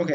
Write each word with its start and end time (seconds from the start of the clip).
Ok. 0.00 0.12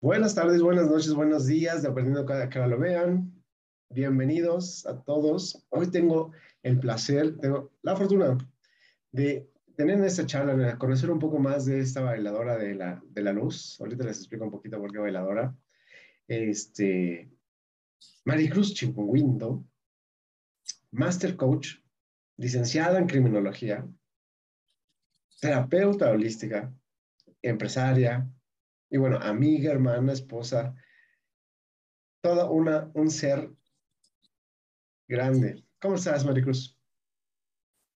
Buenas 0.00 0.34
tardes, 0.34 0.62
buenas 0.62 0.88
noches, 0.88 1.12
buenos 1.12 1.44
días, 1.44 1.82
dependiendo 1.82 2.22
de 2.22 2.26
cada 2.26 2.48
que 2.48 2.58
lo 2.58 2.78
vean. 2.78 3.44
Bienvenidos 3.90 4.86
a 4.86 4.98
todos. 5.02 5.66
Hoy 5.68 5.90
tengo 5.90 6.32
el 6.62 6.80
placer, 6.80 7.36
tengo 7.36 7.70
la 7.82 7.94
fortuna 7.94 8.38
de 9.12 9.46
tener 9.76 9.98
en 9.98 10.04
esta 10.04 10.24
charla, 10.24 10.78
conocer 10.78 11.10
un 11.10 11.18
poco 11.18 11.38
más 11.38 11.66
de 11.66 11.80
esta 11.80 12.00
bailadora 12.00 12.56
de 12.56 12.74
la, 12.74 13.02
de 13.10 13.22
la 13.22 13.34
luz. 13.34 13.78
Ahorita 13.78 14.04
les 14.04 14.20
explico 14.20 14.46
un 14.46 14.50
poquito 14.50 14.80
por 14.80 14.90
qué 14.90 15.00
bailadora. 15.00 15.54
Este, 16.26 17.30
Maricruz 18.24 18.72
Chipunguindo, 18.72 19.66
Master 20.92 21.36
Coach, 21.36 21.74
licenciada 22.38 22.98
en 22.98 23.06
Criminología, 23.06 23.86
terapeuta 25.42 26.10
holística, 26.10 26.72
empresaria, 27.42 28.26
y 28.90 28.98
bueno, 28.98 29.18
amiga, 29.20 29.72
hermana, 29.72 30.12
esposa, 30.12 30.74
toda 32.22 32.50
una, 32.50 32.90
un 32.94 33.10
ser 33.10 33.50
grande. 35.08 35.64
¿Cómo 35.80 35.96
estás, 35.96 36.24
Maricruz? 36.24 36.78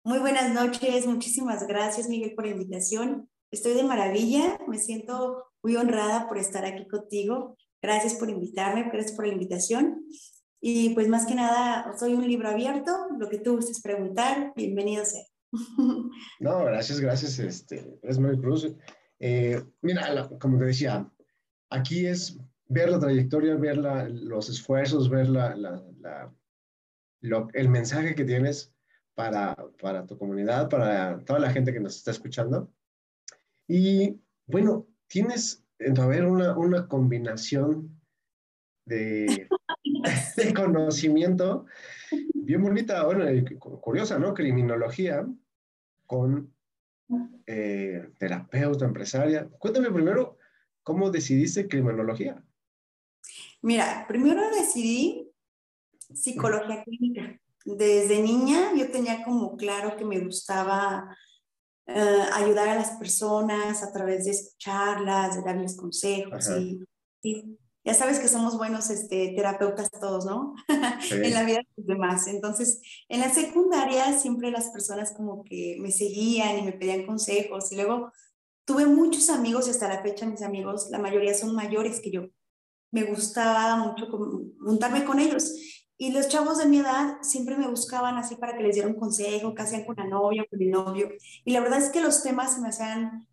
Muy 0.03 0.19
buenas 0.19 0.53
noches, 0.53 1.05
muchísimas 1.05 1.67
gracias, 1.67 2.07
Miguel, 2.09 2.33
por 2.33 2.45
la 2.45 2.51
invitación. 2.51 3.29
Estoy 3.51 3.73
de 3.73 3.83
maravilla, 3.83 4.59
me 4.67 4.77
siento 4.77 5.45
muy 5.61 5.75
honrada 5.75 6.27
por 6.27 6.37
estar 6.37 6.65
aquí 6.65 6.87
contigo. 6.87 7.55
Gracias 7.81 8.15
por 8.15 8.29
invitarme, 8.29 8.89
gracias 8.91 9.13
por 9.13 9.25
la 9.27 9.33
invitación. 9.33 10.05
Y 10.61 10.93
pues 10.93 11.07
más 11.07 11.25
que 11.25 11.35
nada, 11.35 11.93
soy 11.97 12.13
un 12.13 12.27
libro 12.27 12.49
abierto, 12.49 12.91
lo 13.17 13.29
que 13.29 13.39
tú 13.39 13.55
gustes 13.55 13.81
preguntar, 13.81 14.53
bienvenido 14.55 15.05
sea. 15.05 15.23
No, 16.39 16.63
gracias, 16.65 16.99
gracias, 16.99 17.39
este, 17.39 17.99
es 18.03 18.19
Maricruz. 18.19 18.67
Eh, 19.19 19.61
mira, 19.81 20.29
como 20.39 20.57
te 20.57 20.65
decía, 20.65 21.09
aquí 21.69 22.05
es 22.05 22.39
ver 22.67 22.89
la 22.89 22.99
trayectoria, 22.99 23.55
ver 23.55 23.77
los 23.77 24.49
esfuerzos, 24.49 25.09
ver 25.09 25.29
la, 25.29 26.31
el 27.53 27.69
mensaje 27.69 28.15
que 28.15 28.25
tienes 28.25 28.73
para, 29.15 29.55
para 29.81 30.05
tu 30.05 30.17
comunidad, 30.17 30.69
para 30.69 31.19
toda 31.25 31.39
la 31.39 31.51
gente 31.51 31.73
que 31.73 31.79
nos 31.79 31.97
está 31.97 32.11
escuchando. 32.11 32.71
Y 33.67 34.19
bueno, 34.47 34.87
tienes, 35.07 35.65
a 35.97 36.07
ver, 36.07 36.25
una, 36.25 36.57
una 36.57 36.87
combinación 36.87 37.99
de, 38.85 39.49
de 40.37 40.53
conocimiento 40.53 41.65
bien 42.33 42.63
bonita, 42.63 43.05
bueno, 43.05 43.25
curiosa, 43.59 44.17
¿no? 44.17 44.33
Criminología 44.33 45.27
con 46.07 46.53
eh, 47.45 48.09
terapeuta, 48.17 48.85
empresaria. 48.85 49.47
Cuéntame 49.57 49.91
primero, 49.91 50.37
¿cómo 50.83 51.09
decidiste 51.09 51.67
criminología? 51.67 52.43
Mira, 53.61 54.05
primero 54.07 54.49
decidí 54.51 55.29
psicología 56.13 56.83
clínica. 56.83 57.39
Desde 57.65 58.21
niña 58.21 58.73
yo 58.75 58.89
tenía 58.89 59.23
como 59.23 59.57
claro 59.57 59.95
que 59.97 60.05
me 60.05 60.19
gustaba 60.19 61.15
eh, 61.85 62.23
ayudar 62.33 62.69
a 62.69 62.75
las 62.75 62.91
personas 62.91 63.83
a 63.83 63.91
través 63.91 64.25
de 64.25 64.31
escucharlas, 64.31 65.35
de 65.35 65.41
darles 65.41 65.75
consejos 65.75 66.49
y, 67.21 67.57
ya 67.83 67.93
sabes 67.93 68.19
que 68.19 68.27
somos 68.27 68.57
buenos 68.57 68.89
este, 68.89 69.33
terapeutas 69.35 69.89
todos, 69.91 70.25
¿no? 70.25 70.53
en 71.11 71.33
la 71.33 71.43
vida 71.43 71.57
de 71.57 71.67
los 71.77 71.87
demás. 71.87 72.27
Entonces, 72.27 72.81
en 73.07 73.21
la 73.21 73.29
secundaria 73.29 74.17
siempre 74.17 74.51
las 74.51 74.69
personas 74.69 75.13
como 75.13 75.43
que 75.43 75.77
me 75.79 75.91
seguían 75.91 76.59
y 76.59 76.61
me 76.63 76.73
pedían 76.73 77.05
consejos 77.05 77.71
y 77.71 77.75
luego 77.75 78.11
tuve 78.65 78.85
muchos 78.85 79.29
amigos 79.29 79.67
y 79.67 79.71
hasta 79.71 79.87
la 79.87 80.03
fecha 80.03 80.25
mis 80.25 80.41
amigos, 80.41 80.89
la 80.91 80.99
mayoría 80.99 81.33
son 81.33 81.55
mayores 81.55 82.01
que 82.01 82.11
yo. 82.11 82.27
Me 82.91 83.03
gustaba 83.03 83.75
mucho 83.77 84.07
juntarme 84.59 85.05
con 85.05 85.19
ellos. 85.19 85.53
Y 85.97 86.11
los 86.11 86.29
chavos 86.29 86.59
de 86.59 86.65
mi 86.65 86.79
edad 86.79 87.17
siempre 87.21 87.57
me 87.57 87.67
buscaban 87.67 88.17
así 88.17 88.35
para 88.35 88.55
que 88.55 88.63
les 88.63 88.75
diera 88.75 88.87
un 88.87 88.95
consejo, 88.95 89.53
qué 89.53 89.63
hacían 89.63 89.85
con 89.85 89.95
la 89.97 90.07
novia, 90.07 90.45
con 90.49 90.61
el 90.61 90.69
novio. 90.69 91.09
Y 91.43 91.51
la 91.51 91.59
verdad 91.59 91.79
es 91.79 91.89
que 91.89 91.99
los 91.99 92.23
temas 92.23 92.53
se 92.53 92.61
me 92.61 92.69
hacían 92.69 93.27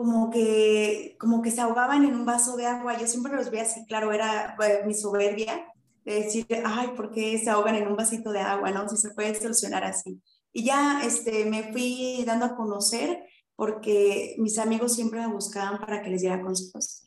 como 0.00 0.30
que, 0.30 1.14
como 1.20 1.42
que 1.42 1.50
se 1.50 1.60
ahogaban 1.60 2.04
en 2.04 2.14
un 2.14 2.24
vaso 2.24 2.56
de 2.56 2.64
agua. 2.64 2.96
Yo 2.96 3.06
siempre 3.06 3.36
los 3.36 3.50
veía 3.50 3.64
así, 3.64 3.84
claro, 3.84 4.12
era 4.12 4.56
eh, 4.66 4.80
mi 4.86 4.94
soberbia 4.94 5.66
de 6.06 6.22
decir, 6.22 6.46
ay, 6.64 6.92
¿por 6.96 7.10
qué 7.10 7.36
se 7.36 7.50
ahogan 7.50 7.74
en 7.74 7.86
un 7.86 7.96
vasito 7.96 8.32
de 8.32 8.40
agua? 8.40 8.70
¿No? 8.70 8.88
Si 8.88 8.96
se 8.96 9.10
puede 9.10 9.38
solucionar 9.38 9.84
así. 9.84 10.18
Y 10.54 10.64
ya 10.64 11.02
este, 11.04 11.44
me 11.44 11.70
fui 11.70 12.24
dando 12.26 12.46
a 12.46 12.56
conocer 12.56 13.24
porque 13.56 14.36
mis 14.38 14.58
amigos 14.58 14.94
siempre 14.94 15.20
me 15.20 15.34
buscaban 15.34 15.78
para 15.78 16.00
que 16.00 16.08
les 16.08 16.22
diera 16.22 16.40
consejos. 16.40 17.02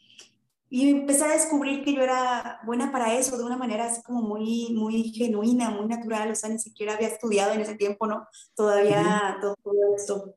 Y 0.69 0.87
empecé 0.91 1.23
a 1.23 1.33
descubrir 1.33 1.83
que 1.83 1.95
yo 1.95 2.01
era 2.03 2.59
buena 2.63 2.91
para 2.91 3.15
eso, 3.15 3.39
de 3.39 3.43
una 3.43 3.57
manera 3.57 3.87
así 3.87 4.03
como 4.03 4.21
muy, 4.21 4.71
muy 4.75 5.11
genuina, 5.13 5.71
muy 5.71 5.87
natural, 5.87 6.29
o 6.29 6.35
sea, 6.35 6.51
ni 6.51 6.59
siquiera 6.59 6.93
había 6.93 7.07
estudiado 7.07 7.53
en 7.53 7.61
ese 7.61 7.73
tiempo, 7.73 8.05
¿no? 8.05 8.27
Todavía 8.55 9.37
todo, 9.41 9.55
todo 9.63 9.95
esto 9.97 10.35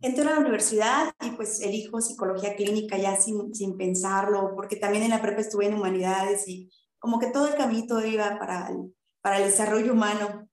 entré 0.00 0.22
a 0.22 0.34
la 0.34 0.40
universidad 0.40 1.12
y 1.20 1.30
pues 1.30 1.60
elijo 1.60 2.00
psicología 2.00 2.54
clínica 2.56 2.96
ya 2.98 3.16
sin, 3.16 3.54
sin 3.54 3.76
pensarlo, 3.76 4.52
porque 4.54 4.76
también 4.76 5.04
en 5.04 5.10
la 5.10 5.22
prepa 5.22 5.40
estuve 5.40 5.66
en 5.66 5.74
humanidades 5.74 6.46
y 6.48 6.70
como 6.98 7.18
que 7.18 7.28
todo 7.28 7.46
el 7.48 7.54
camino 7.54 8.04
iba 8.04 8.38
para 8.38 8.68
el, 8.68 8.94
para 9.20 9.38
el 9.38 9.44
desarrollo 9.44 9.92
humano. 9.92 10.48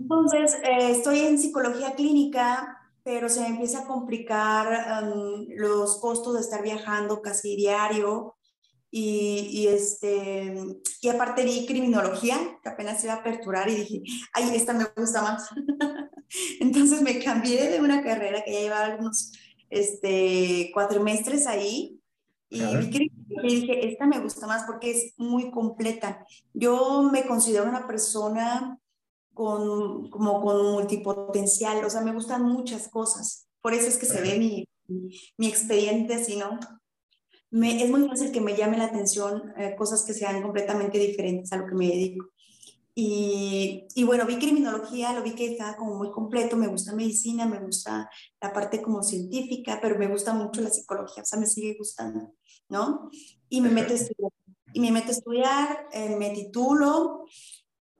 Entonces, 0.00 0.54
eh, 0.62 0.90
estoy 0.90 1.20
en 1.20 1.38
psicología 1.38 1.94
clínica, 1.94 2.78
pero 3.02 3.28
se 3.28 3.40
me 3.40 3.48
empieza 3.48 3.80
a 3.80 3.86
complicar 3.86 5.02
um, 5.02 5.46
los 5.56 5.98
costos 6.00 6.34
de 6.34 6.40
estar 6.40 6.62
viajando 6.62 7.22
casi 7.22 7.56
diario. 7.56 8.36
Y, 8.90 9.48
y, 9.50 9.66
este, 9.66 10.54
y 11.00 11.08
aparte 11.08 11.44
vi 11.44 11.66
criminología, 11.66 12.58
que 12.62 12.68
apenas 12.68 13.02
iba 13.04 13.14
a 13.14 13.16
aperturar 13.16 13.68
y 13.68 13.74
dije, 13.74 14.02
ay, 14.32 14.54
esta 14.54 14.72
me 14.72 14.86
gusta 14.96 15.22
más. 15.22 15.50
Entonces 16.60 17.02
me 17.02 17.22
cambié 17.22 17.70
de 17.70 17.80
una 17.80 18.02
carrera 18.02 18.42
que 18.44 18.52
ya 18.52 18.60
llevaba 18.60 18.86
algunos 18.86 19.32
este, 19.70 20.70
cuatrimestres 20.72 21.46
ahí 21.46 22.00
y, 22.48 22.60
dije, 23.42 23.88
esta 23.88 24.06
me 24.06 24.20
gusta 24.20 24.46
más 24.46 24.64
porque 24.64 24.92
es 24.92 25.14
muy 25.16 25.50
completa. 25.50 26.24
Yo 26.54 27.02
me 27.02 27.26
considero 27.26 27.64
una 27.64 27.86
persona 27.86 28.78
con, 29.34 30.10
como 30.10 30.40
con 30.40 30.72
multipotencial, 30.72 31.84
o 31.84 31.90
sea, 31.90 32.02
me 32.02 32.12
gustan 32.12 32.42
muchas 32.42 32.88
cosas. 32.88 33.48
Por 33.60 33.74
eso 33.74 33.88
es 33.88 33.96
que 33.96 34.06
se 34.06 34.20
ve 34.20 34.38
mi, 34.38 34.68
mi, 35.36 35.48
expediente 35.48 36.14
así, 36.14 36.36
¿no? 36.36 36.58
Me, 37.50 37.82
es 37.82 37.90
muy 37.90 38.08
fácil 38.08 38.30
que 38.30 38.40
me 38.40 38.56
llame 38.56 38.78
la 38.78 38.84
atención 38.84 39.52
eh, 39.56 39.74
cosas 39.76 40.04
que 40.04 40.14
sean 40.14 40.40
completamente 40.42 40.98
diferentes 40.98 41.52
a 41.52 41.56
lo 41.56 41.66
que 41.66 41.74
me 41.74 41.88
dedico. 41.88 42.26
Y, 42.98 43.86
y, 43.94 44.04
bueno, 44.04 44.24
vi 44.24 44.38
criminología, 44.38 45.12
lo 45.12 45.22
vi 45.22 45.32
que 45.34 45.52
estaba 45.52 45.76
como 45.76 45.96
muy 45.96 46.10
completo, 46.10 46.56
me 46.56 46.66
gusta 46.66 46.94
medicina, 46.94 47.44
me 47.44 47.60
gusta 47.60 48.08
la 48.40 48.52
parte 48.54 48.80
como 48.80 49.02
científica, 49.02 49.78
pero 49.82 49.98
me 49.98 50.08
gusta 50.08 50.32
mucho 50.32 50.62
la 50.62 50.70
psicología, 50.70 51.22
o 51.22 51.26
sea, 51.26 51.38
me 51.38 51.44
sigue 51.46 51.76
gustando, 51.76 52.32
¿no? 52.70 53.10
Y 53.50 53.60
me 53.60 53.68
meto 53.68 53.92
a 53.92 53.96
estudiar, 53.96 54.32
y 54.72 54.80
me 54.80 54.92
meto 54.92 55.08
a 55.08 55.10
estudiar, 55.10 55.88
eh, 55.92 56.16
me 56.16 56.30
titulo 56.30 57.26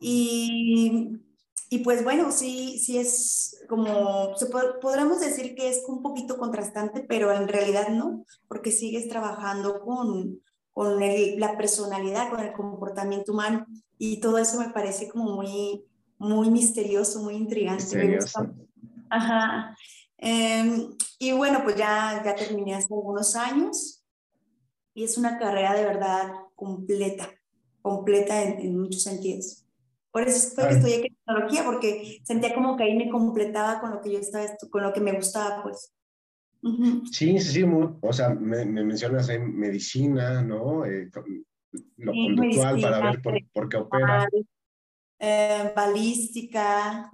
y, 0.01 1.11
y, 1.69 1.79
pues 1.81 2.03
bueno, 2.03 2.33
sí, 2.33 2.79
sí 2.79 2.97
es 2.97 3.63
como, 3.69 4.35
se 4.37 4.47
podríamos 4.47 5.21
decir 5.21 5.55
que 5.55 5.69
es 5.69 5.85
un 5.89 6.01
poquito 6.01 6.39
contrastante, 6.39 7.05
pero 7.07 7.31
en 7.33 7.49
realidad 7.49 7.91
no, 7.91 8.25
porque 8.49 8.73
sigues 8.73 9.09
trabajando 9.09 9.79
con, 9.83 10.41
con 10.77 11.01
la 11.01 11.57
personalidad, 11.57 12.29
con 12.29 12.41
el 12.41 12.53
comportamiento 12.53 13.33
humano 13.33 13.65
y 13.97 14.21
todo 14.21 14.37
eso 14.37 14.61
me 14.61 14.69
parece 14.69 15.09
como 15.09 15.35
muy, 15.37 15.87
muy 16.19 16.51
misterioso, 16.51 17.23
muy 17.23 17.35
intrigante. 17.35 17.83
Misterioso. 17.83 18.47
Ajá. 19.09 19.75
Em, 20.19 20.91
y 21.19 21.33
bueno, 21.33 21.61
pues 21.65 21.77
ya, 21.77 22.21
ya 22.23 22.35
terminé 22.35 22.75
hace 22.75 22.93
algunos 22.93 23.35
años 23.37 24.05
y 24.93 25.05
es 25.05 25.17
una 25.17 25.39
carrera 25.39 25.73
de 25.73 25.87
verdad 25.87 26.31
completa, 26.55 27.31
completa 27.81 28.43
en, 28.43 28.79
muchos 28.79 29.03
sentidos. 29.03 29.65
Por 30.11 30.29
eso 30.29 30.55
fue 30.55 30.69
que 30.69 30.75
estudié 30.75 31.01
tecnología, 31.01 31.65
porque 31.65 32.21
sentía 32.23 32.55
como 32.55 32.77
que 32.77 32.85
ahí 32.85 32.95
me 32.95 33.09
completaba 33.09 33.81
con 33.81 33.93
lo 33.93 34.03
que 34.03 34.13
yo 34.13 34.19
estaba, 34.19 34.45
con 34.71 34.83
lo 34.83 34.93
que 34.93 35.01
me 35.01 35.13
gustaba, 35.13 35.63
pues. 35.63 35.91
Sí, 37.11 37.39
sí, 37.39 37.53
sí, 37.53 37.65
o 37.65 38.13
sea, 38.13 38.31
me, 38.31 38.65
mencionas 38.65 39.29
en 39.29 39.57
medicina, 39.57 40.43
¿no? 40.43 40.85
Eh, 40.85 41.11
lo 41.99 42.13
conductual 42.13 42.81
para 42.81 43.01
ver 43.01 43.23
por, 43.53 43.69
qué 43.69 43.77
opera. 43.77 44.29
Eh, 45.19 45.73
balística, 45.75 47.11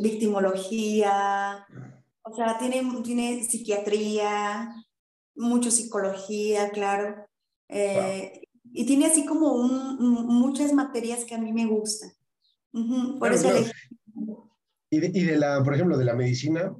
victimología, 0.00 1.66
o 2.22 2.34
sea, 2.34 2.58
tiene, 2.58 2.82
tiene 3.02 3.42
psiquiatría, 3.42 4.74
mucho 5.34 5.70
psicología, 5.70 6.70
claro. 6.70 7.26
Eh, 7.68 8.42
y 8.72 8.86
tiene 8.86 9.06
así 9.06 9.26
como 9.26 9.52
un, 9.52 9.96
muchas 10.26 10.72
materias 10.72 11.24
que 11.24 11.34
a 11.34 11.38
mí 11.38 11.52
me 11.52 11.66
gustan. 11.66 12.10
por 13.18 13.32
eso 13.32 13.48
y, 14.92 14.98
de, 14.98 15.06
y 15.14 15.22
de 15.24 15.38
la, 15.38 15.62
por 15.62 15.74
ejemplo, 15.74 15.96
de 15.96 16.04
la 16.04 16.14
medicina, 16.14 16.74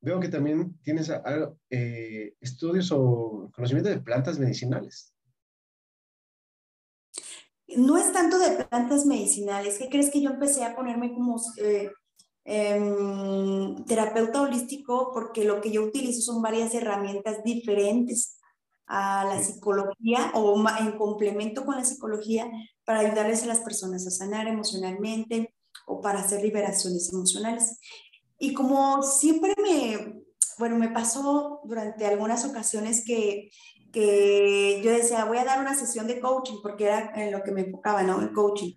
veo 0.00 0.20
que 0.20 0.28
también 0.28 0.78
tienes 0.82 1.10
eh, 1.70 2.34
estudios 2.40 2.90
o 2.92 3.50
conocimiento 3.54 3.90
de 3.90 4.00
plantas 4.00 4.38
medicinales. 4.38 5.12
No 7.76 7.98
es 7.98 8.12
tanto 8.12 8.38
de 8.38 8.64
plantas 8.64 9.04
medicinales. 9.04 9.78
¿Qué 9.78 9.88
crees 9.88 10.10
que 10.10 10.22
yo 10.22 10.30
empecé 10.30 10.64
a 10.64 10.74
ponerme 10.74 11.12
como 11.12 11.40
eh, 11.58 11.90
em, 12.44 13.84
terapeuta 13.84 14.42
holístico? 14.42 15.10
Porque 15.12 15.44
lo 15.44 15.60
que 15.60 15.70
yo 15.70 15.82
utilizo 15.82 16.22
son 16.22 16.40
varias 16.40 16.74
herramientas 16.74 17.44
diferentes 17.44 18.38
a 18.86 19.24
la 19.26 19.42
psicología 19.42 20.32
o 20.32 20.58
en 20.80 20.96
complemento 20.96 21.66
con 21.66 21.76
la 21.76 21.84
psicología 21.84 22.50
para 22.84 23.00
ayudarles 23.00 23.42
a 23.42 23.46
las 23.46 23.60
personas 23.60 24.06
a 24.06 24.10
sanar 24.10 24.48
emocionalmente 24.48 25.54
o 25.86 26.00
para 26.00 26.20
hacer 26.20 26.42
liberaciones 26.42 27.12
emocionales. 27.12 27.78
Y 28.38 28.54
como 28.54 29.02
siempre 29.02 29.54
me, 29.60 30.22
bueno, 30.58 30.76
me 30.76 30.88
pasó 30.88 31.60
durante 31.64 32.06
algunas 32.06 32.44
ocasiones 32.44 33.04
que, 33.04 33.50
que 33.92 34.80
yo 34.84 34.92
decía, 34.92 35.24
voy 35.24 35.38
a 35.38 35.44
dar 35.44 35.60
una 35.60 35.74
sesión 35.74 36.06
de 36.06 36.20
coaching, 36.20 36.58
porque 36.62 36.84
era 36.84 37.12
en 37.16 37.32
lo 37.32 37.42
que 37.42 37.52
me 37.52 37.62
enfocaba, 37.62 38.02
¿no? 38.02 38.20
El 38.20 38.32
coaching. 38.32 38.74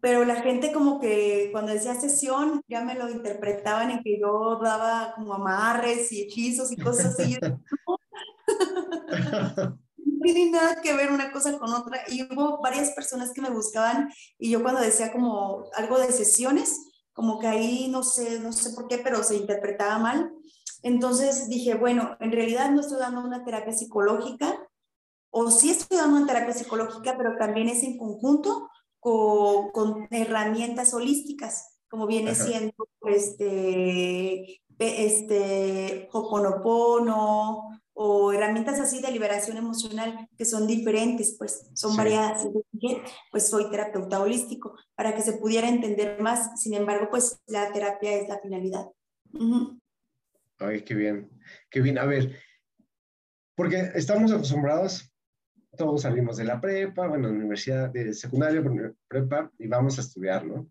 Pero 0.00 0.24
la 0.24 0.36
gente 0.36 0.72
como 0.72 1.00
que 1.00 1.48
cuando 1.50 1.72
decía 1.72 1.94
sesión 1.94 2.62
ya 2.68 2.82
me 2.82 2.94
lo 2.94 3.08
interpretaban 3.08 3.90
en 3.90 4.02
que 4.02 4.20
yo 4.20 4.58
daba 4.62 5.14
como 5.14 5.32
amarres 5.32 6.12
y 6.12 6.22
hechizos 6.22 6.70
y 6.72 6.76
cosas 6.76 7.18
así. 7.18 7.38
no 10.06 10.20
tiene 10.22 10.50
nada 10.50 10.80
que 10.82 10.94
ver 10.94 11.10
una 11.10 11.32
cosa 11.32 11.58
con 11.58 11.72
otra. 11.72 12.02
Y 12.08 12.22
hubo 12.22 12.60
varias 12.60 12.90
personas 12.90 13.32
que 13.32 13.40
me 13.40 13.50
buscaban 13.50 14.10
y 14.38 14.50
yo 14.50 14.62
cuando 14.62 14.80
decía 14.80 15.12
como 15.12 15.64
algo 15.74 15.98
de 15.98 16.12
sesiones, 16.12 16.93
como 17.14 17.38
que 17.38 17.46
ahí 17.46 17.88
no 17.88 18.02
sé, 18.02 18.40
no 18.40 18.52
sé 18.52 18.70
por 18.74 18.88
qué, 18.88 18.98
pero 18.98 19.22
se 19.22 19.36
interpretaba 19.36 19.98
mal. 19.98 20.34
Entonces 20.82 21.48
dije, 21.48 21.74
bueno, 21.74 22.16
en 22.20 22.32
realidad 22.32 22.70
no 22.70 22.80
estoy 22.80 22.98
dando 22.98 23.24
una 23.24 23.44
terapia 23.44 23.72
psicológica, 23.72 24.68
o 25.30 25.50
sí 25.50 25.70
estoy 25.70 25.96
dando 25.96 26.18
una 26.18 26.26
terapia 26.26 26.52
psicológica, 26.52 27.16
pero 27.16 27.36
también 27.38 27.68
es 27.68 27.82
en 27.82 27.96
conjunto 27.96 28.68
con, 29.00 29.70
con 29.70 30.08
herramientas 30.10 30.92
holísticas, 30.92 31.78
como 31.88 32.06
viene 32.06 32.34
siendo 32.34 32.88
este, 33.06 34.62
este, 34.78 36.08
Hoponopono, 36.12 37.74
o 37.94 38.32
herramientas 38.32 38.80
así 38.80 39.00
de 39.00 39.12
liberación 39.12 39.56
emocional 39.56 40.28
que 40.36 40.44
son 40.44 40.66
diferentes, 40.66 41.36
pues 41.38 41.70
son 41.74 41.96
variadas. 41.96 42.46
Pues 43.30 43.48
soy 43.48 43.70
terapeuta 43.70 44.20
holístico 44.20 44.76
para 44.96 45.14
que 45.14 45.22
se 45.22 45.34
pudiera 45.34 45.68
entender 45.68 46.20
más. 46.20 46.60
Sin 46.60 46.74
embargo, 46.74 47.08
pues 47.10 47.40
la 47.46 47.72
terapia 47.72 48.16
es 48.16 48.28
la 48.28 48.40
finalidad. 48.40 48.90
Ay, 50.58 50.82
qué 50.82 50.94
bien, 50.94 51.30
qué 51.70 51.80
bien. 51.80 51.98
A 51.98 52.04
ver, 52.04 52.36
porque 53.54 53.92
estamos 53.94 54.32
acostumbrados, 54.32 55.12
todos 55.76 56.02
salimos 56.02 56.36
de 56.36 56.44
la 56.44 56.60
prepa, 56.60 57.06
bueno, 57.06 57.28
de 57.28 57.34
la 57.34 57.38
universidad 57.38 57.90
de 57.90 58.12
secundaria, 58.12 58.62
prepa, 59.06 59.52
y 59.56 59.68
vamos 59.68 59.98
a 59.98 60.00
estudiar, 60.00 60.44
¿no? 60.44 60.68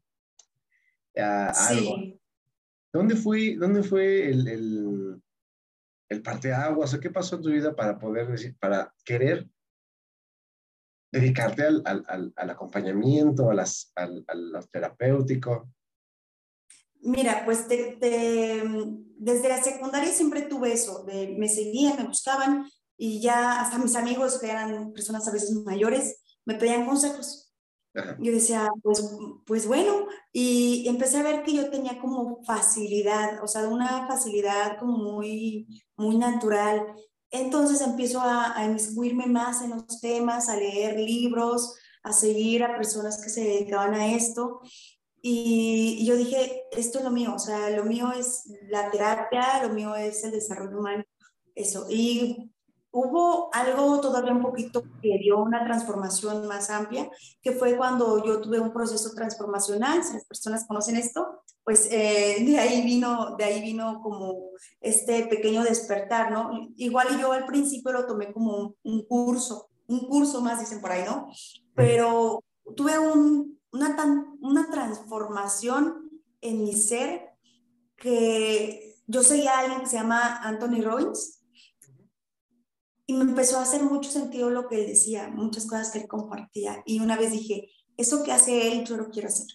sí. 1.54 2.20
¿Dónde 2.94 3.16
fue, 3.16 3.56
dónde 3.56 3.84
fue 3.84 4.30
el 4.30 5.22
el 6.14 6.22
parteaguas, 6.22 6.94
o 6.94 7.00
qué 7.00 7.10
pasó 7.10 7.36
en 7.36 7.42
tu 7.42 7.50
vida 7.50 7.76
para 7.76 7.98
poder 7.98 8.28
decir, 8.28 8.56
para 8.60 8.94
querer 9.04 9.50
dedicarte 11.12 11.64
al, 11.64 11.84
al, 11.86 12.34
al, 12.36 12.50
acompañamiento, 12.50 13.50
a 13.50 13.54
las, 13.54 13.92
al, 13.96 14.26
terapéutico? 14.72 15.70
Mira, 17.02 17.44
pues 17.46 17.68
desde 17.68 19.50
la 19.50 19.62
secundaria 19.62 20.12
siempre 20.12 20.44
tuve 20.44 20.74
eso, 20.74 21.04
de, 21.04 21.36
me 21.38 21.50
seguían, 21.50 21.98
me 21.98 22.08
buscaban 22.08 22.66
y 22.98 23.22
ya 23.22 23.60
hasta 23.62 23.78
mis 23.78 23.96
amigos, 23.96 24.40
que 24.40 24.50
eran 24.50 24.94
personas 24.94 25.28
a 25.28 25.32
veces 25.32 25.52
mayores, 25.52 26.24
me 26.46 26.56
pedían 26.56 26.86
consejos. 26.86 27.43
Yo 28.20 28.32
decía, 28.32 28.70
pues, 28.82 29.16
pues 29.46 29.68
bueno, 29.68 30.08
y 30.32 30.88
empecé 30.88 31.18
a 31.18 31.24
ver 31.24 31.44
que 31.44 31.54
yo 31.54 31.70
tenía 31.70 32.00
como 32.00 32.44
facilidad, 32.44 33.44
o 33.44 33.48
sea, 33.48 33.68
una 33.68 34.08
facilidad 34.08 34.80
como 34.80 34.98
muy, 34.98 35.68
muy 35.96 36.18
natural. 36.18 36.88
Entonces 37.30 37.82
empiezo 37.82 38.20
a, 38.20 38.58
a 38.58 38.66
inmiscuirme 38.66 39.28
más 39.28 39.62
en 39.62 39.72
los 39.72 40.02
temas, 40.02 40.50
a 40.50 40.56
leer 40.56 41.00
libros, 41.00 41.76
a 42.04 42.14
seguir 42.14 42.64
a 42.64 42.76
personas 42.76 43.22
que 43.22 43.30
se 43.30 43.42
dedicaban 43.44 43.94
a 43.94 44.14
esto. 44.14 44.62
Y, 45.22 45.98
y 46.00 46.06
yo 46.06 46.16
dije, 46.16 46.64
esto 46.72 46.98
es 46.98 47.06
lo 47.06 47.12
mío, 47.12 47.34
o 47.36 47.40
sea, 47.40 47.70
lo 47.70 47.86
mío 47.86 48.12
es 48.12 48.44
la 48.70 48.92
terapia, 48.92 49.64
lo 49.66 49.74
mío 49.74 49.96
es 49.96 50.24
el 50.24 50.32
desarrollo 50.32 50.80
humano, 50.80 51.04
eso. 51.56 51.86
Y 51.90 52.52
Hubo 52.96 53.50
algo 53.56 54.00
todavía 54.02 54.34
un 54.34 54.44
poquito 54.44 54.84
que 55.02 55.18
dio 55.18 55.42
una 55.42 55.66
transformación 55.66 56.48
más 56.48 56.70
amplia, 56.70 57.10
que 57.42 57.54
fue 57.54 57.76
cuando 57.76 58.24
yo 58.24 58.40
tuve 58.40 58.60
un 58.60 58.72
proceso 58.72 59.16
transformacional, 59.16 60.04
si 60.04 60.14
las 60.14 60.26
personas 60.26 60.68
conocen 60.68 60.98
esto, 60.98 61.42
pues 61.64 61.88
eh, 61.92 62.44
de 62.46 62.60
ahí 62.60 62.84
vino, 62.84 63.36
de 63.36 63.46
ahí 63.46 63.62
vino 63.62 64.00
como 64.04 64.52
este 64.80 65.26
pequeño 65.26 65.64
despertar, 65.64 66.32
¿no? 66.32 66.52
Igual 66.76 67.20
yo 67.20 67.32
al 67.32 67.48
principio 67.48 67.92
lo 67.94 68.06
tomé 68.06 68.32
como 68.32 68.76
un, 68.84 69.06
curso, 69.08 69.72
un 69.88 70.08
curso 70.08 70.42
más 70.42 70.60
dicen 70.60 70.80
por 70.80 70.92
ahí, 70.92 71.04
¿no? 71.04 71.30
Pero 71.74 72.44
tuve 72.76 73.00
un, 73.00 73.60
una, 73.72 73.96
tan, 73.96 74.38
una 74.40 74.70
transformación 74.70 76.12
en 76.42 76.64
mi 76.64 76.74
ser 76.74 77.32
que 77.96 78.98
yo 79.08 79.24
seguía 79.24 79.54
a 79.54 79.60
alguien 79.62 79.80
que 79.80 79.88
se 79.88 79.98
llama 79.98 80.38
Anthony 80.44 80.84
Robbins, 80.84 81.43
y 83.06 83.14
me 83.14 83.24
empezó 83.24 83.58
a 83.58 83.64
hacer 83.64 83.84
mucho 83.84 84.10
sentido 84.10 84.50
lo 84.50 84.68
que 84.68 84.82
él 84.82 84.88
decía, 84.88 85.28
muchas 85.28 85.66
cosas 85.66 85.92
que 85.92 86.00
él 86.00 86.08
compartía. 86.08 86.82
Y 86.86 87.00
una 87.00 87.18
vez 87.18 87.32
dije, 87.32 87.70
eso 87.98 88.24
que 88.24 88.32
hace 88.32 88.72
él, 88.72 88.86
yo 88.86 88.96
lo 88.98 89.10
quiero 89.10 89.28
hacer. 89.28 89.48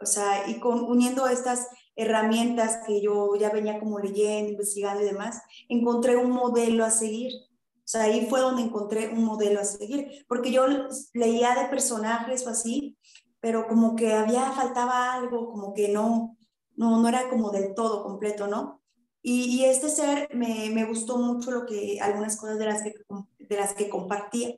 O 0.00 0.06
sea, 0.06 0.48
y 0.48 0.60
con, 0.60 0.84
uniendo 0.84 1.26
estas 1.26 1.68
herramientas 1.96 2.80
que 2.86 3.00
yo 3.00 3.36
ya 3.36 3.50
venía 3.50 3.78
como 3.78 3.98
leyendo, 3.98 4.50
investigando 4.50 5.02
y 5.02 5.06
demás, 5.06 5.40
encontré 5.68 6.16
un 6.16 6.30
modelo 6.30 6.84
a 6.84 6.90
seguir. 6.90 7.32
O 7.32 7.86
sea, 7.86 8.02
ahí 8.04 8.26
fue 8.28 8.40
donde 8.40 8.62
encontré 8.62 9.08
un 9.08 9.24
modelo 9.24 9.60
a 9.60 9.64
seguir, 9.64 10.24
porque 10.26 10.50
yo 10.50 10.66
leía 11.12 11.54
de 11.54 11.68
personajes 11.68 12.46
o 12.46 12.50
así, 12.50 12.96
pero 13.40 13.66
como 13.66 13.94
que 13.94 14.14
había, 14.14 14.52
faltaba 14.52 15.12
algo, 15.12 15.50
como 15.50 15.74
que 15.74 15.88
no, 15.88 16.36
no, 16.76 17.00
no 17.00 17.08
era 17.08 17.28
como 17.28 17.50
del 17.50 17.74
todo 17.74 18.02
completo, 18.02 18.46
¿no? 18.46 18.83
Y, 19.26 19.64
este 19.64 19.88
ser 19.88 20.28
me, 20.34 20.68
me, 20.68 20.84
gustó 20.84 21.16
mucho 21.16 21.50
lo 21.50 21.64
que, 21.64 21.98
algunas 21.98 22.36
cosas 22.36 22.58
de 22.58 22.66
las 22.66 22.82
que, 22.82 22.92
de 23.38 23.56
las 23.56 23.72
que 23.72 23.88
compartía 23.88 24.54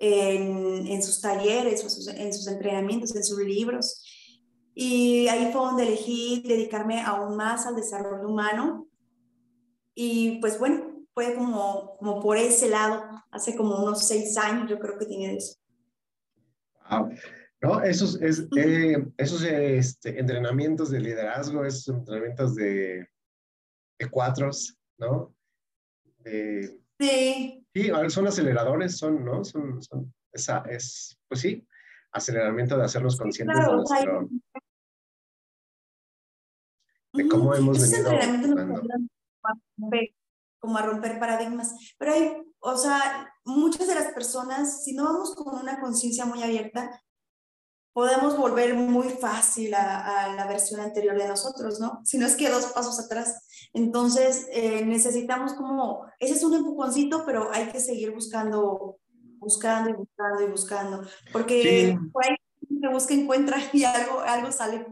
en, 0.00 0.88
en 0.88 1.02
sus 1.04 1.20
talleres, 1.20 1.84
en 2.08 2.32
sus 2.32 2.48
entrenamientos, 2.48 3.14
en 3.14 3.22
sus 3.22 3.38
libros. 3.38 4.02
Y 4.74 5.28
ahí 5.28 5.52
fue 5.52 5.60
donde 5.60 5.84
elegí 5.84 6.42
dedicarme 6.44 7.00
aún 7.00 7.36
más 7.36 7.64
al 7.64 7.76
desarrollo 7.76 8.28
humano. 8.28 8.88
Y 9.94 10.40
pues 10.40 10.58
bueno, 10.58 11.06
fue 11.14 11.36
como, 11.36 11.96
como 11.98 12.20
por 12.20 12.38
ese 12.38 12.68
lado, 12.68 13.04
hace 13.30 13.54
como 13.54 13.84
unos 13.84 14.08
seis 14.08 14.36
años 14.36 14.68
yo 14.68 14.80
creo 14.80 14.98
que 14.98 15.06
tiene 15.06 15.36
eso. 15.36 15.54
Wow. 16.90 17.10
¿No? 17.60 17.82
Esos, 17.82 18.20
es, 18.20 18.48
eh, 18.56 19.06
esos 19.16 19.44
este, 19.44 20.18
entrenamientos 20.18 20.90
de 20.90 20.98
liderazgo, 20.98 21.64
esos 21.64 21.86
entrenamientos 21.88 22.56
de 22.56 23.06
de 23.98 24.10
cuatros, 24.10 24.78
¿no? 24.98 25.34
sí. 26.98 27.64
Sí, 27.74 27.90
son 28.08 28.26
aceleradores, 28.26 28.96
son, 28.96 29.24
¿no? 29.24 29.44
Son, 29.44 29.82
son 29.82 30.12
esa, 30.32 30.64
es, 30.68 31.18
pues 31.28 31.40
sí, 31.40 31.66
aceleramiento 32.12 32.76
de 32.76 32.84
hacernos 32.84 33.16
conscientes 33.16 33.56
de 33.56 33.72
nuestro... 33.72 34.28
De 37.12 37.28
cómo 37.28 37.54
hemos 37.54 37.80
venido... 37.80 38.10
Como 40.60 40.76
a 40.76 40.82
romper 40.82 41.20
paradigmas. 41.20 41.94
Pero 41.98 42.12
hay, 42.12 42.42
o 42.58 42.76
sea, 42.76 43.32
muchas 43.44 43.86
de 43.86 43.94
las 43.94 44.12
personas, 44.12 44.82
si 44.82 44.92
no 44.92 45.04
vamos 45.04 45.34
con 45.36 45.54
una 45.54 45.80
conciencia 45.80 46.24
muy 46.24 46.42
abierta, 46.42 47.00
podemos 47.92 48.36
volver 48.36 48.74
muy 48.74 49.08
fácil 49.08 49.74
a, 49.74 50.34
la 50.34 50.46
versión 50.46 50.80
anterior 50.80 51.18
de 51.18 51.28
nosotros, 51.28 51.80
¿no? 51.80 52.00
Si 52.04 52.18
no 52.18 52.26
es 52.26 52.36
que 52.36 52.48
dos 52.48 52.66
pasos 52.66 53.00
atrás. 53.00 53.46
Entonces, 53.72 54.46
eh, 54.52 54.84
necesitamos 54.84 55.54
como, 55.54 56.06
ese 56.18 56.34
es 56.34 56.44
un 56.44 56.54
empujoncito, 56.54 57.24
pero 57.26 57.50
hay 57.52 57.68
que 57.70 57.80
seguir 57.80 58.12
buscando, 58.12 58.98
buscando 59.38 59.90
y 59.90 59.94
buscando 59.94 60.42
y 60.42 60.46
buscando, 60.46 61.02
porque 61.32 61.96
sí. 61.98 62.80
que 62.80 62.88
busca 62.88 63.14
encuentra 63.14 63.58
y 63.72 63.84
algo, 63.84 64.20
algo 64.20 64.52
sale. 64.52 64.86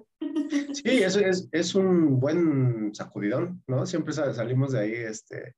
Sí, 0.73 1.03
eso 1.03 1.21
es, 1.21 1.49
es 1.53 1.75
un 1.75 2.19
buen 2.19 2.95
sacudidón, 2.95 3.63
¿no? 3.67 3.87
Siempre 3.87 4.13
salimos 4.15 4.73
de 4.73 4.81
ahí, 4.81 4.93
este, 4.93 5.55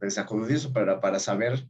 de 0.00 0.10
sacudidos 0.10 0.68
para, 0.68 1.00
para 1.00 1.18
saber 1.18 1.68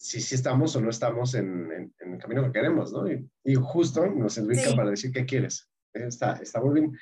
si 0.00 0.18
sí 0.22 0.34
estamos 0.34 0.74
o 0.74 0.80
no 0.80 0.88
estamos 0.88 1.34
en, 1.34 1.70
en, 2.00 2.14
el 2.14 2.18
camino 2.18 2.42
que 2.44 2.52
queremos, 2.52 2.90
¿no? 2.90 3.06
Y, 3.06 3.28
y 3.44 3.54
justo 3.54 4.06
nos 4.06 4.38
ubica 4.38 4.74
para 4.74 4.88
decir 4.88 5.12
qué 5.12 5.26
quieres. 5.26 5.68
Está, 5.92 6.36
está 6.36 6.58
muy 6.58 6.80
bien. 6.80 6.98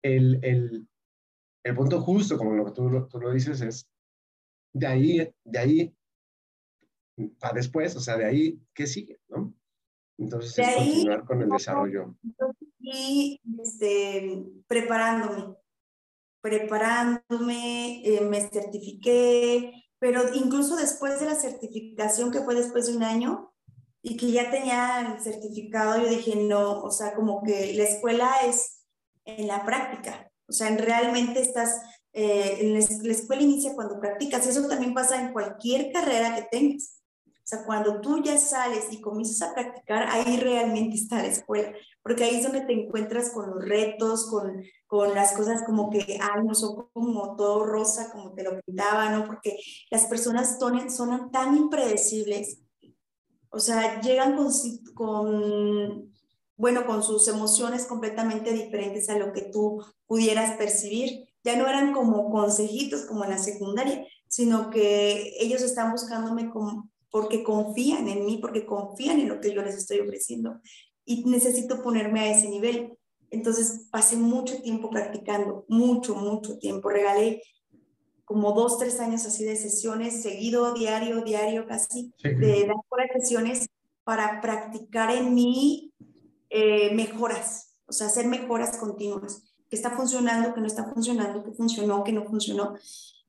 El, 0.00 0.42
el, 0.42 0.88
el, 1.62 1.74
punto 1.74 2.00
justo, 2.00 2.38
como 2.38 2.54
lo 2.54 2.64
que 2.64 2.72
tú, 2.72 3.08
tú, 3.08 3.20
lo 3.20 3.30
dices, 3.30 3.60
es 3.60 3.86
de 4.72 4.86
ahí, 4.86 5.34
de 5.44 5.58
ahí 5.58 5.94
a 7.42 7.52
después, 7.52 7.94
o 7.96 8.00
sea, 8.00 8.16
de 8.16 8.24
ahí, 8.24 8.58
¿qué 8.72 8.86
sigue, 8.86 9.20
no? 9.28 9.52
Entonces, 10.16 10.66
es 10.66 10.76
continuar 10.76 11.24
con 11.26 11.42
el 11.42 11.50
desarrollo. 11.50 12.14
Y 12.78 13.38
este, 13.62 14.46
preparándome, 14.66 15.56
preparándome, 16.40 18.02
eh, 18.02 18.22
me 18.22 18.40
certifiqué, 18.48 19.89
pero 20.00 20.34
incluso 20.34 20.74
después 20.74 21.20
de 21.20 21.26
la 21.26 21.36
certificación, 21.36 22.32
que 22.32 22.40
fue 22.40 22.56
después 22.56 22.88
de 22.88 22.96
un 22.96 23.04
año, 23.04 23.52
y 24.02 24.16
que 24.16 24.32
ya 24.32 24.50
tenía 24.50 25.00
el 25.00 25.22
certificado, 25.22 26.00
yo 26.00 26.08
dije, 26.08 26.34
no, 26.34 26.82
o 26.82 26.90
sea, 26.90 27.14
como 27.14 27.42
que 27.42 27.74
la 27.74 27.84
escuela 27.84 28.30
es 28.46 28.86
en 29.26 29.46
la 29.46 29.64
práctica, 29.64 30.32
o 30.48 30.52
sea, 30.52 30.74
realmente 30.74 31.40
estás, 31.40 31.80
eh, 32.14 32.58
en 32.60 32.72
la, 32.72 32.80
la 32.80 33.12
escuela 33.12 33.42
inicia 33.42 33.74
cuando 33.74 34.00
practicas, 34.00 34.46
eso 34.46 34.66
también 34.66 34.94
pasa 34.94 35.20
en 35.20 35.32
cualquier 35.32 35.92
carrera 35.92 36.34
que 36.34 36.48
tengas. 36.50 36.96
O 37.26 37.46
sea, 37.50 37.64
cuando 37.64 38.00
tú 38.00 38.22
ya 38.22 38.38
sales 38.38 38.86
y 38.90 39.00
comienzas 39.00 39.42
a 39.42 39.54
practicar, 39.54 40.08
ahí 40.08 40.36
realmente 40.38 40.96
está 40.96 41.16
la 41.16 41.26
escuela, 41.26 41.72
porque 42.02 42.24
ahí 42.24 42.36
es 42.36 42.42
donde 42.42 42.62
te 42.62 42.72
encuentras 42.72 43.30
con 43.30 43.50
los 43.50 43.64
retos, 43.64 44.28
con 44.30 44.62
con 44.90 45.14
las 45.14 45.34
cosas 45.34 45.62
como 45.64 45.88
que, 45.88 46.18
ay, 46.20 46.44
no 46.44 46.52
son 46.52 46.88
como 46.92 47.36
todo 47.36 47.64
rosa, 47.64 48.10
como 48.10 48.34
te 48.34 48.42
lo 48.42 48.60
pintaban, 48.60 49.12
¿no? 49.12 49.24
Porque 49.24 49.56
las 49.88 50.06
personas 50.06 50.58
son, 50.58 50.90
son 50.90 51.30
tan 51.30 51.56
impredecibles, 51.56 52.58
o 53.50 53.60
sea, 53.60 54.00
llegan 54.00 54.36
con, 54.36 54.48
con, 54.94 56.12
bueno, 56.56 56.86
con 56.86 57.04
sus 57.04 57.28
emociones 57.28 57.86
completamente 57.86 58.52
diferentes 58.52 59.08
a 59.08 59.16
lo 59.16 59.32
que 59.32 59.42
tú 59.42 59.80
pudieras 60.08 60.56
percibir. 60.56 61.28
Ya 61.44 61.56
no 61.56 61.68
eran 61.68 61.92
como 61.92 62.28
consejitos 62.28 63.02
como 63.02 63.22
en 63.22 63.30
la 63.30 63.38
secundaria, 63.38 64.04
sino 64.26 64.70
que 64.70 65.34
ellos 65.38 65.62
están 65.62 65.92
buscándome 65.92 66.50
como, 66.50 66.90
porque 67.12 67.44
confían 67.44 68.08
en 68.08 68.26
mí, 68.26 68.38
porque 68.38 68.66
confían 68.66 69.20
en 69.20 69.28
lo 69.28 69.40
que 69.40 69.54
yo 69.54 69.62
les 69.62 69.76
estoy 69.76 70.00
ofreciendo. 70.00 70.60
Y 71.10 71.24
necesito 71.24 71.82
ponerme 71.82 72.20
a 72.20 72.30
ese 72.30 72.48
nivel. 72.48 72.96
Entonces 73.30 73.88
pasé 73.90 74.14
mucho 74.14 74.62
tiempo 74.62 74.90
practicando, 74.90 75.64
mucho, 75.66 76.14
mucho 76.14 76.56
tiempo. 76.56 76.88
Regalé 76.88 77.42
como 78.24 78.52
dos, 78.52 78.78
tres 78.78 79.00
años 79.00 79.26
así 79.26 79.44
de 79.44 79.56
sesiones, 79.56 80.22
seguido, 80.22 80.72
diario, 80.72 81.22
diario 81.22 81.66
casi, 81.66 82.14
de 82.22 82.64
dar 82.64 82.76
sesiones 83.12 83.66
para 84.04 84.40
practicar 84.40 85.10
en 85.10 85.34
mí 85.34 85.92
eh, 86.48 86.94
mejoras, 86.94 87.74
o 87.86 87.92
sea, 87.92 88.06
hacer 88.06 88.28
mejoras 88.28 88.76
continuas, 88.76 89.42
que 89.68 89.74
está 89.74 89.90
funcionando, 89.90 90.54
que 90.54 90.60
no 90.60 90.68
está 90.68 90.84
funcionando, 90.92 91.42
que 91.42 91.50
funcionó, 91.50 92.04
que 92.04 92.12
no 92.12 92.24
funcionó. 92.24 92.74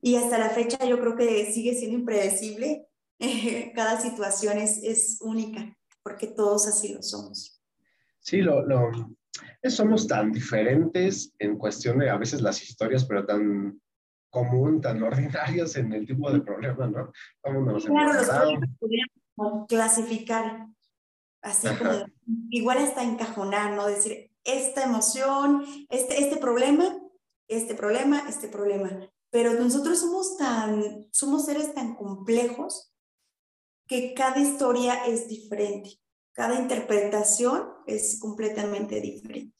Y 0.00 0.14
hasta 0.14 0.38
la 0.38 0.50
fecha 0.50 0.84
yo 0.86 1.00
creo 1.00 1.16
que 1.16 1.52
sigue 1.52 1.74
siendo 1.74 1.98
impredecible. 1.98 2.86
cada 3.74 4.00
situación 4.00 4.58
es, 4.58 4.78
es 4.84 5.18
única, 5.20 5.76
porque 6.04 6.28
todos 6.28 6.68
así 6.68 6.94
lo 6.94 7.02
somos. 7.02 7.61
Sí, 8.22 8.40
lo, 8.40 8.64
lo, 8.64 8.90
somos 9.68 10.06
tan 10.06 10.32
diferentes 10.32 11.34
en 11.38 11.58
cuestión 11.58 11.98
de 11.98 12.08
a 12.08 12.16
veces 12.16 12.40
las 12.40 12.62
historias, 12.62 13.04
pero 13.04 13.26
tan 13.26 13.80
común, 14.30 14.80
tan 14.80 15.02
ordinarios 15.02 15.76
en 15.76 15.92
el 15.92 16.06
tipo 16.06 16.30
de 16.32 16.40
problema, 16.40 16.86
¿no? 16.86 17.12
claro, 17.42 18.12
los 18.12 18.68
podríamos 18.78 19.66
clasificar, 19.68 20.68
así 21.42 21.68
como, 21.76 21.90
igual 22.50 22.78
hasta 22.78 23.02
encajonar, 23.02 23.72
¿no? 23.72 23.86
Decir, 23.86 24.30
esta 24.44 24.84
emoción, 24.84 25.64
este, 25.90 26.22
este 26.22 26.38
problema, 26.38 26.96
este 27.48 27.74
problema, 27.74 28.28
este 28.28 28.48
problema. 28.48 28.90
Pero 29.30 29.54
nosotros 29.54 30.00
somos 30.00 30.36
tan, 30.36 31.08
somos 31.10 31.44
seres 31.44 31.74
tan 31.74 31.94
complejos 31.94 32.92
que 33.86 34.14
cada 34.14 34.38
historia 34.38 35.06
es 35.06 35.28
diferente. 35.28 36.01
Cada 36.32 36.58
interpretación 36.58 37.68
es 37.86 38.18
completamente 38.20 39.00
diferente. 39.00 39.54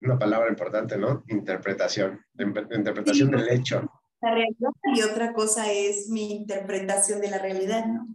Una 0.00 0.18
palabra 0.18 0.48
importante, 0.48 0.96
¿no? 0.96 1.22
Interpretación, 1.28 2.24
interpretación 2.38 3.30
del 3.30 3.48
hecho. 3.50 3.90
La 4.20 4.30
realidad 4.34 4.70
y 4.94 5.02
otra 5.02 5.32
cosa 5.34 5.70
es 5.70 6.08
mi 6.08 6.32
interpretación 6.34 7.20
de 7.20 7.30
la 7.30 7.38
realidad, 7.38 7.84
¿no? 7.86 8.06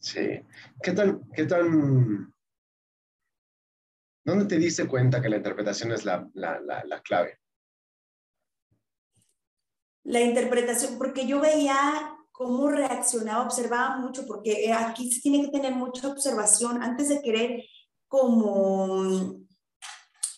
Sí. 0.00 0.42
¿Qué 0.82 0.92
tan, 0.92 1.30
qué 1.32 1.44
tan, 1.44 2.34
dónde 4.24 4.46
te 4.46 4.58
diste 4.58 4.88
cuenta 4.88 5.22
que 5.22 5.28
la 5.28 5.36
interpretación 5.36 5.92
es 5.92 6.04
la, 6.04 6.28
la, 6.34 6.60
la, 6.60 6.84
la 6.84 7.00
clave? 7.02 7.38
La 10.04 10.20
interpretación, 10.20 10.98
porque 10.98 11.26
yo 11.26 11.40
veía 11.40 12.16
cómo 12.32 12.68
reaccionaba, 12.70 13.44
observaba 13.44 13.98
mucho, 13.98 14.26
porque 14.26 14.64
eh, 14.64 14.72
aquí 14.72 15.12
se 15.12 15.20
tiene 15.20 15.42
que 15.42 15.52
tener 15.52 15.74
mucha 15.74 16.08
observación 16.08 16.82
antes 16.82 17.08
de 17.08 17.22
querer 17.22 17.62
como 18.08 19.36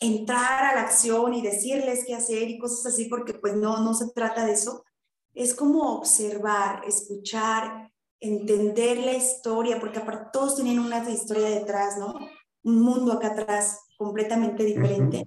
entrar 0.01 0.65
a 0.65 0.75
la 0.75 0.83
acción 0.83 1.33
y 1.35 1.41
decirles 1.41 2.05
qué 2.07 2.15
hacer 2.15 2.51
y 2.51 2.59
cosas 2.59 2.93
así, 2.93 3.07
porque 3.07 3.35
pues 3.35 3.57
no, 3.57 3.81
no 3.81 3.95
se 3.95 4.11
trata 4.11 4.45
de 4.45 4.53
eso. 4.53 4.85
Es 5.33 5.55
como 5.55 5.97
observar, 5.97 6.83
escuchar, 6.87 7.91
entender 8.21 8.99
la 8.99 9.15
historia, 9.15 9.81
porque 9.81 9.99
aparte 9.99 10.31
todos 10.33 10.57
tienen 10.57 10.79
una 10.79 11.09
historia 11.09 11.49
detrás, 11.49 11.99
¿no? 11.99 12.15
Un 12.63 12.83
mundo 12.83 13.13
acá 13.13 13.29
atrás 13.29 13.81
completamente 13.97 14.65
diferente. 14.65 15.27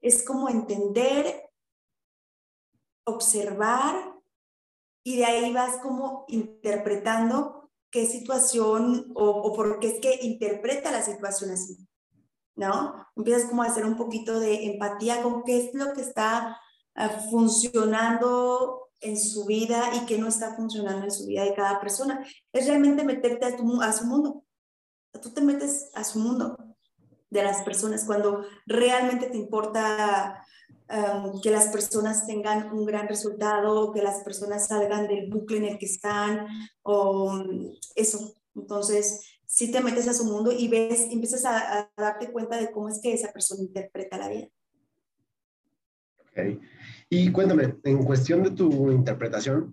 Es 0.00 0.22
como 0.22 0.48
entender, 0.48 1.50
observar 3.04 4.13
y 5.04 5.18
de 5.18 5.26
ahí 5.26 5.52
vas 5.52 5.76
como 5.82 6.24
interpretando 6.28 7.70
qué 7.90 8.06
situación 8.06 9.12
o, 9.14 9.28
o 9.28 9.52
por 9.54 9.78
qué 9.78 9.88
es 9.88 10.00
que 10.00 10.26
interpreta 10.26 10.90
la 10.90 11.02
situación 11.02 11.50
así, 11.50 11.86
¿no? 12.56 13.06
Empiezas 13.14 13.48
como 13.48 13.62
a 13.62 13.66
hacer 13.66 13.84
un 13.84 13.96
poquito 13.96 14.40
de 14.40 14.64
empatía 14.64 15.22
con 15.22 15.44
qué 15.44 15.66
es 15.68 15.74
lo 15.74 15.92
que 15.92 16.00
está 16.00 16.58
ah, 16.96 17.08
funcionando 17.30 18.88
en 19.00 19.18
su 19.18 19.44
vida 19.44 19.94
y 19.94 20.06
qué 20.06 20.18
no 20.18 20.26
está 20.26 20.56
funcionando 20.56 21.04
en 21.04 21.12
su 21.12 21.26
vida 21.26 21.44
de 21.44 21.54
cada 21.54 21.78
persona. 21.78 22.26
Es 22.52 22.66
realmente 22.66 23.04
meterte 23.04 23.44
a, 23.44 23.56
tu, 23.56 23.82
a 23.82 23.92
su 23.92 24.06
mundo. 24.06 24.44
Tú 25.22 25.30
te 25.30 25.42
metes 25.42 25.90
a 25.94 26.02
su 26.02 26.18
mundo 26.18 26.73
de 27.30 27.42
las 27.42 27.62
personas 27.62 28.04
cuando 28.04 28.44
realmente 28.66 29.26
te 29.26 29.36
importa 29.36 30.44
Em, 30.86 31.40
que 31.40 31.50
las 31.50 31.68
personas 31.68 32.26
tengan 32.26 32.70
un 32.72 32.84
gran 32.84 33.08
resultado, 33.08 33.90
que 33.92 34.02
las 34.02 34.22
personas 34.22 34.66
salgan 34.66 35.08
del 35.08 35.30
bucle 35.30 35.56
en 35.56 35.64
el 35.64 35.78
que 35.78 35.86
están, 35.86 36.46
o 36.82 37.32
mm, 37.32 37.72
eso. 37.96 38.36
Entonces, 38.54 39.40
si 39.46 39.72
te 39.72 39.80
metes 39.80 40.06
a 40.08 40.14
su 40.14 40.24
mundo 40.26 40.52
y 40.52 40.68
ves, 40.68 41.08
empiezas 41.10 41.46
a, 41.46 41.90
darte 41.96 42.30
cuenta 42.30 42.58
de 42.58 42.70
cómo 42.70 42.90
es 42.90 43.00
que 43.00 43.14
esa 43.14 43.32
persona 43.32 43.62
interpreta 43.62 44.18
la 44.18 44.28
vida. 44.28 44.48
Ok. 46.20 46.60
Y 47.08 47.32
cuéntame, 47.32 47.76
en 47.82 48.04
cuestión 48.04 48.42
de 48.42 48.50
tu 48.50 48.90
interpretación, 48.92 49.72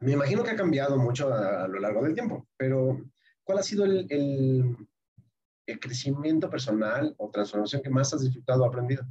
me 0.00 0.12
imagino 0.12 0.42
que 0.42 0.50
ha 0.50 0.56
cambiado 0.56 0.98
mucho 0.98 1.32
a, 1.32 1.68
lo 1.68 1.78
largo 1.78 2.02
del 2.02 2.14
tiempo, 2.14 2.48
pero 2.56 3.00
¿cuál 3.44 3.58
ha 3.58 3.62
sido 3.62 3.84
el, 3.84 4.76
el, 5.70 5.80
crecimiento 5.80 6.48
personal 6.48 7.14
o 7.18 7.30
transformación 7.30 7.82
que 7.82 7.90
más 7.90 8.12
has 8.12 8.22
disfrutado 8.22 8.64
o 8.64 8.66
aprendido? 8.66 9.04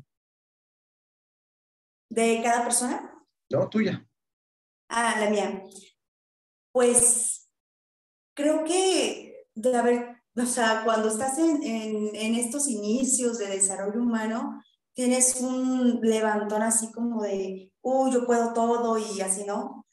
¿De 2.10 2.42
cada 2.44 2.64
persona? 2.64 3.14
No, 3.50 3.70
tuya. 3.70 4.06
Ah, 4.90 5.16
la 5.20 5.30
mía. 5.30 5.64
Pues 6.72 7.50
creo 8.36 8.64
que 8.64 9.46
de 9.56 9.78
haber, 9.78 10.24
o 10.36 10.46
sea, 10.46 10.84
cuando 10.84 11.10
estás 11.10 11.38
en, 11.38 11.62
en, 11.64 12.36
estos 12.36 12.68
inicios 12.68 13.38
de 13.38 13.48
desarrollo 13.48 14.02
humano, 14.02 14.64
tienes 14.94 15.42
un 15.42 16.00
levantón 16.02 16.62
así 16.62 16.92
como 16.92 17.22
de, 17.24 17.72
uy, 17.82 18.12
yo 18.12 18.26
puedo 18.26 18.54
todo 18.54 18.98
y 18.98 19.22
así, 19.22 19.44
¿no? 19.46 19.86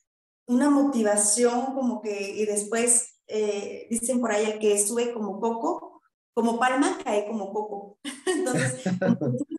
Una 0.47 0.71
motivación 0.71 1.75
como 1.75 2.01
que, 2.01 2.31
y 2.37 2.47
después 2.47 3.17
eh, 3.29 3.87
dicen 3.91 4.21
por 4.21 4.31
ahí 4.31 4.45
el 4.45 4.59
que 4.59 4.79
sube 4.79 5.13
como 5.13 5.41
poco, 5.41 5.86
como 6.37 6.59
palma 6.59 6.99
cae 7.03 7.27
como 7.27 7.51
coco. 7.51 7.99
Entonces, 8.27 8.85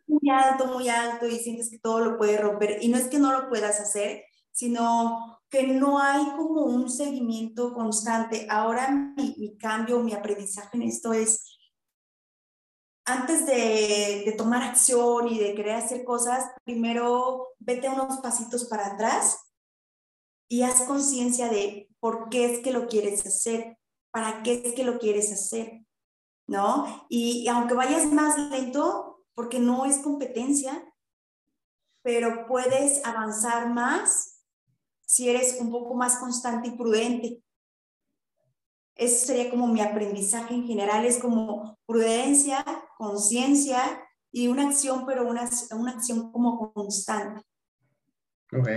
muy 0.06 0.30
alto, 0.30 0.66
muy 0.66 0.88
alto 0.88 1.26
y 1.26 1.36
sientes 1.40 1.70
que 1.70 1.80
todo 1.80 1.98
lo 1.98 2.16
puede 2.16 2.38
romper. 2.38 2.78
Y 2.80 2.88
no 2.88 2.96
es 2.96 3.08
que 3.08 3.18
no 3.18 3.32
lo 3.32 3.48
puedas 3.48 3.80
hacer, 3.80 4.22
sino 4.52 5.40
que 5.50 5.66
no 5.66 5.98
hay 5.98 6.24
como 6.36 6.62
un 6.66 6.88
seguimiento 6.88 7.74
constante. 7.74 8.46
Ahora 8.48 8.92
mi, 9.16 9.34
mi 9.38 9.58
cambio, 9.58 9.98
mi 10.04 10.14
aprendizaje 10.14 10.76
en 10.76 10.84
esto 10.84 11.12
es, 11.12 11.58
antes 13.04 13.44
de, 13.44 14.22
de, 14.24 14.34
tomar 14.38 14.62
acción 14.62 15.26
y 15.26 15.40
de 15.40 15.56
querer 15.56 15.74
hacer 15.74 16.04
cosas, 16.04 16.44
primero 16.62 17.54
vete 17.58 17.88
unos 17.88 18.18
pasitos 18.18 18.66
para 18.66 18.86
atrás 18.86 19.50
y 20.48 20.62
haz 20.62 20.82
conciencia 20.82 21.48
de 21.48 21.88
por 21.98 22.28
qué 22.28 22.44
es 22.44 22.60
que 22.60 22.70
lo 22.70 22.86
quieres 22.86 23.26
hacer, 23.26 23.78
para 24.12 24.44
qué 24.44 24.62
es 24.64 24.74
que 24.74 24.84
lo 24.84 24.98
quieres 24.98 25.32
hacer, 25.32 25.87
¿no? 26.48 27.06
Y, 27.08 27.42
y 27.42 27.48
aunque 27.48 27.74
vayas 27.74 28.10
más 28.12 28.36
lento, 28.50 29.24
porque 29.34 29.60
no 29.60 29.84
es 29.84 29.98
competencia, 29.98 30.82
pero 32.02 32.46
puedes 32.48 33.04
avanzar 33.04 33.68
más 33.72 34.42
si 35.06 35.28
eres 35.28 35.58
un 35.60 35.70
poco 35.70 35.94
más 35.94 36.16
constante 36.16 36.68
y 36.68 36.76
prudente. 36.76 37.42
Eso 38.96 39.26
sería 39.26 39.48
como 39.48 39.68
mi 39.68 39.80
aprendizaje 39.80 40.54
en 40.54 40.66
general, 40.66 41.04
es 41.04 41.18
como 41.18 41.78
prudencia, 41.86 42.64
conciencia 42.96 43.80
y 44.32 44.48
una 44.48 44.68
acción, 44.68 45.06
pero 45.06 45.28
una, 45.28 45.48
una 45.70 45.92
acción 45.92 46.32
como 46.32 46.72
constante. 46.72 47.42
Ok, 48.52 48.68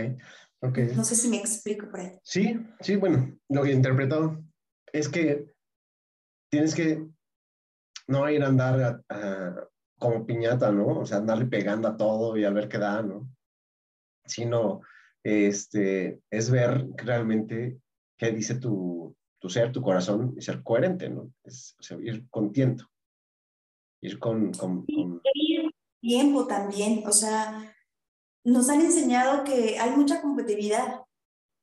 ok. 0.61 0.77
No 0.95 1.03
sé 1.03 1.15
si 1.15 1.27
me 1.27 1.37
explico 1.37 1.89
por 1.89 2.01
ahí. 2.01 2.19
Sí, 2.23 2.59
sí, 2.81 2.97
bueno, 2.97 3.35
lo 3.49 3.63
que 3.63 3.71
he 3.71 3.73
interpretado 3.73 4.43
es 4.93 5.09
que 5.09 5.51
tienes 6.49 6.75
que 6.75 7.09
no 8.11 8.29
ir 8.29 8.43
a 8.43 8.47
andar 8.47 9.03
como 9.97 10.25
piñata, 10.25 10.71
¿no? 10.71 10.99
O 10.99 11.05
sea, 11.05 11.17
andarle 11.17 11.45
pegando 11.45 11.87
a 11.87 11.95
todo 11.95 12.35
y 12.37 12.43
a 12.43 12.49
ver 12.49 12.67
qué 12.67 12.77
da, 12.77 13.01
¿no? 13.01 13.29
Sino, 14.25 14.81
este, 15.23 16.21
es 16.29 16.49
ver 16.49 16.87
realmente 16.95 17.79
qué 18.17 18.31
dice 18.31 18.55
tu, 18.55 19.15
tu 19.39 19.49
ser, 19.49 19.71
tu 19.71 19.81
corazón 19.81 20.33
y 20.37 20.41
ser 20.41 20.63
coherente, 20.63 21.09
¿no? 21.09 21.31
Es, 21.43 21.75
o 21.79 21.83
sea, 21.83 21.97
ir 22.01 22.27
con 22.29 22.51
tiento, 22.51 22.87
ir 24.01 24.19
con... 24.19 24.51
con, 24.53 24.85
con... 24.85 25.21
tiempo 26.01 26.47
también, 26.47 27.03
o 27.05 27.11
sea, 27.11 27.75
nos 28.43 28.69
han 28.69 28.81
enseñado 28.81 29.43
que 29.43 29.77
hay 29.77 29.91
mucha 29.91 30.21
competitividad. 30.21 31.01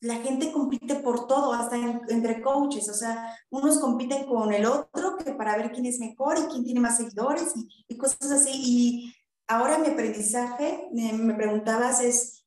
La 0.00 0.14
gente 0.16 0.52
compite 0.52 0.94
por 0.96 1.26
todo, 1.26 1.52
hasta 1.52 1.76
entre 1.76 2.40
coaches, 2.40 2.88
o 2.88 2.94
sea, 2.94 3.36
unos 3.50 3.78
compiten 3.80 4.26
con 4.26 4.52
el 4.52 4.64
otro 4.64 5.16
que 5.16 5.32
para 5.32 5.56
ver 5.56 5.72
quién 5.72 5.86
es 5.86 5.98
mejor 5.98 6.38
y 6.38 6.46
quién 6.52 6.64
tiene 6.64 6.78
más 6.78 6.98
seguidores 6.98 7.52
y, 7.88 7.96
cosas 7.96 8.30
así. 8.30 8.50
Y 8.54 9.14
ahora 9.48 9.78
mi 9.78 9.88
aprendizaje, 9.88 10.88
me, 10.92 11.12
me 11.14 11.34
preguntabas, 11.34 12.00
es, 12.00 12.46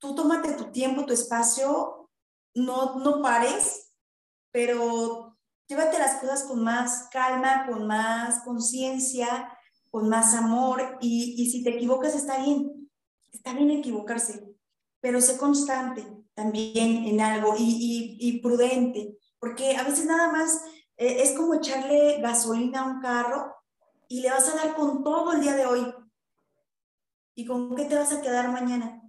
tú 0.00 0.16
tómate 0.16 0.52
tu 0.54 0.72
tiempo, 0.72 1.06
tu 1.06 1.12
espacio, 1.12 2.10
no, 2.54 2.98
no 2.98 3.22
pares, 3.22 3.92
pero 4.50 5.38
llévate 5.68 5.98
las 6.00 6.16
cosas 6.20 6.42
con 6.42 6.64
más 6.64 7.08
calma, 7.12 7.66
con 7.68 7.86
más 7.86 8.42
conciencia, 8.42 9.56
con 9.90 10.08
más 10.08 10.34
amor 10.34 10.98
y, 11.00 11.40
y, 11.40 11.50
si 11.50 11.62
te 11.62 11.70
equivocas 11.70 12.16
está 12.16 12.42
bien, 12.42 12.90
está 13.32 13.52
bien 13.52 13.70
equivocarse, 13.70 14.56
pero 15.00 15.20
sé 15.20 15.38
constante 15.38 16.17
también 16.38 17.06
en 17.06 17.20
algo 17.20 17.54
y, 17.58 18.16
y, 18.20 18.28
y 18.28 18.40
prudente, 18.40 19.18
porque 19.38 19.76
a 19.76 19.82
veces 19.82 20.06
nada 20.06 20.30
más 20.30 20.62
eh, 20.96 21.22
es 21.22 21.32
como 21.32 21.54
echarle 21.54 22.20
gasolina 22.20 22.82
a 22.82 22.86
un 22.86 23.00
carro 23.00 23.54
y 24.08 24.20
le 24.20 24.30
vas 24.30 24.48
a 24.48 24.56
dar 24.56 24.74
con 24.74 25.02
todo 25.02 25.32
el 25.32 25.40
día 25.40 25.56
de 25.56 25.66
hoy. 25.66 25.94
¿Y 27.34 27.44
con 27.44 27.74
qué 27.74 27.84
te 27.84 27.96
vas 27.96 28.12
a 28.12 28.20
quedar 28.20 28.50
mañana? 28.50 29.02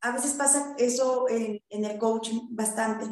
A 0.00 0.12
veces 0.12 0.34
pasa 0.34 0.74
eso 0.78 1.28
en, 1.28 1.62
en 1.68 1.84
el 1.84 1.98
coaching 1.98 2.48
bastante 2.50 3.06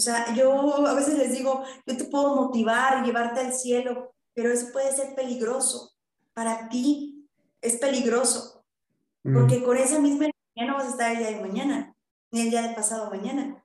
o 0.00 0.02
sea, 0.02 0.34
yo 0.34 0.86
a 0.86 0.94
veces 0.94 1.18
les 1.18 1.32
digo, 1.32 1.62
yo 1.86 1.94
te 1.94 2.04
puedo 2.04 2.34
motivar, 2.34 3.04
llevarte 3.04 3.40
al 3.40 3.52
cielo, 3.52 4.14
pero 4.32 4.50
eso 4.50 4.72
puede 4.72 4.90
ser 4.96 5.14
peligroso. 5.14 5.92
Para 6.32 6.70
ti 6.70 7.28
es 7.60 7.76
peligroso, 7.76 8.64
porque 9.22 9.62
con 9.62 9.76
esa 9.76 9.98
misma 9.98 10.24
energía 10.24 10.72
no 10.72 10.74
vas 10.74 10.86
a 10.86 10.90
estar 10.90 11.12
el 11.12 11.18
día 11.18 11.30
de 11.32 11.42
mañana, 11.42 11.89
ni 12.32 12.42
el 12.42 12.50
día 12.50 12.62
de 12.62 12.74
pasado 12.74 13.10
mañana. 13.10 13.64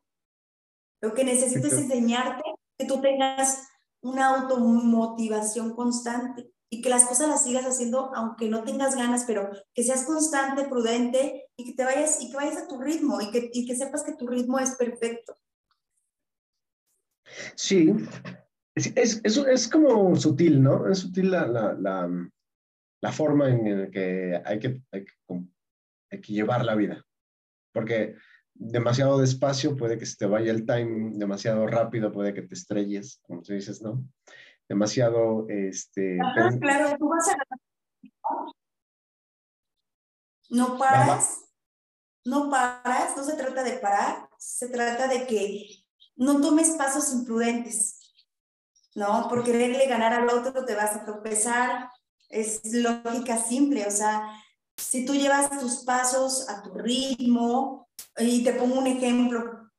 Lo 1.01 1.13
que 1.13 1.23
necesito 1.23 1.67
es 1.67 1.73
enseñarte 1.73 2.43
que 2.77 2.85
tú 2.85 3.01
tengas 3.01 3.67
una 4.01 4.27
automotivación 4.27 5.75
constante 5.75 6.51
y 6.69 6.81
que 6.81 6.89
las 6.89 7.05
cosas 7.05 7.29
las 7.29 7.43
sigas 7.43 7.65
haciendo 7.65 8.13
aunque 8.15 8.49
no 8.49 8.63
tengas 8.63 8.95
ganas, 8.95 9.23
pero 9.25 9.49
que 9.73 9.83
seas 9.83 10.03
constante, 10.03 10.67
prudente 10.67 11.47
y 11.55 11.65
que 11.65 11.73
te 11.73 11.85
vayas 11.85 12.21
y 12.21 12.29
que 12.29 12.37
vayas 12.37 12.57
a 12.57 12.67
tu 12.67 12.81
ritmo 12.81 13.21
y 13.21 13.31
que, 13.31 13.49
y 13.53 13.65
que 13.65 13.75
sepas 13.75 14.03
que 14.03 14.15
tu 14.15 14.27
ritmo 14.27 14.59
es 14.59 14.75
perfecto. 14.75 15.37
Sí, 17.55 17.93
es, 18.75 18.91
es, 18.95 19.21
es, 19.23 19.67
como 19.67 20.15
sutil, 20.15 20.61
¿no? 20.61 20.89
Es 20.89 20.99
sutil 20.99 21.31
la, 21.31 21.47
la, 21.47 21.73
la, 21.73 22.29
la 23.01 23.11
forma 23.11 23.49
en 23.49 23.81
la 23.81 23.89
que 23.89 24.41
hay 24.43 24.59
que, 24.59 24.81
hay 24.91 25.05
que, 25.05 25.13
hay 26.11 26.21
que 26.21 26.33
llevar 26.33 26.65
la 26.65 26.75
vida. 26.75 27.05
Porque 27.73 28.15
demasiado 28.55 29.19
despacio 29.19 29.75
puede 29.75 29.97
que 29.97 30.05
se 30.05 30.15
te 30.15 30.25
vaya 30.25 30.51
el 30.51 30.65
time, 30.65 31.11
demasiado 31.13 31.67
rápido 31.67 32.11
puede 32.11 32.33
que 32.33 32.41
te 32.41 32.55
estrelles, 32.55 33.19
como 33.23 33.41
tú 33.41 33.53
dices, 33.53 33.81
¿no? 33.81 34.03
Demasiado, 34.67 35.45
este... 35.49 36.17
Ajá, 36.21 36.57
claro, 36.59 36.97
tú 36.97 37.09
vas 37.09 37.29
a... 37.29 37.35
No 40.49 40.77
paras, 40.77 41.45
no 42.23 42.49
paras, 42.49 43.15
no 43.17 43.23
se 43.23 43.33
trata 43.33 43.63
de 43.63 43.73
parar, 43.73 44.29
se 44.37 44.69
trata 44.69 45.07
de 45.07 45.27
que 45.27 45.83
no 46.15 46.39
tomes 46.39 46.71
pasos 46.71 47.13
imprudentes, 47.13 47.99
¿no? 48.95 49.27
Por 49.27 49.43
quererle 49.43 49.85
ganar 49.87 50.13
al 50.13 50.29
otro 50.29 50.65
te 50.65 50.75
vas 50.75 50.95
a 50.95 51.03
tropezar, 51.03 51.89
es 52.29 52.61
lógica 52.73 53.37
simple, 53.37 53.85
o 53.85 53.91
sea, 53.91 54.31
si 54.95 55.05
tú 55.05 55.13
llevas 55.13 55.59
tus 55.59 55.83
pasos 55.83 56.47
a 56.47 56.63
tu 56.63 56.73
ritmo, 56.73 57.89
y 58.17 58.45
te 58.45 58.53
pongo 58.53 58.79
un 58.79 58.87
ejemplo, 58.87 59.69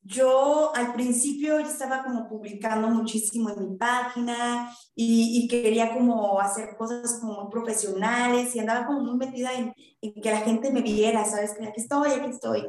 yo 0.00 0.74
al 0.74 0.94
principio 0.94 1.58
estaba 1.58 2.02
como 2.02 2.28
publicando 2.28 2.88
muchísimo 2.88 3.50
en 3.50 3.72
mi 3.72 3.76
página 3.76 4.74
y, 4.94 5.38
y, 5.38 5.48
quería 5.48 5.92
como 5.94 6.40
hacer 6.40 6.76
cosas 6.76 7.18
como 7.20 7.50
profesionales 7.50 8.54
y 8.54 8.60
andaba 8.60 8.86
como 8.86 9.00
muy 9.00 9.16
metida 9.16 9.52
en, 9.52 9.74
en 10.00 10.14
que 10.14 10.30
la 10.30 10.40
gente 10.40 10.70
me 10.70 10.80
viera, 10.80 11.24
¿sabes? 11.24 11.54
Que 11.58 11.66
aquí 11.66 11.80
estoy, 11.80 12.12
aquí 12.12 12.30
estoy. 12.30 12.66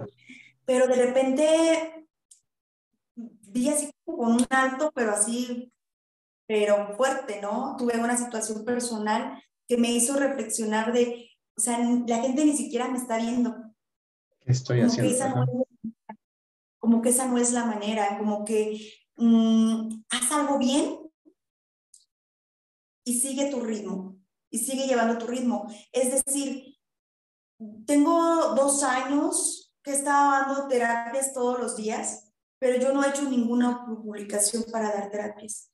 Pero 0.65 0.87
de 0.87 0.95
repente 0.95 2.07
vi 3.15 3.69
así 3.69 3.89
con 4.05 4.33
un 4.33 4.45
alto, 4.49 4.91
pero 4.93 5.11
así, 5.11 5.71
pero 6.45 6.95
fuerte, 6.95 7.41
¿no? 7.41 7.75
Tuve 7.77 7.97
una 7.97 8.17
situación 8.17 8.65
personal 8.65 9.41
que 9.67 9.77
me 9.77 9.91
hizo 9.91 10.17
reflexionar 10.17 10.93
de, 10.93 11.34
o 11.57 11.61
sea, 11.61 11.79
la 11.79 12.21
gente 12.21 12.45
ni 12.45 12.55
siquiera 12.55 12.87
me 12.87 12.97
está 12.97 13.17
viendo. 13.17 13.55
¿Qué 14.39 14.51
estoy 14.51 14.77
como 14.79 14.91
haciendo? 14.91 15.09
Que 15.09 15.15
esa 15.15 15.35
no 15.35 15.43
es, 15.43 16.17
como 16.77 17.01
que 17.01 17.09
esa 17.09 17.27
no 17.27 17.37
es 17.37 17.51
la 17.51 17.65
manera, 17.65 18.17
como 18.17 18.45
que 18.45 18.79
mmm, 19.17 20.03
haz 20.09 20.31
algo 20.31 20.57
bien 20.59 20.99
y 23.03 23.19
sigue 23.19 23.51
tu 23.51 23.61
ritmo, 23.61 24.17
y 24.49 24.59
sigue 24.59 24.87
llevando 24.87 25.17
tu 25.17 25.27
ritmo. 25.27 25.71
Es 25.91 26.23
decir, 26.23 26.77
tengo 27.85 28.55
dos 28.55 28.83
años 28.83 29.73
que 29.83 29.91
estaba 29.91 30.39
dando 30.39 30.67
terapias 30.67 31.33
todos 31.33 31.59
los 31.59 31.75
días 31.75 32.25
pero 32.59 32.79
yo 32.79 32.93
no 32.93 33.03
he 33.03 33.09
hecho 33.09 33.29
ninguna 33.29 33.85
publicación 33.85 34.63
para 34.71 34.91
dar 34.91 35.09
terapias. 35.09 35.71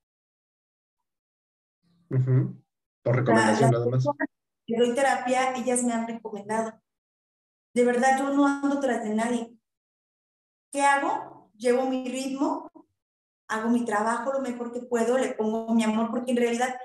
Por 2.09 3.15
recomendación 3.15 3.71
nada 3.71 3.85
más. 3.85 4.05
Que 4.71 4.77
doy 4.77 4.95
terapia, 4.95 5.53
ellas 5.55 5.84
me 5.84 5.91
han 5.91 6.07
recomendado. 6.07 6.73
De 7.73 7.84
verdad, 7.84 8.17
yo 8.17 8.29
no 8.34 8.47
ando 8.47 8.79
tras 8.79 9.03
de 9.03 9.13
nadie. 9.13 9.53
¿Qué 10.71 10.81
hago? 10.81 11.51
Llevo 11.55 11.86
mi 11.86 12.07
ritmo, 12.07 12.71
hago 13.49 13.69
mi 13.69 13.84
trabajo 13.84 14.31
lo 14.31 14.39
mejor 14.39 14.71
que 14.71 14.79
puedo, 14.79 15.17
le 15.17 15.34
pongo 15.34 15.73
mi 15.73 15.84
amor, 15.84 16.10
porque 16.10 16.31
en 16.31 16.38
realidad 16.38 16.79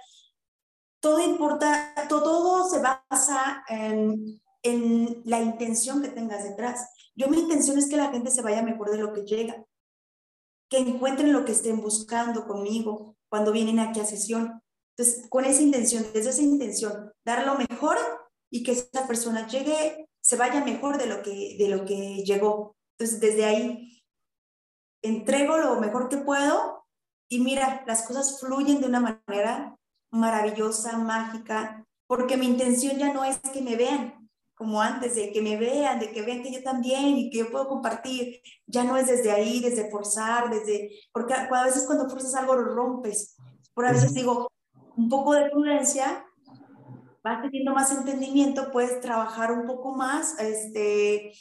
todo 1.01 1.21
importa, 1.21 1.95
todo, 2.09 2.23
todo 2.23 2.69
se 2.69 2.81
basa 2.81 3.65
en, 3.69 4.41
en 4.63 5.23
la 5.25 5.41
intención 5.41 6.03
que 6.03 6.09
tengas 6.09 6.43
detrás. 6.43 6.91
Yo 7.15 7.29
mi 7.29 7.39
intención 7.39 7.79
es 7.79 7.89
que 7.89 7.97
la 7.97 8.11
gente 8.11 8.33
se 8.33 8.43
vaya 8.43 8.63
mejor 8.63 8.91
de 8.91 8.99
lo 8.99 9.13
que 9.13 9.23
llega 9.23 9.65
que 10.69 10.79
encuentren 10.79 11.33
lo 11.33 11.45
que 11.45 11.53
estén 11.53 11.81
buscando 11.81 12.47
conmigo 12.47 13.17
cuando 13.29 13.53
vienen 13.53 13.79
aquí 13.79 14.01
a 14.01 14.05
sesión. 14.05 14.63
Entonces, 14.97 15.29
con 15.29 15.45
esa 15.45 15.63
intención, 15.63 16.07
desde 16.15 16.31
esa 16.31 16.43
intención, 16.43 17.13
dar 17.25 17.47
lo 17.47 17.57
mejor 17.57 17.99
y 18.51 18.63
que 18.63 18.73
esa 18.73 19.07
persona 19.07 19.47
llegue, 19.47 20.09
se 20.23 20.37
vaya 20.37 20.65
mejor 20.65 20.99
de 20.99 21.07
lo 21.07 21.23
que, 21.23 21.57
de 21.59 21.69
lo 21.69 21.85
que 21.85 22.25
llegó. 22.25 22.77
Entonces, 22.99 23.21
desde 23.21 23.45
ahí, 23.45 24.03
entrego 25.03 25.59
lo 25.59 25.81
mejor 25.81 26.09
que 26.09 26.17
puedo 26.17 26.85
y 27.29 27.41
mira, 27.41 27.85
las 27.87 28.07
cosas 28.07 28.41
fluyen 28.41 28.81
de 28.81 28.87
una 28.87 29.01
manera 29.01 29.77
maravillosa, 30.11 30.97
mágica, 30.97 31.85
porque 32.07 32.37
mi 32.37 32.47
intención 32.47 32.97
ya 32.99 33.13
no 33.13 33.25
es 33.25 33.39
que 33.39 33.61
me 33.61 33.77
vean 33.77 34.27
como 34.57 34.81
antes, 34.81 35.15
de 35.15 35.33
que 35.33 35.43
me 35.43 35.59
vean, 35.59 36.01
de 36.01 36.11
que 36.11 36.23
vean 36.23 36.43
que 36.43 36.51
yo 36.51 36.63
también 36.63 37.19
y 37.19 37.31
que 37.31 37.39
yo 37.39 37.51
puedo 37.51 37.69
compartir. 37.69 38.41
Ya 38.67 38.85
no 38.85 38.97
es 38.97 39.07
desde 39.07 39.31
ahí, 39.31 39.61
desde 39.61 39.91
forzar, 39.91 40.49
desde, 40.49 40.99
porque 41.13 41.35
a 41.35 41.65
veces 41.65 41.85
cuando 41.85 42.09
forzas 42.09 42.35
algo 42.35 42.55
lo 42.55 42.75
rompes. 42.75 43.37
Por 43.75 43.85
a 43.85 43.93
veces 43.93 44.15
digo, 44.15 44.49
un 44.97 45.09
poco 45.09 45.35
de 45.35 45.51
prudencia, 45.51 46.25
vas 47.23 47.43
teniendo 47.43 47.73
más 47.73 47.91
entendimiento, 47.91 48.71
puedes 48.71 49.01
trabajar 49.01 49.53
un 49.53 49.67
poco 49.67 49.95
más 49.95 50.39
este, 50.39 51.33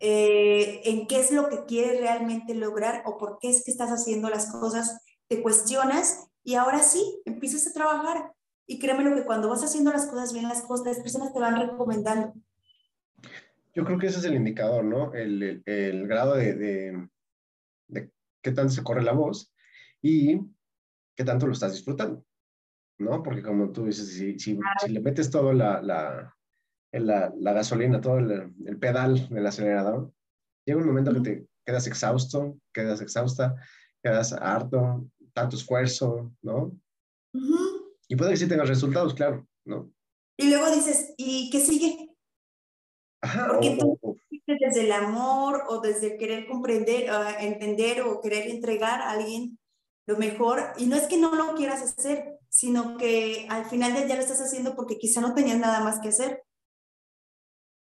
eh, 0.00 0.80
en 0.84 1.06
qué 1.06 1.20
es 1.20 1.30
lo 1.30 1.48
que 1.48 1.64
quieres 1.66 2.00
realmente 2.00 2.54
lograr 2.54 3.02
o 3.04 3.18
por 3.18 3.38
qué 3.40 3.50
es 3.50 3.62
que 3.62 3.70
estás 3.70 3.90
haciendo 3.90 4.30
las 4.30 4.50
cosas, 4.50 5.00
te 5.28 5.42
cuestionas 5.42 6.28
y 6.42 6.54
ahora 6.54 6.80
sí, 6.80 7.22
empiezas 7.24 7.66
a 7.66 7.72
trabajar. 7.72 8.32
Y 8.66 8.78
créeme 8.78 9.04
lo 9.04 9.14
que 9.14 9.24
cuando 9.24 9.48
vas 9.48 9.62
haciendo 9.62 9.92
las 9.92 10.06
cosas 10.06 10.32
bien, 10.32 10.48
las 10.48 10.62
cosas, 10.62 10.86
las 10.86 11.00
personas 11.00 11.32
te 11.32 11.40
van 11.40 11.60
recomendando. 11.60 12.32
Yo 13.74 13.84
creo 13.84 13.98
que 13.98 14.06
ese 14.06 14.20
es 14.20 14.24
el 14.24 14.36
indicador, 14.36 14.84
¿no? 14.84 15.12
El, 15.12 15.62
el, 15.66 16.06
grado 16.06 16.36
de, 16.36 16.54
de, 16.54 17.08
de, 17.88 18.10
qué 18.40 18.52
tanto 18.52 18.72
se 18.72 18.82
corre 18.82 19.02
la 19.02 19.12
voz 19.12 19.52
y 20.00 20.40
qué 21.16 21.24
tanto 21.24 21.46
lo 21.46 21.52
estás 21.52 21.72
disfrutando, 21.72 22.24
¿no? 22.98 23.22
Porque 23.22 23.42
como 23.42 23.70
tú 23.70 23.86
dices, 23.86 24.08
si, 24.08 24.38
si, 24.38 24.58
si 24.80 24.88
le 24.88 25.00
metes 25.00 25.30
todo 25.30 25.52
la, 25.52 25.82
la, 25.82 26.34
la, 26.92 27.32
la 27.36 27.52
gasolina, 27.52 28.00
todo 28.00 28.18
el, 28.18 28.54
el, 28.66 28.78
pedal 28.78 29.28
del 29.28 29.46
acelerador, 29.46 30.12
llega 30.66 30.80
un 30.80 30.86
momento 30.86 31.12
que 31.12 31.20
te 31.20 31.46
quedas 31.64 31.86
exhausto, 31.86 32.58
quedas 32.72 33.00
exhausta, 33.00 33.56
quedas 34.02 34.32
harto, 34.32 35.08
tanto 35.32 35.56
esfuerzo, 35.56 36.32
¿no? 36.42 36.78
Y 38.08 38.16
puede 38.16 38.32
que 38.32 38.36
sí 38.36 38.48
tengas 38.48 38.68
resultados, 38.68 39.14
claro, 39.14 39.46
¿no? 39.64 39.90
Y 40.36 40.48
luego 40.50 40.70
dices, 40.70 41.14
¿y 41.16 41.50
qué 41.50 41.60
sigue? 41.60 42.10
Ajá, 43.22 43.48
Porque 43.48 43.78
tú 43.78 44.18
desde 44.46 44.84
el 44.84 44.92
amor 44.92 45.62
o 45.68 45.80
desde 45.80 46.16
querer 46.16 46.46
comprender, 46.46 47.10
uh, 47.10 47.40
entender 47.40 48.02
o 48.02 48.20
querer 48.20 48.48
entregar 48.48 49.00
a 49.00 49.12
alguien 49.12 49.58
lo 50.06 50.18
mejor, 50.18 50.60
y 50.76 50.86
no 50.86 50.96
es 50.96 51.04
que 51.04 51.16
no 51.16 51.34
lo 51.34 51.54
quieras 51.54 51.82
hacer, 51.82 52.33
sino 52.54 52.96
que 52.96 53.48
al 53.50 53.64
final 53.64 53.94
del 53.94 54.06
día 54.06 54.14
lo 54.14 54.22
estás 54.22 54.40
haciendo 54.40 54.76
porque 54.76 54.96
quizá 54.96 55.20
no 55.20 55.34
tenías 55.34 55.58
nada 55.58 55.80
más 55.80 55.98
que 55.98 56.10
hacer, 56.10 56.44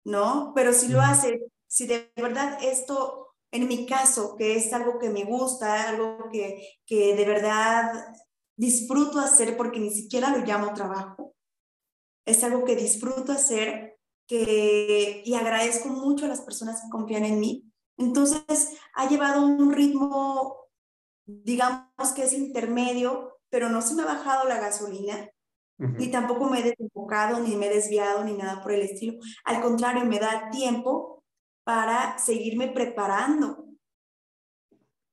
¿no? 0.05 0.53
Pero 0.55 0.71
si 0.71 0.87
lo 0.87 1.01
haces, 1.01 1.41
si 1.67 1.87
de 1.87 2.09
verdad 2.15 2.57
esto, 2.63 3.35
en 3.51 3.67
mi 3.67 3.85
caso, 3.85 4.37
que 4.37 4.55
es 4.55 4.71
algo 4.71 4.97
que 4.97 5.09
me 5.09 5.25
gusta, 5.25 5.89
algo 5.89 6.29
que, 6.31 6.79
que 6.85 7.17
de 7.17 7.25
verdad 7.25 8.15
disfruto 8.55 9.19
hacer 9.19 9.57
porque 9.57 9.81
ni 9.81 9.91
siquiera 9.91 10.29
lo 10.29 10.45
llamo 10.45 10.73
trabajo, 10.73 11.35
es 12.25 12.41
algo 12.45 12.63
que 12.63 12.77
disfruto 12.77 13.33
hacer 13.33 13.99
que, 14.25 15.21
y 15.25 15.33
agradezco 15.33 15.89
mucho 15.89 16.25
a 16.25 16.29
las 16.29 16.39
personas 16.39 16.81
que 16.81 16.89
confían 16.89 17.25
en 17.25 17.41
mí. 17.41 17.69
Entonces, 17.97 18.77
ha 18.93 19.09
llevado 19.09 19.45
un 19.45 19.73
ritmo 19.73 20.65
digamos 21.25 22.11
que 22.15 22.23
es 22.23 22.33
intermedio, 22.33 23.34
pero 23.55 23.69
no 23.69 23.81
se 23.81 23.93
me 23.93 24.01
ha 24.01 24.05
bajado 24.05 24.49
la 24.49 24.59
gasolina, 24.59 25.29
ni 25.77 26.11
tampoco 26.11 26.49
me 26.49 26.59
he 26.59 26.63
desenfocado, 26.63 27.39
ni 27.39 27.55
me 27.55 27.67
he 27.67 27.73
desviado, 27.73 28.21
ni 28.25 28.33
nada 28.33 28.61
por 28.61 28.73
el 28.73 28.81
estilo. 28.81 29.17
Al 29.45 29.61
contrario, 29.61 30.03
me 30.03 30.19
da 30.19 30.49
tiempo 30.49 31.23
para 31.63 32.17
seguirme 32.17 32.67
preparando, 32.67 33.65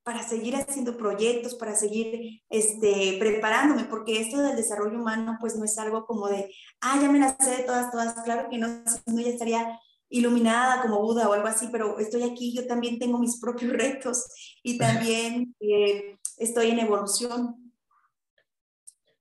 para 0.03 0.25
seguir 0.25 0.57
haciendo 0.57 0.97
proyectos, 0.97 1.55
para 1.55 1.77
seguir 1.77 2.43
este, 2.51 3.17
preparándome, 3.21 3.85
porque 3.85 4.21
esto 4.21 4.39
del 4.39 4.57
desarrollo 4.57 4.99
humano 4.99 5.37
pues 5.41 5.55
no 5.55 5.65
es 5.65 5.79
algo 5.79 6.05
como 6.05 6.27
de, 6.27 6.53
ah, 6.81 6.99
ya 7.01 7.09
me 7.13 7.21
las 7.21 7.37
sé 7.39 7.59
de 7.59 7.63
todas, 7.63 7.93
todas, 7.93 8.21
claro 8.25 8.49
que 8.51 8.59
no, 8.59 8.67
no 9.07 9.21
ya 9.21 9.31
estaría 9.31 9.79
iluminada 10.09 10.83
como 10.83 11.01
Buda 11.01 11.29
o 11.29 11.33
algo 11.33 11.47
así, 11.47 11.69
pero 11.71 11.97
estoy 12.01 12.25
aquí, 12.25 12.53
yo 12.53 12.67
también 12.67 12.99
tengo 12.99 13.19
mis 13.19 13.39
propios 13.39 13.73
retos 13.73 14.27
y 14.65 14.79
también 14.79 15.55
eh, 15.61 16.19
estoy 16.39 16.71
en 16.71 16.81
evolución. 16.81 17.62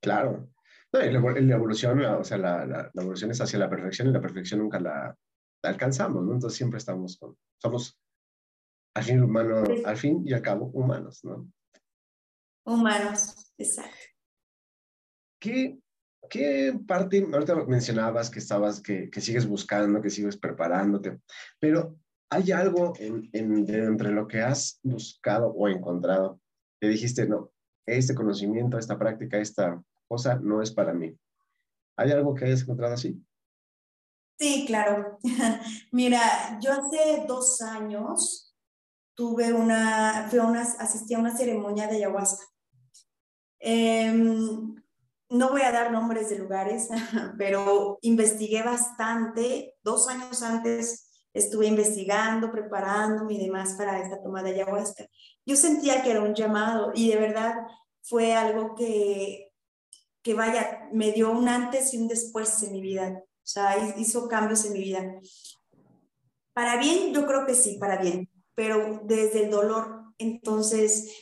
Claro. 0.01 0.49
No, 0.93 0.99
la, 0.99 1.55
evolución, 1.55 2.03
o 2.03 2.23
sea, 2.23 2.37
la, 2.37 2.65
la, 2.65 2.91
evolución 2.95 3.31
es 3.31 3.39
hacia 3.39 3.59
la 3.59 3.69
perfección 3.69 4.09
y 4.09 4.11
la 4.11 4.19
perfección 4.19 4.59
nunca 4.59 4.79
la, 4.79 5.15
alcanzamos, 5.63 6.23
¿no? 6.23 6.33
Entonces 6.33 6.57
siempre 6.57 6.79
estamos 6.79 7.17
con, 7.17 7.37
somos 7.61 7.97
al 8.93 9.03
fin 9.03 9.23
humano, 9.23 9.63
al 9.85 9.97
fin 9.97 10.21
y 10.25 10.33
al 10.33 10.41
cabo 10.41 10.65
humanos, 10.67 11.23
¿no? 11.23 11.49
Humanos, 12.65 13.53
exacto. 13.57 13.97
¿Qué, 15.39 15.79
¿Qué 16.29 16.77
parte, 16.85 17.25
ahorita 17.31 17.55
mencionabas 17.65 18.29
que 18.29 18.39
estabas, 18.39 18.81
que, 18.81 19.09
que, 19.09 19.21
sigues 19.21 19.47
buscando, 19.47 20.01
que 20.01 20.09
sigues 20.09 20.37
preparándote, 20.37 21.19
pero 21.59 21.95
hay 22.29 22.51
algo 22.51 22.93
en, 22.99 23.29
en, 23.33 23.67
entre 23.69 24.11
lo 24.11 24.27
que 24.27 24.41
has 24.41 24.79
buscado 24.83 25.47
o 25.51 25.67
encontrado 25.67 26.39
que 26.79 26.87
dijiste, 26.87 27.27
no, 27.27 27.51
este 27.85 28.13
conocimiento, 28.13 28.77
esta 28.77 28.97
práctica, 28.97 29.37
esta 29.37 29.81
cosa 30.12 30.36
no 30.36 30.62
es 30.62 30.71
para 30.71 30.93
mí. 30.93 31.17
¿Hay 31.95 32.12
algo 32.12 32.36
que 32.36 32.43
hayas 32.43 32.63
encontrado 32.63 32.95
así? 32.95 33.24
Sí, 34.38 34.65
claro. 34.67 35.17
Mira, 35.93 36.60
yo 36.60 36.74
hace 36.74 37.24
dos 37.26 37.62
años 37.62 38.54
tuve 39.15 39.54
una, 39.54 40.28
fui 40.30 40.39
a 40.39 40.43
una, 40.43 40.63
asistí 40.63 41.13
a 41.13 41.19
una 41.19 41.38
ceremonia 41.38 41.88
de 41.88 41.95
ayahuasca. 41.95 42.43
Eh, 43.60 44.12
no 45.30 45.50
voy 45.50 45.62
a 45.62 45.71
dar 45.71 45.93
nombres 45.93 46.30
de 46.30 46.39
lugares, 46.39 46.89
pero 47.38 47.97
investigué 48.02 48.63
bastante. 48.63 49.76
Dos 49.82 50.10
años 50.10 50.43
antes 50.43 51.10
estuve 51.34 51.67
investigando, 51.67 52.52
preparándome 52.52 53.36
y 53.36 53.45
demás 53.45 53.76
para 53.78 54.02
esta 54.02 54.21
toma 54.21 54.43
de 54.43 54.56
ayahuasca. 54.56 55.06
Yo 55.45 55.56
sentía 55.56 56.04
que 56.04 56.12
era 56.12 56.21
un 56.21 56.36
llamado 56.36 56.91
y 56.93 57.10
de 57.10 57.15
verdad 57.15 57.56
fue 58.02 58.34
algo 58.34 58.76
que, 58.76 59.50
que 60.21 60.34
vaya, 60.34 60.89
me 60.91 61.12
dio 61.12 61.31
un 61.31 61.47
antes 61.47 61.93
y 61.93 61.97
un 61.97 62.07
después 62.07 62.62
en 62.63 62.73
mi 62.73 62.81
vida. 62.81 63.23
O 63.23 63.47
sea, 63.47 63.95
hizo 63.97 64.27
cambios 64.27 64.65
en 64.65 64.73
mi 64.73 64.79
vida. 64.79 65.19
Para 66.53 66.77
bien, 66.77 67.13
yo 67.13 67.25
creo 67.25 67.45
que 67.45 67.55
sí, 67.55 67.77
para 67.79 67.97
bien, 67.97 68.29
pero 68.55 69.01
desde 69.03 69.45
el 69.45 69.51
dolor. 69.51 70.13
Entonces, 70.17 71.15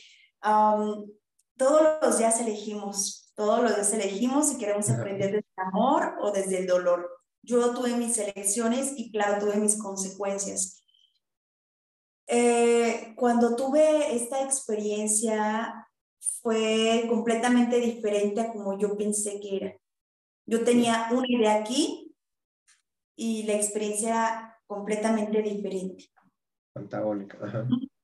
todos 1.56 1.82
los 2.02 2.18
días 2.18 2.40
elegimos 2.40 3.20
todos 3.40 3.62
los 3.62 3.74
días 3.74 3.94
elegimos 3.94 4.50
si 4.50 4.58
queremos 4.58 4.90
aprender 4.90 5.32
desde 5.32 5.46
el 5.56 5.64
amor 5.68 6.16
o 6.20 6.30
desde 6.30 6.58
el 6.58 6.66
dolor. 6.66 7.08
Yo 7.42 7.72
tuve 7.72 7.96
mis 7.96 8.18
elecciones 8.18 8.92
y 8.98 9.10
claro, 9.10 9.42
tuve 9.42 9.56
mis 9.56 9.78
consecuencias. 9.78 10.84
Eh, 12.26 13.14
cuando 13.16 13.56
tuve 13.56 14.14
esta 14.14 14.42
experiencia 14.44 15.88
fue 16.20 17.06
completamente 17.08 17.80
diferente 17.80 18.40
a 18.40 18.52
como 18.52 18.78
yo 18.78 18.96
pensé 18.96 19.40
que 19.40 19.56
era. 19.56 19.76
Yo 20.46 20.64
tenía 20.64 21.08
una 21.12 21.26
idea 21.28 21.54
aquí 21.56 22.14
y 23.16 23.44
la 23.44 23.54
experiencia 23.54 24.58
completamente 24.66 25.42
diferente. 25.42 26.10
Antagónica. 26.74 27.38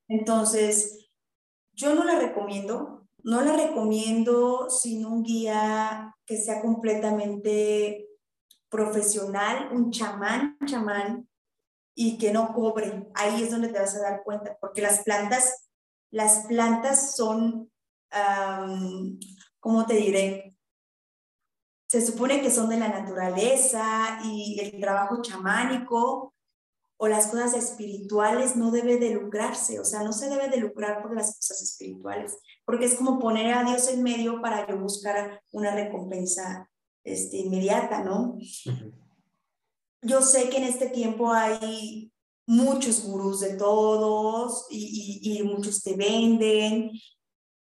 Entonces, 0.09 1.11
yo 1.73 1.95
no 1.95 2.05
la 2.05 2.19
recomiendo, 2.19 3.07
no 3.23 3.41
la 3.43 3.57
recomiendo 3.57 4.71
sin 4.71 5.05
un 5.05 5.23
guía 5.23 6.15
que 6.27 6.37
sea 6.37 6.61
completamente 6.61 8.09
profesional, 8.69 9.71
un 9.73 9.91
chamán, 9.91 10.59
chamán, 10.67 11.29
y 11.95 12.19
que 12.19 12.33
no 12.33 12.53
cobre. 12.53 13.09
Ahí 13.15 13.43
es 13.43 13.51
donde 13.51 13.69
te 13.69 13.79
vas 13.79 13.97
a 13.97 14.03
dar 14.03 14.23
cuenta, 14.23 14.57
porque 14.61 14.83
las 14.83 15.03
plantas, 15.03 15.69
las 16.11 16.47
plantas 16.47 17.17
son, 17.17 17.73
¿cómo 19.61 19.87
te 19.87 19.95
diré? 19.95 20.57
Se 21.89 22.05
supone 22.05 22.41
que 22.41 22.51
son 22.51 22.69
de 22.69 22.79
la 22.79 22.89
naturaleza 22.89 24.21
y 24.25 24.59
el 24.61 24.81
trabajo 24.81 25.23
chamánico 25.23 26.35
o 26.99 27.09
las 27.09 27.27
cosas 27.27 27.55
espirituales 27.55 28.57
no 28.57 28.71
debe 28.71 28.99
de 28.99 29.11
lucrarse, 29.11 29.79
o 29.79 29.85
sea, 29.85 30.03
no 30.03 30.13
se 30.13 30.29
debe 30.29 30.49
de 30.49 30.59
lucrar 30.59 31.03
por 31.03 31.15
las 31.15 31.37
cosas 31.37 31.63
espirituales, 31.63 32.39
porque 32.65 32.87
es 32.87 32.95
como 32.95 33.19
poner 33.19 33.53
a 33.53 33.65
Dios 33.65 33.89
en 33.89 34.03
medio 34.03 34.41
para 34.41 34.67
yo 34.67 34.79
buscar 34.79 35.43
una 35.53 35.75
recompensa 35.75 36.71
este, 37.05 37.39
inmediata, 37.39 38.03
¿no? 38.03 38.39
Yo 40.03 40.23
sé 40.23 40.49
que 40.49 40.57
en 40.57 40.65
este 40.65 40.89
tiempo 40.89 41.33
hay 41.33 42.13
muchos 42.47 43.05
gurús 43.05 43.41
de 43.41 43.57
todos 43.57 44.67
y, 44.71 45.21
y, 45.23 45.39
y 45.39 45.43
muchos 45.43 45.83
te 45.83 45.97
venden 45.97 46.93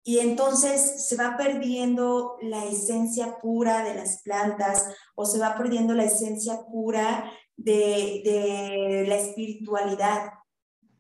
y 0.08 0.20
entonces 0.20 1.06
se 1.06 1.18
va 1.18 1.36
perdiendo 1.36 2.38
la 2.42 2.64
esencia 2.64 3.40
pura 3.42 3.84
de 3.84 3.94
las 3.94 4.22
plantas 4.22 4.96
o 5.16 5.26
se 5.26 5.38
va 5.38 5.58
perdiendo 5.58 5.94
la 5.94 6.06
esencia 6.06 6.62
pura 6.72 7.30
de, 7.58 8.22
de 8.24 9.06
la 9.06 9.18
espiritualidad 9.18 10.30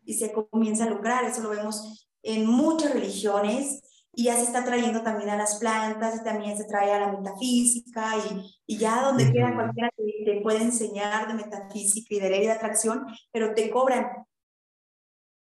y 0.04 0.16
se 0.16 0.34
comienza 0.34 0.84
a 0.84 0.90
lucrar. 0.90 1.24
Eso 1.24 1.42
lo 1.42 1.52
vemos 1.52 2.10
en 2.22 2.46
muchas 2.48 2.92
religiones, 2.92 3.82
y 4.14 4.26
ya 4.26 4.36
se 4.36 4.44
está 4.44 4.66
trayendo 4.66 5.04
también 5.04 5.30
a 5.30 5.38
las 5.38 5.56
plantas 5.56 6.20
y 6.20 6.24
también 6.26 6.58
se 6.58 6.66
trae 6.66 6.92
a 6.92 7.00
la 7.00 7.12
metafísica 7.14 8.14
y, 8.18 8.56
y 8.66 8.78
ya 8.78 9.04
donde 9.04 9.32
queda 9.32 9.54
cualquiera 9.54 9.90
te, 9.96 10.26
te, 10.26 10.42
puede 10.42 10.64
enseñar 10.64 11.30
de 11.30 11.36
metafísica 11.36 12.14
y 12.16 12.20
de 12.20 12.30
ley 12.30 12.42
de 12.42 12.52
atracción, 12.52 13.06
pero 13.32 13.54
te 13.54 13.70
cobran. 13.70 14.26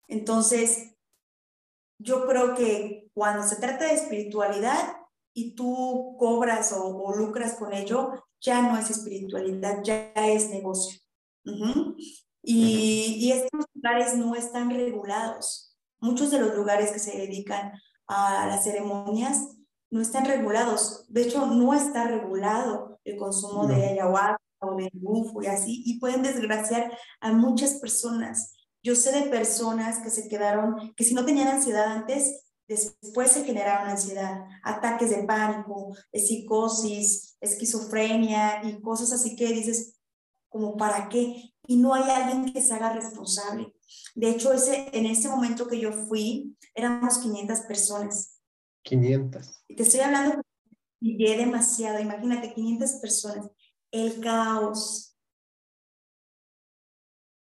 Entonces, 0.10 0.98
yo 2.00 2.28
creo 2.28 2.54
que 2.56 3.07
cuando 3.18 3.42
se 3.42 3.56
trata 3.56 3.86
de 3.86 3.96
espiritualidad 3.96 4.96
y 5.34 5.56
tú 5.56 6.16
cobras 6.20 6.72
o, 6.72 7.16
lucras 7.16 7.56
con 7.56 7.74
ello, 7.74 8.12
ya 8.40 8.62
no 8.62 8.78
es 8.78 8.92
espiritualidad, 8.92 9.82
ya 9.84 10.12
es 10.14 10.52
negocio. 10.52 11.00
y, 12.44 13.16
y 13.20 13.32
estos 13.32 13.66
lugares 13.74 14.16
no 14.16 14.36
están 14.36 14.70
regulados. 14.70 15.76
Muchos 16.00 16.30
de 16.30 16.38
los 16.38 16.54
lugares 16.54 16.92
que 16.92 17.00
se 17.00 17.18
dedican 17.18 17.72
a 18.06 18.46
las 18.46 18.64
ceremonias 18.64 19.48
no 19.90 20.00
están 20.00 20.26
regulados. 20.26 21.08
De 21.10 21.24
hecho, 21.24 21.48
no 21.48 21.74
está 21.74 22.04
regulado 22.04 23.00
el 23.04 23.18
consumo 23.18 23.66
de 23.66 23.84
ayahuasca 23.84 24.38
o 24.60 24.76
de 24.76 24.92
bufo 24.94 25.42
y 25.42 25.48
así, 25.48 25.82
y 25.88 26.00
pueden 26.00 26.22
desgraciar 26.22 26.96
a 27.20 27.32
muchas 27.32 27.80
personas. 27.80 28.54
Yo 28.84 28.96
sé 28.96 29.12
de 29.12 29.32
personas 29.32 30.04
que 30.04 30.12
se 30.12 30.30
quedaron, 30.30 30.94
que 30.96 31.04
si 31.04 31.16
no 31.16 31.26
tenían 31.26 31.48
ansiedad 31.48 31.88
antes, 31.88 32.44
después 32.68 33.32
se 33.32 33.44
generaron 33.46 33.90
ansiedad, 33.90 34.46
ataques 34.64 35.10
de 35.10 35.24
pánico, 35.24 35.96
psicosis, 36.14 37.38
esquizofrenia 37.40 38.62
y 38.64 38.82
cosas 38.82 39.14
así 39.14 39.36
que 39.36 39.48
dices, 39.48 39.98
como 40.50 40.76
para 40.78 41.10
qué, 41.10 41.54
y 41.68 41.78
no 41.78 41.94
hay 41.94 42.10
alguien 42.10 42.52
que 42.52 42.62
se 42.62 42.74
haga 42.74 42.94
responsable. 42.94 43.74
De 44.16 44.30
hecho, 44.30 44.54
ese, 44.54 44.90
en 44.94 45.06
ese 45.06 45.30
momento 45.30 45.68
que 45.68 45.80
yo 45.80 45.92
fui, 45.92 46.58
éramos 46.74 47.18
500 47.20 47.60
personas. 47.62 48.40
500. 48.84 49.64
Y 49.68 49.76
te 49.76 49.84
estoy 49.84 50.00
hablando, 50.00 50.42
pillé 51.00 51.38
demasiado, 51.38 52.00
imagínate, 52.00 52.54
500 52.54 52.92
personas. 52.94 53.52
El 53.92 54.20
caos. 54.22 55.16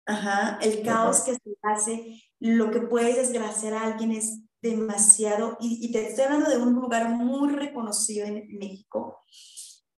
Ajá, 0.06 0.58
el 0.60 0.82
caos 0.82 1.20
que 1.20 1.34
se 1.34 1.56
hace, 1.62 2.22
lo 2.38 2.70
que 2.70 2.80
puede 2.80 3.14
desgraciar 3.14 3.74
a 3.74 3.84
alguien 3.84 4.12
es 4.12 4.43
demasiado. 4.64 5.56
Y, 5.60 5.92
te 5.92 6.08
estoy 6.08 6.24
hablando 6.24 6.50
de 6.50 6.56
un 6.56 6.72
lugar 6.72 7.10
muy 7.10 7.52
reconocido 7.52 8.26
en 8.26 8.48
México. 8.58 9.18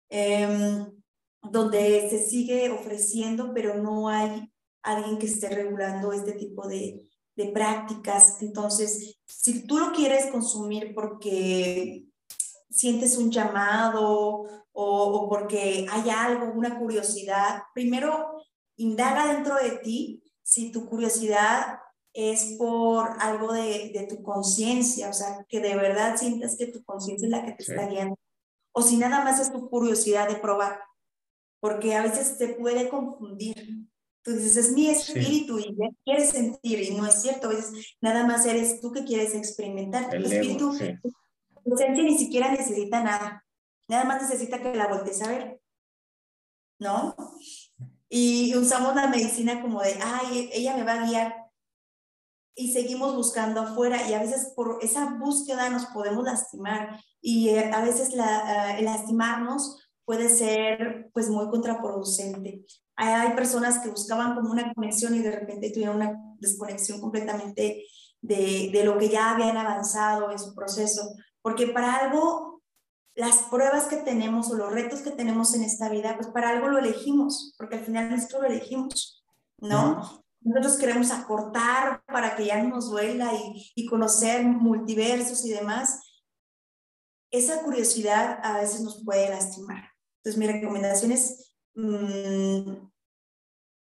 Em, 0.09 0.87
donde 1.43 2.09
se 2.11 2.19
sigue 2.27 2.71
ofreciendo, 2.71 3.53
pero 3.55 3.75
no 3.75 4.09
hay 4.09 4.53
alguien 4.83 5.19
que 5.19 5.27
esté 5.27 5.49
regulando 5.49 6.13
este 6.13 6.33
tipo 6.33 6.67
de, 6.67 7.03
prácticas. 7.53 8.41
Entonces, 8.41 9.19
si 9.27 9.67
tú 9.67 9.79
lo 9.79 9.93
quieres 9.93 10.31
consumir 10.33 10.95
porque 10.95 12.07
sientes 12.71 13.19
un 13.19 13.31
llamado 13.31 14.45
o, 14.73 15.29
porque 15.29 15.87
hay 15.91 16.09
algo, 16.09 16.53
una 16.55 16.79
curiosidad, 16.79 17.63
primero 17.75 18.43
indaga 18.77 19.35
dentro 19.35 19.57
de 19.57 19.73
ti 19.83 20.23
si 20.43 20.73
tu 20.73 20.87
curiosidad 20.87 21.79
es 22.17 22.57
por 22.57 23.11
algo 23.21 23.53
de, 23.53 23.91
de 23.93 24.07
tu 24.09 24.23
conciencia, 24.23 25.11
o 25.11 25.13
sea, 25.13 25.45
que 25.51 25.61
de 25.61 25.77
verdad 25.77 26.17
sientas 26.17 26.57
que 26.57 26.67
tu 26.67 26.83
conciencia 26.83 27.27
es 27.27 27.31
la 27.31 27.45
que 27.45 27.53
te 27.53 27.63
está 27.63 27.87
guiando, 27.87 28.19
o 28.73 28.81
si 28.81 28.97
nada 28.97 29.23
más 29.23 29.39
es 29.39 29.53
tu 29.53 29.69
curiosidad 29.69 30.27
de 30.27 30.37
probar, 30.37 30.81
porque 31.61 31.95
a 31.95 32.03
veces 32.03 32.39
te 32.39 32.49
puede 32.49 32.89
confundir. 32.89 33.87
Tú 34.23 34.33
dices, 34.33 34.57
es 34.57 34.73
mi 34.73 34.89
espíritu 34.89 35.59
y 35.59 35.77
ya 35.77 35.89
quieres 36.05 36.31
sentir, 36.31 36.81
y 36.81 36.95
no 36.95 37.07
es 37.07 37.21
cierto, 37.21 37.51
es 37.51 37.71
nada 38.01 38.27
más 38.27 38.47
eres 38.47 38.81
tú 38.81 38.93
que 38.93 39.05
quieres 39.05 39.35
experimentar. 39.35 40.13
El 40.15 40.25
espíritu, 40.25 40.73
ni 41.65 42.19
siquiera 42.19 42.51
necesita 42.51 43.03
nada, 43.03 43.45
nada 43.89 44.05
más 44.05 44.23
necesita 44.23 44.61
que 44.63 44.75
la 44.75 44.89
voltees 44.89 45.21
a 45.23 45.29
ver, 45.29 45.61
¿no? 46.79 47.15
Y 48.09 48.57
usamos 48.57 48.95
la 48.95 49.09
medicina 49.09 49.61
como 49.61 49.83
de, 49.83 49.99
ay, 50.03 50.49
ella 50.53 50.77
me 50.77 50.85
va 50.85 50.95
a 50.95 51.07
guiar, 51.07 51.46
y 52.57 52.73
seguimos 52.73 53.15
buscando 53.15 53.61
afuera 53.61 54.09
y 54.09 54.15
a 54.15 54.21
veces 54.21 54.53
por 54.57 54.79
esa 54.83 55.17
búsqueda 55.21 55.71
nos 55.71 55.87
podemos 55.87 56.25
lastimar 56.25 56.99
y 57.21 57.51
eh, 57.51 57.71
a 57.73 57.85
veces 57.85 58.15
la, 58.15 58.77
uh, 58.79 58.83
lastimarnos 58.83 59.89
puede 60.05 60.29
ser 60.29 61.11
pues 61.13 61.29
muy 61.29 61.49
contraproducente 61.51 62.65
hay 62.97 63.33
personas 63.33 63.79
que 63.81 63.91
buscaban 63.91 64.35
como 64.35 64.51
una 64.51 64.73
conexión 64.73 65.15
y 65.15 65.21
de 65.21 65.31
repente 65.31 65.71
tuvieron 65.71 65.97
una 65.97 66.19
desconexión 66.39 67.01
completamente 67.01 67.85
de, 68.23 68.71
de 68.73 68.85
lo 68.85 68.97
que 68.99 69.11
ya 69.11 69.33
habían 69.33 69.57
avanzado 69.57 70.31
en 70.31 70.39
su 70.39 70.55
proceso, 70.55 71.15
porque 71.43 71.69
para 71.69 71.97
algo, 71.97 72.63
las 73.15 73.37
pruebas 73.45 73.85
que 73.85 73.97
tenemos 73.97 74.51
o 74.51 74.55
los 74.55 74.73
retos 74.73 75.01
que 75.01 75.11
tenemos 75.11 75.55
en 75.55 75.63
esta 75.63 75.91
vida, 75.91 76.17
pues 76.17 76.29
para 76.29 76.51
algo 76.51 76.69
lo 76.69 76.79
elegimos, 76.79 77.55
porque 77.59 77.77
al 77.77 77.85
final 77.85 78.11
nosotros 78.11 78.43
lo 78.43 78.49
elegimos, 78.49 79.25
¿no? 79.59 80.25
Nosotros 80.47 80.77
queremos 80.79 81.11
acortar 81.11 82.05
para 82.07 82.37
que 82.37 82.47
ya 82.47 82.63
no 82.63 82.77
nos 82.77 82.91
duela 82.91 83.33
y, 83.75 83.87
conocer 83.87 84.45
multiversos 84.45 85.45
y 85.45 85.51
demás. 85.51 86.01
Esa 87.31 87.63
curiosidad 87.63 88.39
a 88.43 88.61
veces 88.61 88.81
nos 88.81 89.05
puede 89.05 89.29
lastimar. 89.29 89.91
Entonces, 90.19 90.39
mi 90.39 90.47
recomendación 90.47 91.13
es 91.13 91.47
Mm, 91.77 92.89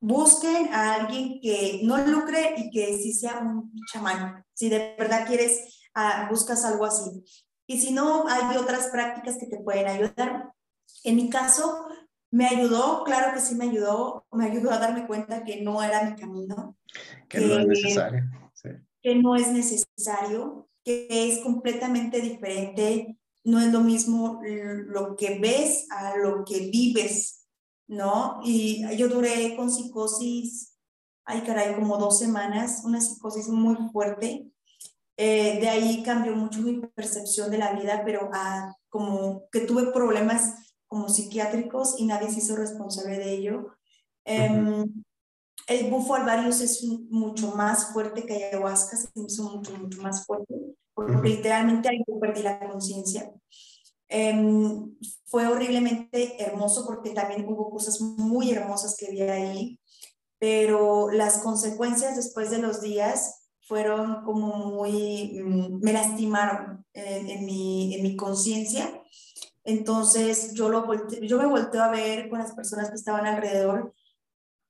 busquen 0.01 0.75
a 0.75 0.95
alguien 0.95 1.41
que 1.41 1.81
no 1.85 1.97
lucre 2.07 2.55
y 2.59 2.71
que 2.71 2.99
sí 2.99 3.15
sea 3.15 3.39
un 3.39 3.73
chamán, 3.91 4.45
si 4.53 4.69
de 4.69 4.95
verdad 4.99 5.27
quieres, 5.27 5.81
uh, 5.97 6.29
buscas 6.29 6.65
algo 6.67 6.85
así. 6.85 7.25
Y 7.67 7.81
si 7.81 7.93
no, 7.93 8.29
hay 8.29 8.57
otras 8.57 8.89
prácticas 8.89 9.39
que 9.39 9.47
te 9.47 9.61
pueden 9.61 9.87
ayudar. 9.87 10.53
En 11.03 11.17
mi 11.17 11.31
caso, 11.31 11.88
me 12.31 12.47
ayudó, 12.47 13.05
claro 13.05 13.35
que 13.35 13.41
sí 13.41 13.55
me 13.55 13.65
ayudó, 13.65 14.27
me 14.33 14.47
ayudó 14.47 14.71
a 14.71 14.79
darme 14.79 15.07
cuenta 15.07 15.45
que 15.45 15.63
no 15.63 15.83
era 15.83 16.05
mi 16.05 16.17
camino. 16.17 16.77
Que, 17.29 17.41
no 17.41 17.59
es 17.59 17.67
necesario. 17.67 18.25
Que 19.03 19.15
no 19.15 19.37
es 19.37 19.51
necesario, 19.53 20.69
que 20.85 21.07
es 21.11 21.41
completamente 21.41 22.21
diferente, 22.21 23.19
no 23.45 23.61
es 23.61 23.73
lo 23.73 23.81
mismo 23.81 24.41
lo 24.43 25.17
que 25.17 25.39
ves 25.39 25.87
a 25.91 26.17
lo 26.17 26.45
que 26.45 26.71
vives 26.71 27.39
¿no? 27.89 28.41
Y 28.45 28.85
yo 28.97 29.09
duré 29.09 29.57
con 29.57 29.71
psicosis, 29.71 30.79
ay 31.25 31.43
caray, 31.43 31.75
como 31.75 31.97
dos 31.97 32.19
semanas, 32.19 32.83
una 32.85 33.01
psicosis 33.01 33.49
muy 33.49 33.77
fuerte. 33.91 34.47
Eh, 35.17 35.59
de 35.59 35.69
ahí 35.69 36.03
cambió 36.05 36.37
mucho 36.37 36.61
mi 36.61 36.81
percepción 36.95 37.51
de 37.51 37.59
la 37.59 37.73
vida, 37.73 38.03
pero 38.05 38.31
ah, 38.33 38.77
como 38.89 39.49
que 39.51 39.61
tuve 39.61 39.91
problemas 39.91 40.68
como 40.89 41.09
psiquiátricos 41.09 41.95
y 41.99 42.07
nadie 42.07 42.31
se 42.31 42.39
hizo 42.39 42.57
responsable 42.57 43.19
de 43.19 43.33
ello. 43.33 43.75
Em, 44.25 45.05
el 45.69 45.91
bufo 45.91 46.15
alvarius 46.15 46.61
es 46.61 46.83
mucho 46.85 47.55
más 47.55 47.93
fuerte 47.93 48.25
que 48.25 48.47
ayahuasca, 48.47 48.97
se 48.97 49.09
hizo 49.15 49.45
mucho, 49.45 49.77
mucho 49.77 50.03
más 50.03 50.25
fuerte, 50.27 50.55
porque 50.95 51.29
literalmente 51.29 51.89
ahí 51.89 52.03
perdí 52.21 52.43
la 52.43 52.59
conciencia. 52.59 53.31
Em, 54.09 54.97
fue 55.27 55.47
horriblemente 55.47 56.43
hermoso 56.43 56.87
porque 56.87 57.11
también 57.11 57.47
hubo 57.47 57.71
cosas 57.71 58.01
muy 58.01 58.51
hermosas 58.51 58.97
que 58.99 59.11
vi 59.11 59.21
ahí, 59.21 59.81
pero 60.39 61.11
las 61.11 61.39
consecuencias 61.39 62.17
después 62.17 62.51
de 62.51 62.59
los 62.59 62.81
días 62.81 63.51
fueron 63.61 64.25
como 64.25 64.57
muy, 64.57 65.43
mm, 65.45 65.81
me 65.83 65.93
lastimaron 65.93 66.87
en, 66.95 67.45
mi, 67.45 67.95
en 67.95 68.03
mi 68.03 68.17
conciencia. 68.17 68.98
Entonces 69.69 70.55
yo, 70.55 70.71
lo 70.71 70.87
yo 71.21 71.37
me 71.37 71.45
volteo 71.45 71.83
a 71.83 71.91
ver 71.91 72.31
con 72.31 72.39
las 72.39 72.55
personas 72.55 72.89
que 72.89 72.95
estaban 72.95 73.27
alrededor 73.27 73.93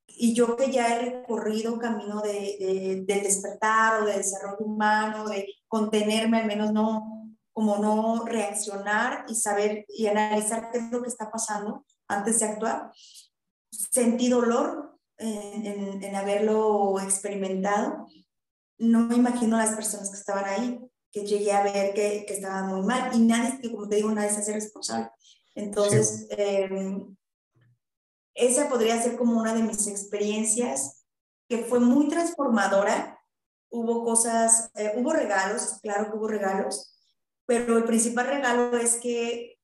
y 0.09 0.35
yo 0.35 0.57
que 0.57 0.73
ya 0.73 0.89
he 0.89 0.99
recorrido 0.99 1.73
un 1.73 1.79
camino 1.79 2.21
de, 2.21 2.57
de, 2.59 3.05
de 3.07 3.21
despertar 3.21 4.03
o 4.03 4.07
de 4.07 4.17
desarrollo 4.17 4.59
humano, 4.59 5.29
de 5.29 5.55
contenerme, 5.69 6.39
al 6.39 6.47
menos 6.47 6.73
no, 6.73 7.33
como 7.53 7.79
no 7.79 8.25
reaccionar 8.25 9.25
y 9.29 9.37
saber 9.37 9.87
y 9.89 10.09
analizar 10.09 10.73
qué 10.73 10.79
es 10.79 10.91
lo 10.91 11.01
que 11.01 11.09
está 11.09 11.31
pasando 11.31 11.85
antes 12.09 12.41
de 12.41 12.47
actuar. 12.47 12.91
Sentí 13.71 14.29
dolor 14.29 14.99
en, 15.17 16.03
en, 16.03 16.17
haberlo 16.17 16.99
experimentado. 16.99 18.09
No 18.79 19.01
me 19.07 19.15
imagino 19.15 19.57
las 19.57 19.77
personas 19.77 20.11
que 20.11 20.17
estaban 20.17 20.45
ahí, 20.45 20.81
que 21.13 21.25
llegué 21.25 21.53
a 21.53 21.63
ver 21.63 21.95
que, 21.95 22.25
que 22.27 22.35
estaban 22.35 22.69
muy 22.69 22.87
mal 22.87 23.15
y 23.15 23.21
nadie, 23.21 23.59
que 23.61 23.71
como 23.71 23.89
te 23.89 23.97
digo, 23.97 24.11
nadie 24.11 24.31
se 24.31 24.41
hace 24.41 24.53
responsable. 24.53 25.11
Entonces, 25.55 26.27
em, 26.31 27.17
esa 28.35 28.69
podría 28.69 29.01
ser 29.03 29.17
como 29.17 29.41
una 29.41 29.55
de 29.55 29.63
mis 29.63 29.87
experiencias 29.89 31.05
que 31.49 31.59
fue 31.65 31.81
muy 31.81 32.09
transformadora. 32.09 33.19
Hubo 33.71 34.05
cosas, 34.05 34.71
eh, 34.75 34.93
hubo 34.97 35.13
regalos, 35.13 35.81
claro 35.83 36.11
que 36.11 36.17
hubo 36.17 36.29
regalos, 36.29 36.95
pero 37.47 37.77
el 37.77 37.85
principal 37.85 38.27
regalo 38.27 38.77
es 38.79 38.97
que 38.97 39.59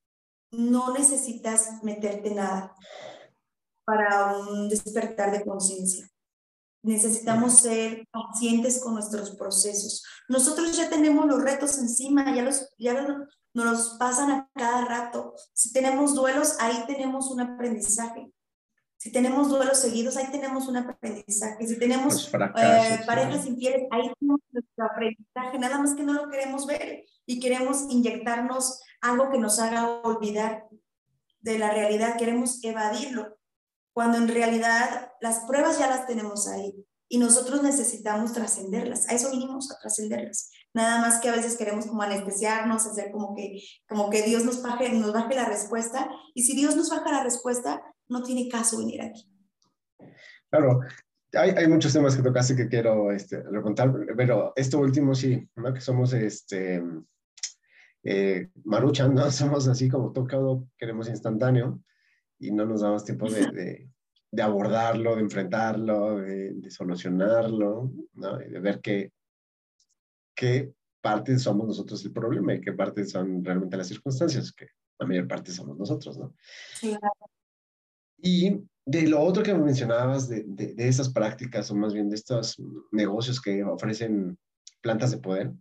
no 0.50 0.92
necesitas 0.92 1.82
meterte 1.82 2.34
nada 2.34 2.74
para 3.84 4.36
un 4.36 4.68
despertar 4.68 5.30
de 5.30 5.44
conciencia. 5.44 6.10
Necesitamos 6.84 7.60
ser 7.60 8.06
pacientes 8.10 8.80
con 8.80 8.94
nuestros 8.94 9.32
procesos. 9.32 10.04
Nosotros 10.28 10.76
ya 10.76 10.88
tenemos 10.88 11.26
los 11.26 11.42
retos 11.42 11.78
encima, 11.78 12.34
ya 12.34 12.42
los, 12.42 12.68
ya 12.78 12.94
nos 13.54 13.66
los 13.66 13.96
pasan 13.98 14.30
a 14.30 14.50
cada 14.54 14.84
rato. 14.84 15.34
Si 15.54 15.72
tenemos 15.72 16.14
duelos, 16.14 16.56
ahí 16.60 16.84
tenemos 16.86 17.30
un 17.30 17.40
aprendizaje. 17.40 18.30
Si 18.98 19.12
tenemos 19.12 19.48
duelos 19.48 19.78
seguidos, 19.78 20.16
ahí 20.16 20.28
tenemos 20.30 20.66
un 20.66 20.76
aprendizaje. 20.76 21.66
Si 21.66 21.78
tenemos 21.78 22.32
eh, 22.32 23.00
parejas 23.06 23.46
infieles, 23.46 23.86
ahí 23.90 24.10
tenemos 24.18 24.40
nuestro 24.50 24.84
aprendizaje. 24.84 25.58
Nada 25.58 25.78
más 25.78 25.94
que 25.94 26.02
no 26.02 26.12
lo 26.12 26.30
queremos 26.30 26.66
ver 26.66 27.04
y 27.26 27.40
queremos 27.40 27.84
inyectarnos 27.90 28.80
algo 29.00 29.30
que 29.30 29.38
nos 29.38 29.58
haga 29.58 30.00
olvidar 30.02 30.66
de 31.40 31.58
la 31.58 31.70
realidad. 31.70 32.16
Queremos 32.16 32.62
evadirlo, 32.64 33.36
cuando 33.94 34.18
en 34.18 34.28
realidad 34.28 35.12
las 35.20 35.40
pruebas 35.46 35.78
ya 35.78 35.88
las 35.88 36.06
tenemos 36.06 36.48
ahí 36.48 36.74
y 37.08 37.18
nosotros 37.18 37.62
necesitamos 37.62 38.32
trascenderlas. 38.32 39.08
A 39.08 39.12
eso 39.12 39.30
vinimos, 39.30 39.70
a 39.70 39.78
trascenderlas. 39.78 40.50
Nada 40.74 41.00
más 41.00 41.20
que 41.20 41.28
a 41.28 41.32
veces 41.32 41.56
queremos 41.56 41.86
como 41.86 42.02
anestesiarnos, 42.02 42.86
hacer 42.86 43.12
como 43.12 43.36
que, 43.36 43.62
como 43.88 44.10
que 44.10 44.22
Dios 44.22 44.44
nos 44.44 44.62
baje, 44.62 44.92
nos 44.92 45.12
baje 45.12 45.36
la 45.36 45.44
respuesta. 45.44 46.10
Y 46.34 46.42
si 46.42 46.56
Dios 46.56 46.74
nos 46.74 46.90
baja 46.90 47.12
la 47.12 47.22
respuesta, 47.22 47.82
no 48.08 48.24
tiene 48.24 48.48
caso 48.48 48.78
venir 48.78 49.00
aquí. 49.00 49.30
Claro, 50.50 50.80
hay, 51.32 51.50
hay 51.50 51.68
muchos 51.68 51.92
temas 51.92 52.16
que 52.16 52.22
tocaste 52.22 52.56
que 52.56 52.68
quiero 52.68 53.12
este, 53.12 53.44
contar, 53.62 53.92
pero 54.16 54.52
esto 54.56 54.80
último 54.80 55.14
sí, 55.14 55.48
¿no? 55.54 55.72
que 55.72 55.80
somos 55.80 56.12
este, 56.14 56.82
eh, 58.02 58.50
maruchan, 58.64 59.14
¿no? 59.14 59.30
Somos 59.30 59.68
así 59.68 59.88
como 59.88 60.12
tocado, 60.12 60.66
queremos 60.76 61.08
instantáneo 61.08 61.80
y 62.46 62.50
no 62.50 62.64
nos 62.64 62.82
damos 62.82 63.04
tiempo 63.04 63.28
de, 63.30 63.88
de, 64.30 64.42
abordarlo, 64.42 65.16
de 65.16 65.22
enfrentarlo, 65.22 66.18
de, 66.18 66.54
de, 66.54 66.70
solucionarlo, 66.70 67.90
¿no? 68.14 68.42
Y 68.42 68.50
de 68.50 68.60
ver 68.60 68.80
qué, 68.80 69.12
qué 70.34 70.72
parte 71.00 71.38
somos 71.38 71.66
nosotros 71.66 72.04
el 72.04 72.12
problema 72.12 72.54
y 72.54 72.60
qué 72.60 72.72
parte 72.72 73.04
son 73.06 73.44
realmente 73.44 73.76
las 73.76 73.88
circunstancias, 73.88 74.52
que 74.52 74.68
la 74.98 75.06
mayor 75.06 75.28
parte 75.28 75.52
somos 75.52 75.78
nosotros, 75.78 76.18
¿no? 76.18 76.34
Sí. 76.74 76.96
Y 78.18 78.60
de 78.86 79.08
lo 79.08 79.20
otro 79.20 79.42
que 79.42 79.54
mencionabas, 79.54 80.28
de, 80.28 80.44
de, 80.46 80.74
de, 80.74 80.88
esas 80.88 81.10
prácticas, 81.10 81.70
o 81.70 81.74
más 81.74 81.94
bien 81.94 82.08
de 82.08 82.16
estos 82.16 82.60
negocios 82.92 83.40
que 83.40 83.64
ofrecen 83.64 84.38
plantas 84.82 85.10
de 85.10 85.18
poder 85.18 85.52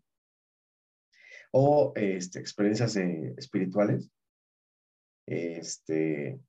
o 1.56 1.94
este, 1.96 2.40
experiencias 2.40 2.96
eh, 2.96 3.34
espirituales, 3.38 4.10
este, 5.28 6.40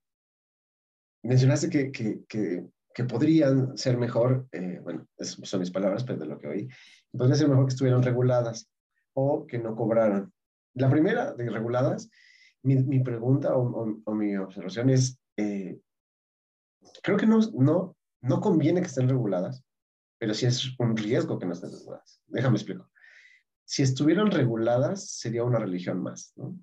mencionaste 1.24 1.70
que, 1.70 1.90
que, 1.90 2.24
que, 2.28 2.66
que, 2.94 3.04
podrían 3.04 3.76
ser 3.76 3.96
mejor, 3.96 4.46
eh, 4.52 4.78
bueno, 4.82 5.06
son 5.18 5.60
mis 5.60 5.70
palabras, 5.70 6.04
pero 6.04 6.18
de 6.18 6.26
lo 6.26 6.38
que 6.38 6.48
oí, 6.48 6.68
podría 7.10 7.34
ser 7.34 7.48
mejor 7.48 7.66
que 7.66 7.72
estuvieran 7.72 8.02
reguladas 8.02 8.70
o 9.14 9.46
que 9.46 9.58
no 9.58 9.74
cobraran. 9.74 10.32
La 10.74 10.90
primera 10.90 11.32
de 11.32 11.50
reguladas, 11.50 12.10
mi, 12.62 12.76
mi 12.76 13.00
pregunta 13.00 13.56
o, 13.56 14.00
o, 14.04 14.14
mi 14.14 14.36
observación 14.36 14.90
es, 14.90 15.18
eh, 15.36 15.80
creo 17.02 17.16
que 17.16 17.26
no, 17.26 17.40
no, 17.54 17.96
no 18.20 18.40
conviene 18.40 18.80
que 18.80 18.86
estén 18.86 19.08
reguladas, 19.08 19.64
pero 20.18 20.34
sí 20.34 20.46
es 20.46 20.78
un 20.78 20.96
riesgo 20.96 21.38
que 21.38 21.46
no 21.46 21.52
estén 21.52 21.72
reguladas. 21.72 22.20
Déjame 22.26 22.56
explico. 22.56 22.90
Si 23.64 23.82
estuvieran 23.82 24.30
reguladas, 24.30 25.08
sería 25.10 25.44
una 25.44 25.58
religión 25.58 26.02
más, 26.02 26.32
¿no? 26.36 26.58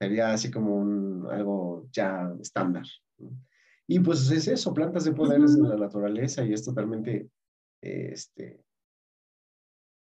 Sería 0.00 0.32
así 0.32 0.50
como 0.50 0.76
un, 0.76 1.28
algo 1.30 1.88
ya 1.92 2.32
estándar. 2.40 2.84
Y 3.92 3.98
pues 3.98 4.30
es 4.30 4.46
eso, 4.46 4.72
plantas 4.72 5.04
de 5.04 5.12
poderes 5.12 5.56
de 5.56 5.68
la 5.68 5.74
naturaleza 5.74 6.44
y 6.44 6.52
es 6.52 6.64
totalmente 6.64 7.28
este, 7.82 8.64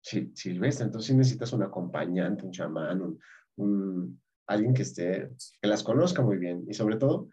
silvestre. 0.03 0.85
Entonces 0.85 1.07
sí 1.07 1.17
necesitas 1.17 1.55
un 1.55 1.63
acompañante, 1.63 2.45
un 2.45 2.53
chamán, 2.53 3.19
un, 3.57 4.23
alguien 4.47 4.75
que 4.75 4.83
esté, 4.83 5.31
que 5.63 5.69
las 5.69 5.83
conozca 5.83 6.21
muy 6.21 6.37
bien 6.37 6.67
y 6.69 6.75
sobre 6.75 6.97
todo 6.97 7.31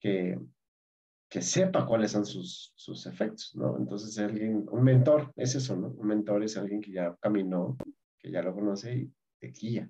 que, 0.00 0.36
que 1.30 1.42
sepa 1.42 1.86
cuáles 1.86 2.10
son 2.10 2.26
sus, 2.26 2.72
sus 2.74 3.06
efectos, 3.06 3.54
¿no? 3.54 3.78
Entonces, 3.78 4.18
alguien, 4.18 4.66
un 4.68 4.82
mentor, 4.82 5.32
es 5.36 5.54
eso, 5.54 5.76
¿no? 5.76 5.90
Un 5.90 6.08
mentor 6.08 6.42
es 6.42 6.56
alguien 6.56 6.80
que 6.80 6.90
ya 6.90 7.16
caminó, 7.20 7.76
que 8.18 8.32
ya 8.32 8.42
lo 8.42 8.52
conoce 8.52 8.96
y 8.96 9.12
te 9.38 9.46
guía. 9.52 9.88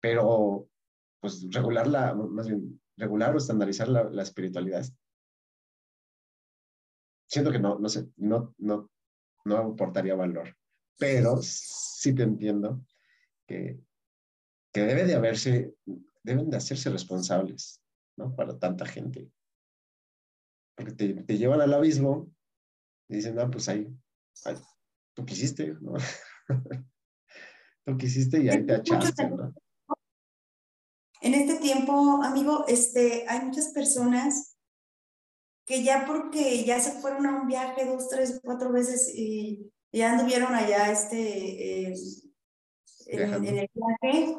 Pero, 0.00 0.66
pues, 1.20 1.46
regular 1.50 1.86
la, 1.86 2.14
más 2.14 2.48
bien, 2.48 2.80
regular 2.96 3.34
o 3.34 3.38
estandarizar 3.38 3.88
la, 3.88 4.04
la 4.04 4.22
espiritualidad. 4.22 4.84
Siento 7.28 7.50
que 7.50 7.58
no, 7.58 7.78
no 7.78 7.88
sé, 7.88 8.08
no, 8.16 8.54
no, 8.58 8.90
no 9.44 9.56
aportaría 9.56 10.14
valor, 10.14 10.56
pero 10.98 11.38
sí 11.40 12.14
te 12.14 12.22
entiendo 12.22 12.84
que, 13.46 13.80
que 14.72 14.80
debe 14.82 15.04
de 15.04 15.14
haberse, 15.14 15.74
deben 16.22 16.50
de 16.50 16.58
hacerse 16.58 16.90
responsables, 16.90 17.82
¿no? 18.16 18.34
Para 18.34 18.58
tanta 18.58 18.84
gente 18.84 19.30
porque 20.74 20.92
te, 20.92 21.14
te 21.22 21.38
llevan 21.38 21.60
al 21.60 21.74
abismo 21.74 22.30
y 23.08 23.16
dicen, 23.16 23.38
ah, 23.38 23.50
pues 23.50 23.68
ahí, 23.68 23.94
tú 25.14 25.24
quisiste, 25.24 25.74
¿no? 25.80 25.94
tú 27.84 27.96
quisiste 27.96 28.42
y 28.42 28.48
ahí 28.48 28.64
te 28.64 28.76
echaste, 28.76 29.28
¿no? 29.30 29.54
En 31.22 31.34
este 31.34 31.60
tiempo, 31.60 32.20
amigo, 32.22 32.64
este, 32.66 33.24
hay 33.28 33.40
muchas 33.44 33.68
personas 33.68 34.56
que 35.64 35.84
ya 35.84 36.04
porque 36.04 36.64
ya 36.64 36.80
se 36.80 37.00
fueron 37.00 37.26
a 37.26 37.40
un 37.40 37.46
viaje 37.46 37.86
dos, 37.86 38.08
tres, 38.08 38.40
cuatro 38.42 38.72
veces 38.72 39.12
y 39.14 39.72
ya 39.92 40.12
anduvieron 40.12 40.52
allá 40.54 40.90
este, 40.90 41.90
eh, 41.90 41.94
en, 43.06 43.46
en, 43.46 43.58
el 43.58 43.70
viaje, 43.72 44.36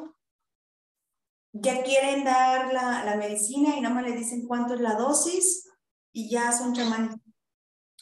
ya 1.52 1.82
quieren 1.82 2.24
dar 2.24 2.72
la, 2.72 3.02
la 3.04 3.16
medicina 3.16 3.76
y 3.76 3.80
nada 3.80 3.94
más 3.94 4.04
le 4.04 4.16
dicen 4.16 4.46
cuánto 4.46 4.74
es 4.74 4.80
la 4.80 4.94
dosis 4.94 5.66
y 6.12 6.28
ya 6.28 6.52
son 6.52 6.74
chamanes 6.74 7.16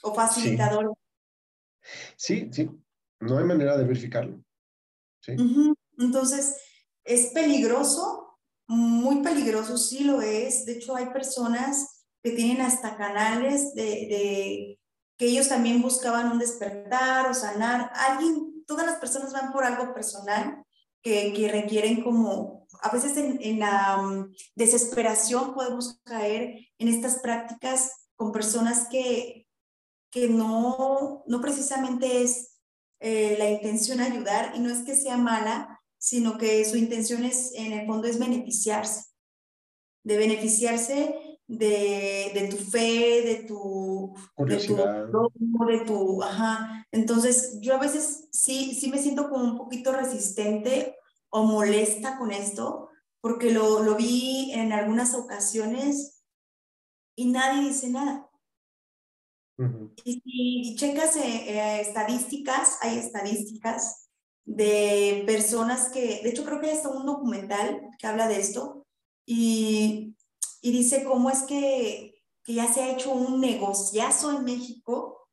o 0.03 0.13
facilitadores. 0.13 0.93
Sí. 2.17 2.49
sí, 2.53 2.71
no 3.21 3.39
hay 3.39 3.45
manera 3.45 3.77
de 3.77 3.85
verificarlo. 3.85 4.43
Sí. 5.21 5.37
Entonces, 5.99 6.57
es 7.05 7.27
peligroso, 7.29 8.32
muy 8.67 9.23
peligroso, 9.23 9.77
sí 9.77 10.05
lo 10.05 10.23
es. 10.23 10.65
De 10.65 10.73
hecho, 10.73 10.97
hay 10.97 11.07
personas 11.07 12.07
que 12.23 12.33
tienen 12.33 12.61
hasta 12.61 12.97
canales 12.97 13.75
de, 13.75 13.83
de 13.83 14.81
que 15.19 15.27
ellos 15.27 15.49
también 15.49 15.83
buscaban 15.83 16.31
un 16.33 16.39
despertar 16.39 17.29
o 17.29 17.35
sanar. 17.35 17.91
Alguien, 17.95 18.65
todas 18.67 18.87
las 18.87 18.97
personas 18.97 19.33
van 19.33 19.53
por 19.53 19.65
algo 19.65 19.93
personal 19.95 20.65
que, 21.03 21.33
que 21.33 21.49
requieren 21.51 22.03
como, 22.03 22.67
a 22.81 22.91
veces 22.91 23.17
en, 23.17 23.39
en 23.43 23.59
la 23.59 24.01
um, 24.01 24.33
desesperación 24.55 25.55
podemos 25.55 26.01
caer 26.05 26.69
en 26.79 26.89
estas 26.89 27.19
prácticas 27.19 28.09
con 28.15 28.33
personas 28.33 28.87
que, 28.89 29.49
que 30.11 30.29
no, 30.29 31.25
no 31.27 31.41
precisamente 31.41 32.23
es 32.23 32.61
eh, 33.01 33.37
la 33.39 33.51
intención 33.51 34.01
ayudar 34.01 34.53
y 34.55 34.61
no 34.61 34.71
es 34.71 34.85
que 34.85 34.95
sea 34.95 35.17
mala, 35.17 35.82
sino 36.03 36.37
que 36.37 36.65
su 36.65 36.77
intención 36.77 37.23
es, 37.25 37.53
en 37.55 37.73
el 37.73 37.87
fondo, 37.87 38.09
es 38.09 38.19
beneficiarse, 38.19 39.05
de 40.03 40.17
beneficiarse 40.17 41.39
de, 41.47 42.33
de 42.35 42.49
tu 42.51 42.57
fe, 42.57 43.23
de 43.23 43.45
tu, 43.47 44.13
de 44.37 44.57
tu, 44.57 44.77
de 45.65 45.79
tu, 45.87 46.23
ajá. 46.25 46.89
Entonces, 46.91 47.59
yo 47.61 47.77
a 47.77 47.79
veces 47.79 48.29
sí, 48.33 48.75
sí 48.75 48.91
me 48.91 48.99
siento 48.99 49.31
como 49.31 49.45
un 49.45 49.57
poquito 49.57 49.93
resistente 49.93 50.97
o 51.31 51.45
molesta 51.45 52.19
con 52.19 52.33
esto, 52.33 52.89
porque 53.21 53.53
lo, 53.53 53.85
lo 53.85 53.95
vi 53.95 54.51
en 54.55 54.73
algunas 54.73 55.15
ocasiones 55.15 56.25
y 57.15 57.27
nadie 57.27 57.69
dice 57.69 57.91
nada. 57.91 58.29
Y 60.05 60.21
si 60.25 60.77
checas 60.77 61.15
eh, 61.15 61.45
eh, 61.47 61.81
estadísticas, 61.81 62.79
hay 62.81 62.99
estadísticas 62.99 64.02
de 64.45 65.23
personas 65.27 65.89
que, 65.91 66.21
de 66.23 66.31
hecho 66.31 66.45
creo 66.45 66.61
que 66.61 66.67
hay 66.69 66.77
hasta 66.77 66.89
un 66.89 67.07
documental 67.07 67.81
que 67.99 68.07
habla 68.07 68.29
de 68.29 68.41
esto 68.41 68.87
y, 69.25 70.17
y 70.61 70.73
dice 70.73 71.05
cómo 71.05 71.31
es 71.31 71.43
que, 71.43 72.23
que, 72.43 72.55
ya 72.55 72.67
se 72.67 72.83
ha 72.83 72.93
hecho 72.93 73.13
un 73.13 73.41
negociazo 73.41 74.37
en 74.37 74.45
México 74.45 75.29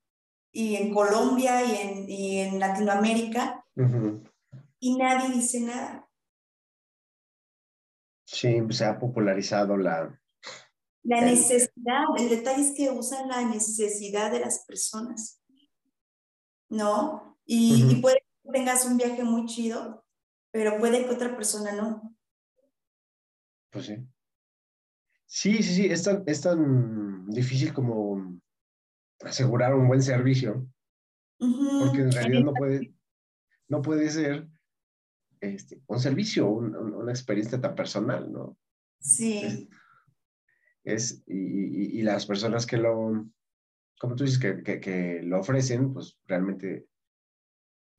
y 0.51 0.75
en 0.75 0.93
Colombia 0.93 1.63
y 1.63 1.75
en, 1.75 2.09
y 2.09 2.37
en 2.39 2.59
Latinoamérica 2.59 3.65
y 4.79 4.95
nadie 4.95 5.35
dice 5.35 5.61
nada. 5.61 6.07
Sí, 8.25 8.59
se 8.69 8.85
ha 8.85 8.99
popularizado 8.99 9.75
la, 9.75 10.19
la 11.03 11.21
necesidad, 11.21 12.03
el 12.17 12.29
detalle 12.29 12.61
es 12.61 12.75
que 12.75 12.91
usan 12.91 13.29
la 13.29 13.43
necesidad 13.43 14.31
de 14.31 14.41
las 14.41 14.65
personas, 14.65 15.41
¿no? 16.69 17.37
Y, 17.45 17.99
puede 18.01 18.17
que 18.17 18.28
tengas 18.51 18.85
un 18.85 18.97
viaje 18.97 19.23
muy 19.23 19.45
chido, 19.45 20.05
pero 20.51 20.77
puede 20.77 21.05
que 21.05 21.11
otra 21.11 21.35
persona 21.35 21.71
no. 21.73 22.15
Pues 23.71 23.85
sí. 23.85 23.97
Sí, 25.25 25.61
sí, 25.61 25.75
sí, 25.75 25.85
es 25.85 26.03
tan, 26.03 26.23
es 26.25 26.41
tan 26.41 27.27
difícil 27.27 27.71
como 27.71 28.39
asegurar 29.23 29.75
un 29.75 29.87
buen 29.87 30.01
servicio, 30.01 30.67
porque 31.37 32.01
en 32.01 32.11
realidad 32.11 32.41
no 32.41 32.53
puede, 32.53 32.95
no 33.67 33.81
puede 33.81 34.09
ser 34.09 34.47
este, 35.39 35.81
un 35.85 35.99
servicio, 35.99 36.49
una 36.49 37.11
experiencia 37.11 37.61
tan 37.61 37.75
personal, 37.75 38.31
¿no? 38.31 38.57
Sí. 38.99 39.69
Es, 40.83 41.23
y, 41.27 41.99
y, 41.99 42.01
las 42.01 42.25
personas 42.25 42.65
que 42.65 42.77
lo, 42.77 43.29
como 43.99 44.15
tú 44.15 44.23
dices, 44.23 44.39
que, 44.39 44.63
que, 44.63 44.79
que 44.79 45.21
lo 45.23 45.39
ofrecen, 45.39 45.93
pues 45.93 46.17
realmente 46.25 46.88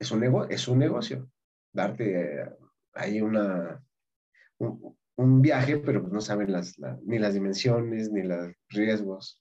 es 0.01 0.11
un, 0.11 0.21
nego 0.21 0.49
es 0.49 0.67
un 0.67 0.79
negocio. 0.79 1.31
Darte 1.73 2.43
eh, 2.43 2.51
ahí 2.95 3.21
una, 3.21 3.85
un, 4.59 4.97
un, 5.17 5.43
viaje, 5.43 5.77
pero 5.79 6.01
pues 6.01 6.13
no 6.13 6.21
saben 6.21 6.51
las, 6.51 6.77
ni 7.05 7.19
las 7.19 7.35
dimensiones, 7.35 8.11
ni 8.11 8.23
los 8.23 8.53
riesgos. 8.71 9.41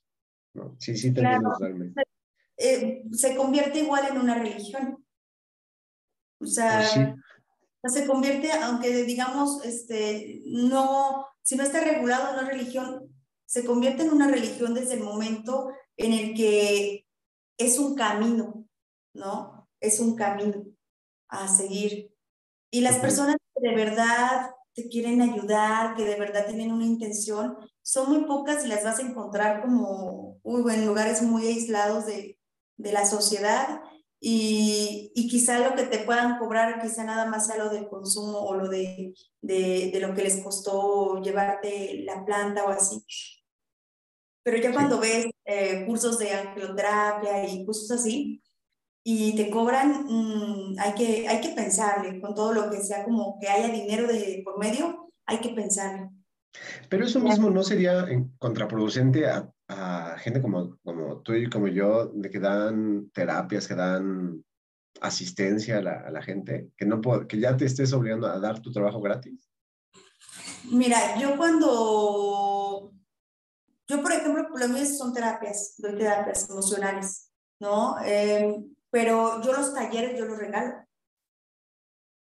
¿no? 0.53 0.75
Sí, 0.77 0.95
sí, 0.95 1.13
tenemos 1.13 1.57
realmente. 1.59 2.03
Eh, 2.57 3.03
se 3.11 3.35
convierte 3.35 3.79
igual 3.79 4.05
en 4.07 4.17
una 4.17 4.35
religión. 4.35 5.03
O 6.41 6.45
sea, 6.45 7.15
pues 7.81 7.93
se 7.93 8.05
convierte, 8.05 8.51
aunque 8.51 9.03
digamos, 9.03 9.63
este, 9.65 10.41
no, 10.45 11.25
si 11.41 11.55
no 11.55 11.63
está 11.63 11.81
regulado 11.81 12.29
en 12.29 12.39
una 12.39 12.49
religión, 12.49 13.13
se 13.45 13.65
convierte 13.65 14.03
en 14.03 14.11
una 14.11 14.27
religión 14.27 14.73
desde 14.73 14.95
el 14.95 15.03
momento 15.03 15.71
en 15.97 16.13
el 16.13 16.33
que 16.33 17.05
es 17.57 17.79
un 17.79 17.95
camino, 17.95 18.65
¿no? 19.13 19.58
Es 19.79 19.99
un 19.99 20.15
camino 20.15 20.65
a 21.29 21.47
seguir. 21.47 22.13
Y 22.71 22.81
las 22.81 22.97
personas 22.97 23.37
que 23.55 23.69
de 23.69 23.75
verdad 23.75 24.51
te 24.73 24.87
quieren 24.89 25.21
ayudar, 25.21 25.95
que 25.95 26.05
de 26.05 26.15
verdad 26.15 26.47
tienen 26.47 26.71
una 26.71 26.85
intención, 26.85 27.57
son 27.81 28.11
muy 28.11 28.25
pocas 28.25 28.63
y 28.63 28.67
las 28.67 28.83
vas 28.83 28.99
a 28.99 29.03
encontrar 29.03 29.61
como 29.61 30.39
uy, 30.43 30.73
en 30.73 30.85
lugares 30.85 31.21
muy 31.21 31.47
aislados 31.47 32.05
de, 32.05 32.37
de 32.77 32.91
la 32.91 33.05
sociedad 33.05 33.81
y, 34.21 35.11
y, 35.15 35.29
quizá 35.29 35.59
lo 35.59 35.75
que 35.75 35.83
te 35.83 35.99
puedan 35.99 36.37
cobrar, 36.39 36.81
quizá 36.81 37.05
nada 37.05 37.25
más 37.25 37.47
sea 37.47 37.57
lo 37.57 37.69
del 37.69 37.87
consumo 37.87 38.39
o 38.39 38.53
lo 38.53 38.67
de, 38.67 39.13
de, 39.41 39.91
de 39.93 39.99
lo 40.01 40.13
que 40.13 40.23
les 40.23 40.43
costó 40.43 41.21
llevarte 41.21 42.01
la 42.03 42.25
planta 42.25 42.65
o 42.65 42.69
así. 42.69 43.05
Pero 44.43 44.57
ya 44.57 44.73
cuando 44.73 44.99
ves 44.99 45.27
eh, 45.45 45.85
cursos 45.85 46.19
de 46.19 46.31
angeloterapia 46.31 47.47
y 47.47 47.65
cursos 47.65 47.89
así, 47.91 48.41
y 49.03 49.35
te 49.35 49.49
cobran, 49.49 50.05
mm, 50.07 50.75
hay, 50.79 50.93
que, 50.93 51.27
hay 51.27 51.41
que 51.41 51.49
pensarle, 51.49 52.19
con 52.19 52.35
todo 52.35 52.53
lo 52.53 52.69
que 52.69 52.81
sea 52.81 53.03
como 53.03 53.37
que 53.39 53.47
haya 53.47 53.73
dinero 53.73 54.07
de 54.07 54.41
por 54.43 54.59
medio, 54.59 55.11
hay 55.25 55.39
que 55.39 55.49
pensarle. 55.49 56.09
Pero 56.89 57.05
eso 57.05 57.19
mismo 57.19 57.49
no 57.49 57.63
sería 57.63 58.07
contraproducente 58.39 59.27
a, 59.27 59.51
a 59.67 60.17
gente 60.17 60.41
como, 60.41 60.77
como 60.83 61.21
tú 61.21 61.33
y 61.33 61.49
como 61.49 61.67
yo, 61.67 62.07
de 62.07 62.29
que 62.29 62.39
dan 62.39 63.09
terapias, 63.11 63.67
que 63.67 63.75
dan 63.75 64.43
asistencia 65.01 65.77
a 65.77 65.81
la, 65.81 65.91
a 66.01 66.11
la 66.11 66.21
gente, 66.21 66.71
que, 66.75 66.85
no 66.85 66.99
que 67.27 67.39
ya 67.39 67.55
te 67.55 67.65
estés 67.65 67.93
obligando 67.93 68.27
a 68.27 68.39
dar 68.39 68.59
tu 68.61 68.71
trabajo 68.71 68.99
gratis? 68.99 69.49
Mira, 70.71 71.17
yo 71.19 71.37
cuando, 71.37 72.91
yo 73.87 74.01
por 74.01 74.11
ejemplo, 74.11 74.49
lo 74.57 74.67
mío 74.67 74.85
son 74.85 75.13
terapias, 75.13 75.75
doy 75.77 75.97
terapias 75.97 76.49
emocionales, 76.49 77.31
¿no? 77.59 77.95
Eh, 78.03 78.61
pero 78.89 79.41
yo 79.41 79.53
los 79.53 79.73
talleres 79.73 80.17
yo 80.17 80.25
los 80.25 80.37
regalo. 80.37 80.85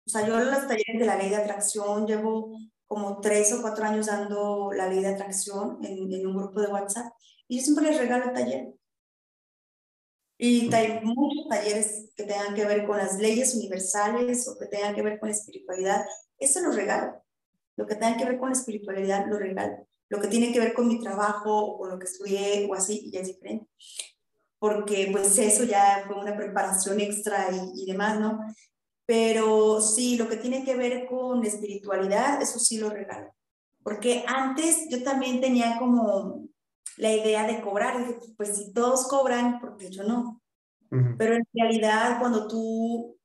O 0.07 0.11
sea, 0.11 0.27
yo 0.27 0.39
los 0.39 0.67
talleres 0.67 0.99
de 0.99 1.07
la 1.07 1.17
ley 1.17 1.29
de 1.29 1.37
atracción 1.37 2.07
llevo 2.07 2.57
como 2.87 3.21
tres 3.21 3.53
o 3.53 3.61
cuatro 3.61 3.85
años 3.85 4.07
dando 4.07 4.73
la 4.73 4.89
ley 4.89 5.01
de 5.01 5.09
atracción 5.09 5.79
en, 5.85 6.13
en 6.13 6.27
un 6.27 6.37
grupo 6.37 6.61
de 6.61 6.69
WhatsApp 6.69 7.13
y 7.47 7.59
yo 7.59 7.65
siempre 7.65 7.85
les 7.87 7.99
regalo 7.99 8.33
taller. 8.33 8.75
Y 10.39 10.73
hay 10.73 11.01
muchos 11.03 11.49
talleres 11.49 12.13
que 12.17 12.23
tengan 12.23 12.55
que 12.55 12.65
ver 12.65 12.87
con 12.87 12.97
las 12.97 13.19
leyes 13.19 13.57
universales 13.57 14.47
o 14.47 14.57
que 14.57 14.67
tengan 14.67 14.95
que 14.95 15.03
ver 15.03 15.19
con 15.19 15.29
la 15.29 15.35
espiritualidad. 15.35 16.07
Eso 16.39 16.61
lo 16.61 16.71
regalo. 16.71 17.23
Lo 17.77 17.87
que 17.87 17.97
tenga 17.97 18.17
que 18.17 18.25
ver 18.25 18.39
con 18.39 18.51
la 18.51 18.57
espiritualidad 18.57 19.27
lo 19.27 19.39
regalo. 19.39 19.89
Lo 20.09 20.21
que 20.21 20.29
tiene 20.29 20.53
que 20.53 20.61
ver 20.61 20.75
con 20.75 20.87
mi 20.87 21.01
trabajo 21.01 21.57
o 21.59 21.79
con 21.79 21.91
lo 21.91 21.99
que 21.99 22.07
estudié 22.07 22.69
o 22.71 22.75
así, 22.75 23.11
ya 23.11 23.21
es 23.21 23.29
diferente. 23.29 23.67
Porque 24.59 25.09
pues 25.13 25.39
eso 25.39 25.65
ya 25.65 26.05
fue 26.07 26.17
una 26.19 26.37
preparación 26.37 27.01
extra 27.01 27.49
y, 27.53 27.83
y 27.83 27.87
demás, 27.87 28.19
¿no? 28.19 28.41
Pero 29.07 29.81
sí, 29.81 30.17
lo 30.17 30.29
que 30.29 30.37
tiene 30.37 30.65
que 30.65 30.77
ver 30.77 31.07
con 31.07 31.45
espiritualidad, 31.45 32.43
eso 32.43 32.59
sí 32.59 32.79
lo 32.79 32.91
regalo. 32.91 33.33
Porque 33.83 34.25
antes 34.27 34.89
yo 34.91 35.03
también 35.03 35.41
tenía 35.41 35.79
como 35.79 36.49
la 36.99 37.13
idea 37.13 37.47
de 37.47 37.61
cobrar. 37.61 37.99
Dije, 37.99 38.19
pues 38.37 38.57
si 38.57 38.73
todos 38.73 39.07
cobran, 39.09 39.61
porque 39.61 39.91
yo 39.91 40.05
no? 40.05 40.43
Pero 40.91 41.35
en 41.35 41.47
realidad 41.53 42.19
cuando 42.19 42.49
tú 42.49 43.19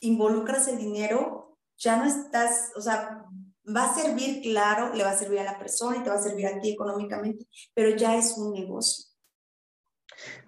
involucras 0.00 0.68
el 0.68 0.78
dinero, 0.78 1.58
ya 1.76 1.96
no 1.96 2.04
estás, 2.04 2.72
o 2.76 2.80
sea, 2.80 3.24
va 3.64 3.84
a 3.84 3.94
servir, 3.94 4.42
claro, 4.42 4.94
le 4.94 5.04
va 5.04 5.10
a 5.10 5.18
servir 5.18 5.40
a 5.40 5.44
la 5.44 5.58
persona 5.58 5.96
y 5.96 6.02
te 6.02 6.10
va 6.10 6.16
a 6.16 6.22
servir 6.22 6.46
a 6.46 6.60
ti 6.60 6.70
económicamente, 6.70 7.46
pero 7.74 7.96
ya 7.96 8.16
es 8.16 8.36
un 8.36 8.52
negocio. 8.52 9.07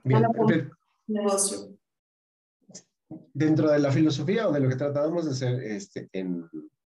Bien, 0.05 0.25
negocio. 1.07 1.77
dentro 3.33 3.71
de 3.71 3.79
la 3.79 3.91
filosofía 3.91 4.49
o 4.49 4.53
de 4.53 4.61
lo 4.61 4.69
que 4.69 4.77
tratábamos 4.77 5.25
de 5.25 5.31
hacer 5.33 5.63
este, 5.63 6.09
en, 6.13 6.49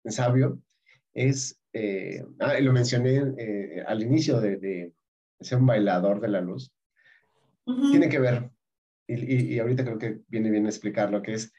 Sabio, 0.04 0.60
es, 1.14 1.60
eh, 1.72 2.24
ah, 2.40 2.58
lo 2.60 2.72
mencioné 2.72 3.34
eh, 3.38 3.84
al 3.86 4.02
inicio 4.02 4.40
de, 4.40 4.92
ser 5.40 5.58
un 5.58 5.66
bailador 5.66 6.20
de 6.20 6.28
la 6.28 6.40
luz, 6.40 6.72
tiene 7.64 8.08
que 8.08 8.18
ver, 8.18 8.50
y, 9.06 9.54
y, 9.54 9.58
ahorita 9.58 9.84
creo 9.84 9.98
que 9.98 10.22
viene 10.28 10.50
bien 10.50 10.66
explicar 10.66 11.10
lo 11.10 11.22
que 11.22 11.34
es, 11.34 11.52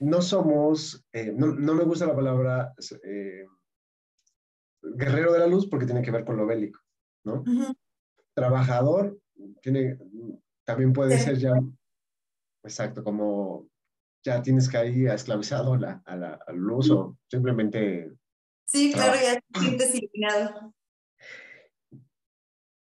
no 0.00 0.22
somos, 0.22 1.04
eh, 1.12 1.32
no, 1.34 1.48
no, 1.54 1.74
me 1.74 1.84
gusta 1.84 2.06
la 2.06 2.16
palabra 2.16 2.74
guerrero 4.82 5.32
de 5.32 5.38
la 5.38 5.46
luz 5.46 5.68
porque 5.68 5.86
tiene 5.86 6.02
que 6.02 6.10
ver 6.10 6.24
con 6.24 6.36
lo 6.36 6.46
bélico, 6.46 6.80
¿no? 7.24 7.44
Trabajador 8.34 9.18
tiene, 9.62 9.98
también 10.64 10.92
puede 10.92 11.18
ser 11.18 11.38
ya 11.38 11.54
Exacto, 12.68 13.02
como 13.04 13.68
ya 14.24 14.42
tienes 14.42 14.68
que 14.68 14.76
ahí 14.76 15.06
esclavizado 15.06 15.76
la, 15.76 16.02
a 16.04 16.16
la, 16.16 16.38
al 16.46 16.70
uso, 16.70 17.16
simplemente... 17.30 18.12
Sí, 18.64 18.92
claro, 18.92 19.14
ya 19.14 19.40
te 19.40 19.60
sientes 19.60 19.94
eliminado. 19.94 20.74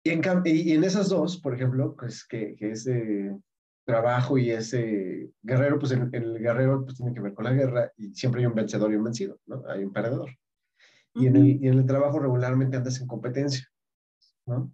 Y 0.02 0.10
en, 0.10 0.22
y 0.44 0.72
en 0.72 0.84
esas 0.84 1.08
dos, 1.08 1.40
por 1.40 1.54
ejemplo, 1.54 1.94
pues 1.96 2.26
que, 2.26 2.56
que 2.56 2.72
ese 2.72 3.36
trabajo 3.84 4.38
y 4.38 4.50
ese 4.50 5.30
guerrero, 5.42 5.78
pues 5.78 5.92
el, 5.92 6.08
el, 6.12 6.38
guerrero 6.38 6.84
pues 6.84 6.96
tiene 6.96 7.14
que 7.14 7.20
ver 7.20 7.34
con 7.34 7.44
la 7.44 7.52
guerra 7.52 7.92
y 7.96 8.12
siempre 8.14 8.40
hay 8.40 8.46
un 8.46 8.54
vencedor 8.54 8.92
y 8.92 8.96
un 8.96 9.04
vencido, 9.04 9.38
¿no? 9.46 9.62
Hay 9.68 9.84
un 9.84 9.92
perdedor. 9.92 10.30
Y, 11.14 11.26
en 11.26 11.36
el, 11.36 11.46
y 11.46 11.68
en 11.68 11.78
el 11.78 11.86
trabajo 11.86 12.18
regularmente 12.18 12.76
andas 12.76 13.00
en 13.00 13.06
competencia, 13.06 13.66
¿no? 14.46 14.72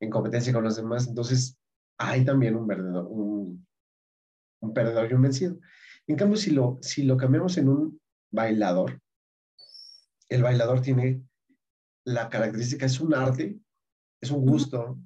En 0.00 0.10
competencia 0.10 0.52
con 0.52 0.64
los 0.64 0.76
demás. 0.76 1.06
Entonces, 1.06 1.58
hay 1.98 2.24
también 2.24 2.56
un, 2.56 2.66
verdadero, 2.66 3.06
un, 3.08 3.66
un 4.60 4.74
perdedor 4.74 5.10
y 5.10 5.14
un 5.14 5.22
vencido. 5.22 5.58
En 6.06 6.16
cambio, 6.16 6.36
si 6.36 6.50
lo, 6.50 6.78
si 6.80 7.02
lo 7.02 7.16
cambiamos 7.16 7.56
en 7.58 7.68
un 7.68 8.00
bailador, 8.32 9.00
el 10.28 10.42
bailador 10.42 10.80
tiene 10.80 11.22
la 12.04 12.28
característica, 12.28 12.86
es 12.86 13.00
un 13.00 13.14
arte, 13.14 13.58
es 14.20 14.30
un 14.30 14.44
gusto, 14.46 14.98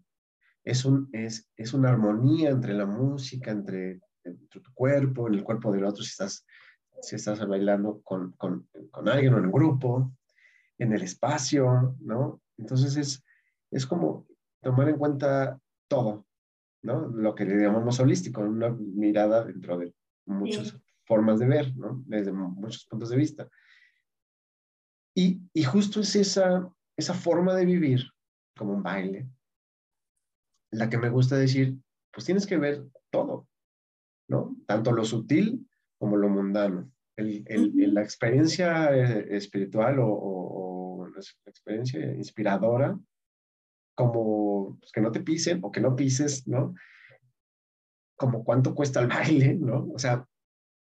es, 0.63 0.85
un, 0.85 1.09
es, 1.13 1.51
es 1.57 1.73
una 1.73 1.91
armonía 1.91 2.51
entre 2.51 2.75
la 2.75 2.87
música, 2.87 3.51
entre, 3.51 4.01
tu 4.49 4.63
cuerpo, 4.73 5.29
en 5.29 5.35
el 5.35 5.45
cuerpo 5.45 5.73
del 5.73 5.85
otro, 5.85 6.03
si 6.03 6.11
estás, 6.11 6.47
si 7.03 7.17
estás 7.17 7.47
bailando 7.47 8.01
con, 8.03 8.33
con, 8.33 8.69
con 8.91 9.09
alguien 9.09 9.35
o 9.35 9.39
en 9.39 9.47
un 9.47 9.53
grupo, 9.53 10.15
en 10.79 10.93
el 10.93 11.03
espacio, 11.03 11.97
¿no? 12.01 12.41
Entonces 12.57 12.97
es, 12.97 13.25
es 13.71 13.87
como 13.87 14.27
tomar 14.65 14.89
en 14.89 14.97
cuenta 14.97 15.61
todo, 15.89 16.27
¿no? 16.83 17.07
Lo 17.09 17.35
que 17.35 17.45
le 17.45 17.63
llamamos 17.63 18.01
holístico, 18.01 18.41
una 18.41 18.71
mirada 18.71 19.45
dentro 19.45 19.79
de 19.79 19.95
muchas 20.27 20.77
formas 21.05 21.39
de 21.39 21.47
ver, 21.47 21.77
¿no? 21.77 22.03
Desde 22.07 22.33
muchos 22.33 22.87
puntos 22.87 23.11
de 23.11 23.17
vista. 23.17 23.49
Y, 25.15 25.43
y, 25.53 25.63
justo 25.63 26.01
es 26.01 26.17
esa, 26.17 26.69
esa 26.97 27.15
forma 27.15 27.55
de 27.55 27.65
vivir, 27.65 28.03
como 28.57 28.73
un 28.73 28.83
baile, 28.83 29.29
la 30.73 30.91
que 30.91 30.99
me 30.99 31.11
gusta 31.11 31.37
decir, 31.37 31.77
pues 32.13 32.27
tienes 32.27 32.47
que 32.47 32.57
ver 32.57 32.85
todo, 33.11 33.47
¿no? 34.29 34.57
Tanto 34.67 34.91
lo 34.91 35.05
sutil 35.05 35.69
como 35.99 36.17
lo 36.17 36.29
mundano. 36.29 36.91
El, 37.17 37.45
el, 37.47 37.95
la 37.95 38.03
experiencia 38.03 38.93
eh, 38.93 39.37
espiritual 39.37 40.01
o, 40.01 40.09
o, 40.09 41.03
o, 41.03 41.07
la 41.07 41.21
experiencia 41.47 42.13
inspiradora 42.15 42.99
como 43.95 44.77
pues, 44.79 44.93
que 44.93 45.01
no 45.01 45.13
te 45.13 45.21
pisen 45.21 45.61
o 45.63 45.71
que 45.71 45.81
no 45.81 45.95
pises, 45.97 46.47
¿no? 46.47 46.75
Como 48.17 48.45
cuánto 48.45 48.75
cuesta 48.75 49.01
el 49.01 49.09
baile, 49.09 49.55
¿no? 49.55 49.89
O 49.95 49.99
sea, 49.99 50.27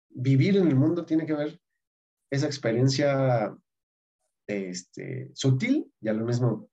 vivir 0.09 0.57
en 0.57 0.67
el 0.67 0.75
mundo 0.75 1.05
tiene 1.05 1.25
que 1.25 1.33
ver 1.33 1.59
esa 2.29 2.45
experiencia 2.45 3.55
este, 4.47 5.29
sutil 5.33 5.91
y 6.01 6.07
a 6.07 6.13
lo 6.13 6.25
mismo 6.25 6.69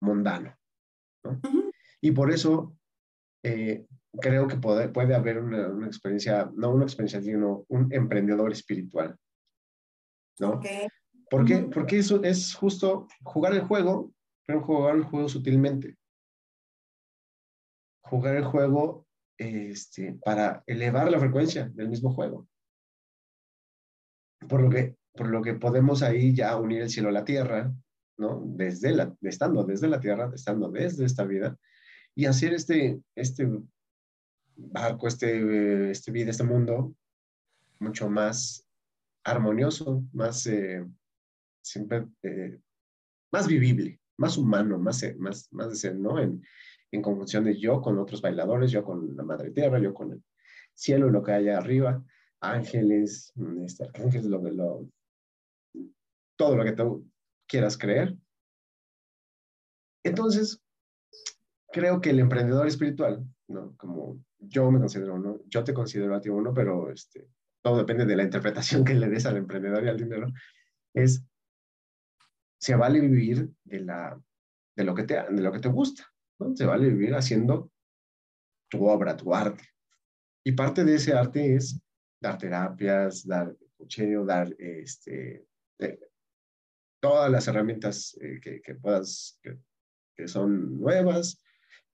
mundano, 0.00 0.56
¿no? 1.24 1.40
Y 2.00 2.12
por 2.12 2.32
eso 2.32 2.74
eh, 3.42 3.86
creo 4.20 4.48
que 4.48 4.56
puede, 4.56 4.88
puede 4.88 5.14
haber 5.14 5.38
una, 5.38 5.86
experiencia, 5.86 6.50
no 6.54 6.70
una 6.70 6.84
experiencia, 6.84 7.20
sino 7.20 7.64
un 7.68 7.92
emprendedor 7.92 8.52
espiritual. 8.52 9.16
¿No? 10.38 10.60
¿Por 11.28 11.44
qué? 11.44 11.68
Porque 11.72 11.98
eso 11.98 12.22
es 12.24 12.54
justo 12.54 13.06
jugar 13.22 13.52
el 13.52 13.60
juego, 13.60 14.12
jugar 14.58 14.96
el 14.96 15.04
juego 15.04 15.28
sutilmente. 15.28 15.96
Jugar 18.02 18.36
el 18.36 18.44
juego 18.44 19.06
este, 19.38 20.14
para 20.24 20.62
elevar 20.66 21.10
la 21.10 21.18
frecuencia 21.18 21.68
del 21.68 21.88
mismo 21.88 22.12
juego. 22.12 22.48
Por 24.48 24.62
lo 24.62 24.70
que, 24.70 24.96
por 25.12 25.28
lo 25.28 25.42
que 25.42 25.54
podemos 25.54 26.02
ahí 26.02 26.34
ya 26.34 26.56
unir 26.56 26.82
el 26.82 26.90
cielo 26.90 27.10
a 27.10 27.12
la 27.12 27.24
tierra, 27.24 27.72
¿no? 28.16 28.42
Desde 28.44 28.92
la, 28.92 29.14
estando 29.22 29.64
desde 29.64 29.88
la 29.88 30.00
tierra, 30.00 30.30
estando 30.34 30.70
desde 30.70 31.04
esta 31.04 31.24
vida, 31.24 31.56
y 32.14 32.26
hacer 32.26 32.52
este, 32.52 33.00
este 33.14 33.48
barco, 34.56 35.08
este, 35.08 35.90
este 35.90 36.10
vida, 36.10 36.30
este 36.30 36.44
mundo, 36.44 36.94
mucho 37.78 38.10
más 38.10 38.66
armonioso, 39.24 40.04
más, 40.12 40.46
eh, 40.46 40.84
siempre, 41.62 42.06
eh, 42.22 42.60
más 43.32 43.46
vivible, 43.46 43.99
más 44.20 44.36
humano, 44.36 44.78
más, 44.78 45.02
eh, 45.02 45.16
más, 45.18 45.48
más 45.52 45.70
de 45.70 45.76
ser, 45.76 45.96
¿no? 45.96 46.20
En, 46.20 46.42
en 46.92 47.02
conjunción 47.02 47.44
de 47.44 47.58
yo 47.58 47.80
con 47.80 47.98
otros 47.98 48.20
bailadores, 48.20 48.70
yo 48.70 48.84
con 48.84 49.16
la 49.16 49.22
madre 49.22 49.50
tierra, 49.50 49.78
yo 49.78 49.94
con 49.94 50.12
el 50.12 50.22
cielo, 50.74 51.08
lo 51.08 51.22
que 51.22 51.32
hay 51.32 51.48
arriba, 51.48 52.04
ángeles, 52.40 53.32
este, 53.64 53.84
arcángeles, 53.84 54.26
lo, 54.26 54.40
lo, 54.42 54.88
todo 56.36 56.56
lo 56.56 56.64
que 56.64 56.72
tú 56.72 57.08
quieras 57.46 57.78
creer. 57.78 58.16
Entonces, 60.02 60.62
creo 61.72 62.00
que 62.00 62.10
el 62.10 62.20
emprendedor 62.20 62.66
espiritual, 62.66 63.24
¿no? 63.48 63.74
Como 63.76 64.22
yo 64.38 64.70
me 64.70 64.80
considero 64.80 65.14
uno, 65.14 65.40
yo 65.46 65.64
te 65.64 65.74
considero 65.74 66.14
a 66.14 66.20
ti 66.20 66.28
uno, 66.28 66.52
pero 66.52 66.90
este, 66.90 67.26
todo 67.62 67.78
depende 67.78 68.04
de 68.04 68.16
la 68.16 68.24
interpretación 68.24 68.84
que 68.84 68.94
le 68.94 69.08
des 69.08 69.26
al 69.26 69.36
emprendedor 69.36 69.84
y 69.84 69.88
al 69.88 69.98
dinero, 69.98 70.26
es, 70.94 71.24
se 72.60 72.74
vale 72.74 73.00
vivir 73.00 73.50
de, 73.64 73.80
la, 73.80 74.22
de, 74.76 74.84
lo, 74.84 74.94
que 74.94 75.04
te, 75.04 75.14
de 75.14 75.42
lo 75.42 75.50
que 75.50 75.60
te 75.60 75.68
gusta, 75.68 76.04
¿no? 76.38 76.54
Se 76.54 76.66
vale 76.66 76.90
vivir 76.90 77.14
haciendo 77.14 77.72
tu 78.68 78.86
obra, 78.86 79.16
tu 79.16 79.34
arte. 79.34 79.64
Y 80.44 80.52
parte 80.52 80.84
de 80.84 80.94
ese 80.94 81.14
arte 81.14 81.54
es 81.56 81.80
dar 82.20 82.36
terapias, 82.38 83.26
dar 83.26 83.56
cocheo, 83.76 84.26
dar 84.26 84.54
este, 84.58 85.46
eh, 85.78 85.98
todas 87.00 87.30
las 87.30 87.48
herramientas 87.48 88.16
eh, 88.20 88.38
que, 88.42 88.60
que, 88.60 88.74
puedas, 88.74 89.38
que, 89.42 89.58
que, 90.14 90.28
son 90.28 90.78
nuevas, 90.78 91.42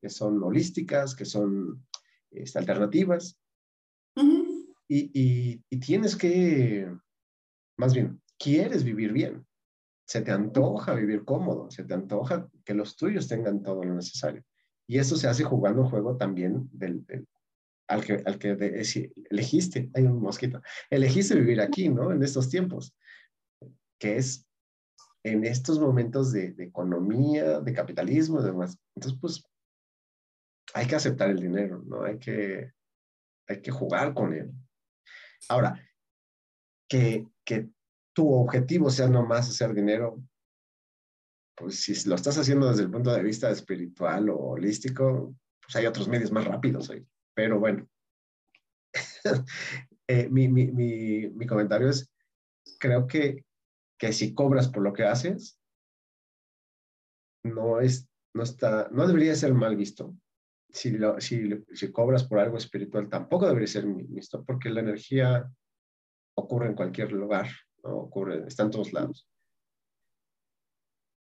que 0.00 0.08
son 0.08 0.42
holísticas, 0.42 1.14
que 1.14 1.24
son 1.24 1.86
este, 2.32 2.58
alternativas. 2.58 3.38
y, 4.88 5.10
y, 5.14 5.62
y, 5.70 5.78
tienes 5.78 6.16
que, 6.16 6.92
más 7.76 7.94
bien, 7.94 8.20
quieres 8.36 8.82
vivir 8.82 9.12
bien. 9.12 9.45
Se 10.06 10.22
te 10.22 10.30
antoja 10.30 10.94
vivir 10.94 11.24
cómodo, 11.24 11.70
se 11.70 11.84
te 11.84 11.94
antoja 11.94 12.48
que 12.64 12.74
los 12.74 12.96
tuyos 12.96 13.28
tengan 13.28 13.62
todo 13.62 13.84
lo 13.84 13.94
necesario. 13.94 14.44
Y 14.86 14.98
eso 14.98 15.16
se 15.16 15.28
hace 15.28 15.42
jugando 15.42 15.82
un 15.82 15.90
juego 15.90 16.16
también 16.16 16.68
del, 16.72 17.04
al 17.88 18.04
que, 18.04 18.22
al 18.24 18.38
que 18.38 18.50
elegiste, 19.30 19.90
hay 19.94 20.04
un 20.04 20.20
mosquito, 20.20 20.62
elegiste 20.90 21.34
vivir 21.34 21.60
aquí, 21.60 21.88
¿no? 21.88 22.12
En 22.12 22.22
estos 22.22 22.48
tiempos, 22.48 22.96
que 23.98 24.16
es 24.16 24.46
en 25.24 25.44
estos 25.44 25.80
momentos 25.80 26.30
de, 26.32 26.52
de 26.52 26.64
economía, 26.64 27.60
de 27.60 27.72
capitalismo 27.72 28.40
y 28.40 28.44
demás. 28.44 28.78
Entonces, 28.94 29.18
pues, 29.20 29.44
hay 30.72 30.86
que 30.86 30.94
aceptar 30.94 31.30
el 31.30 31.40
dinero, 31.40 31.82
¿no? 31.84 32.04
Hay 32.04 32.18
que, 32.18 32.72
hay 33.48 33.60
que 33.60 33.70
jugar 33.72 34.14
con 34.14 34.32
él. 34.34 34.52
Ahora, 35.48 35.80
que, 36.88 37.26
que 37.44 37.68
tu 38.16 38.32
objetivo 38.32 38.88
sea 38.88 39.08
nomás 39.08 39.50
hacer 39.50 39.74
dinero, 39.74 40.18
pues 41.54 41.82
si 41.82 42.08
lo 42.08 42.14
estás 42.14 42.38
haciendo 42.38 42.66
desde 42.66 42.84
el 42.84 42.90
punto 42.90 43.12
de 43.12 43.22
vista 43.22 43.50
espiritual 43.50 44.30
o 44.30 44.38
holístico, 44.38 45.36
pues 45.60 45.76
hay 45.76 45.84
otros 45.84 46.08
medios 46.08 46.32
más 46.32 46.46
rápidos 46.46 46.88
ahí. 46.88 47.06
Pero 47.34 47.60
bueno, 47.60 47.86
eh, 50.08 50.30
mi, 50.30 50.48
mi, 50.48 50.72
mi, 50.72 51.28
mi, 51.28 51.46
comentario 51.46 51.90
es, 51.90 52.10
creo 52.78 53.06
que, 53.06 53.44
que 53.98 54.14
si 54.14 54.32
cobras 54.32 54.68
por 54.68 54.82
lo 54.82 54.94
que 54.94 55.04
haces, 55.04 55.60
no, 57.44 57.80
es, 57.80 58.08
no, 58.32 58.44
está, 58.44 58.88
no 58.92 59.06
debería 59.06 59.34
ser 59.34 59.52
mal 59.52 59.76
visto. 59.76 60.16
Si, 60.70 60.90
lo, 60.90 61.20
si, 61.20 61.50
si 61.74 61.92
cobras 61.92 62.24
por 62.24 62.38
algo 62.38 62.56
espiritual, 62.56 63.10
tampoco 63.10 63.46
debería 63.46 63.68
ser 63.68 63.84
visto, 63.84 64.42
porque 64.42 64.70
la 64.70 64.80
energía 64.80 65.52
ocurre 66.34 66.68
en 66.68 66.74
cualquier 66.74 67.12
lugar, 67.12 67.48
¿no? 67.82 67.96
ocurre, 67.96 68.46
está 68.46 68.64
en 68.64 68.70
todos 68.70 68.92
lados. 68.92 69.28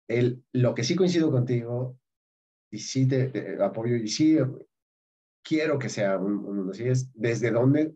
El, 0.09 0.45
lo 0.53 0.75
que 0.75 0.85
sí 0.85 0.97
coincido 0.97 1.31
contigo, 1.31 1.99
y 2.71 2.79
sí 2.79 3.07
te, 3.07 3.63
apoyo, 3.63 3.97
y 3.97 4.09
sí 4.09 4.39
quiero 5.43 5.79
que 5.79 5.89
sea 5.89 6.19
un, 6.19 6.37
mundo 6.37 6.73
así, 6.73 6.85
es 6.89 7.13
desde 7.15 7.51
dónde 7.51 7.95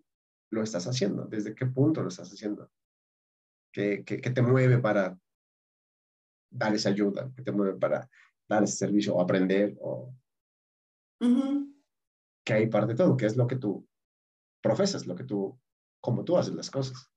lo 0.51 0.63
estás 0.63 0.87
haciendo, 0.87 1.27
desde 1.27 1.55
qué 1.55 1.67
punto 1.67 2.03
lo 2.03 2.09
estás 2.09 2.31
haciendo, 2.31 2.71
qué, 3.73 4.05
qué, 4.05 4.19
te 4.19 4.43
mueve 4.43 4.79
para 4.79 5.19
dar 6.51 6.75
esa 6.75 6.91
ayuda, 6.91 7.33
qué 7.35 7.43
te 7.43 7.53
mueve 7.53 7.79
para 7.79 8.09
dar 8.49 8.63
ese 8.63 8.77
servicio 8.77 9.15
o 9.15 9.21
aprender, 9.21 9.77
o 9.81 10.15
que 12.45 12.53
hay 12.53 12.69
parte 12.69 12.93
de 12.93 12.97
todo, 12.97 13.17
que 13.17 13.27
es 13.27 13.37
lo 13.37 13.47
que 13.47 13.57
tú 13.57 13.87
profesas, 14.63 15.07
lo 15.07 15.15
que 15.15 15.25
tú, 15.25 15.59
como 16.01 16.25
tú 16.25 16.37
haces 16.37 16.55
las 16.55 16.71
cosas. 16.71 17.11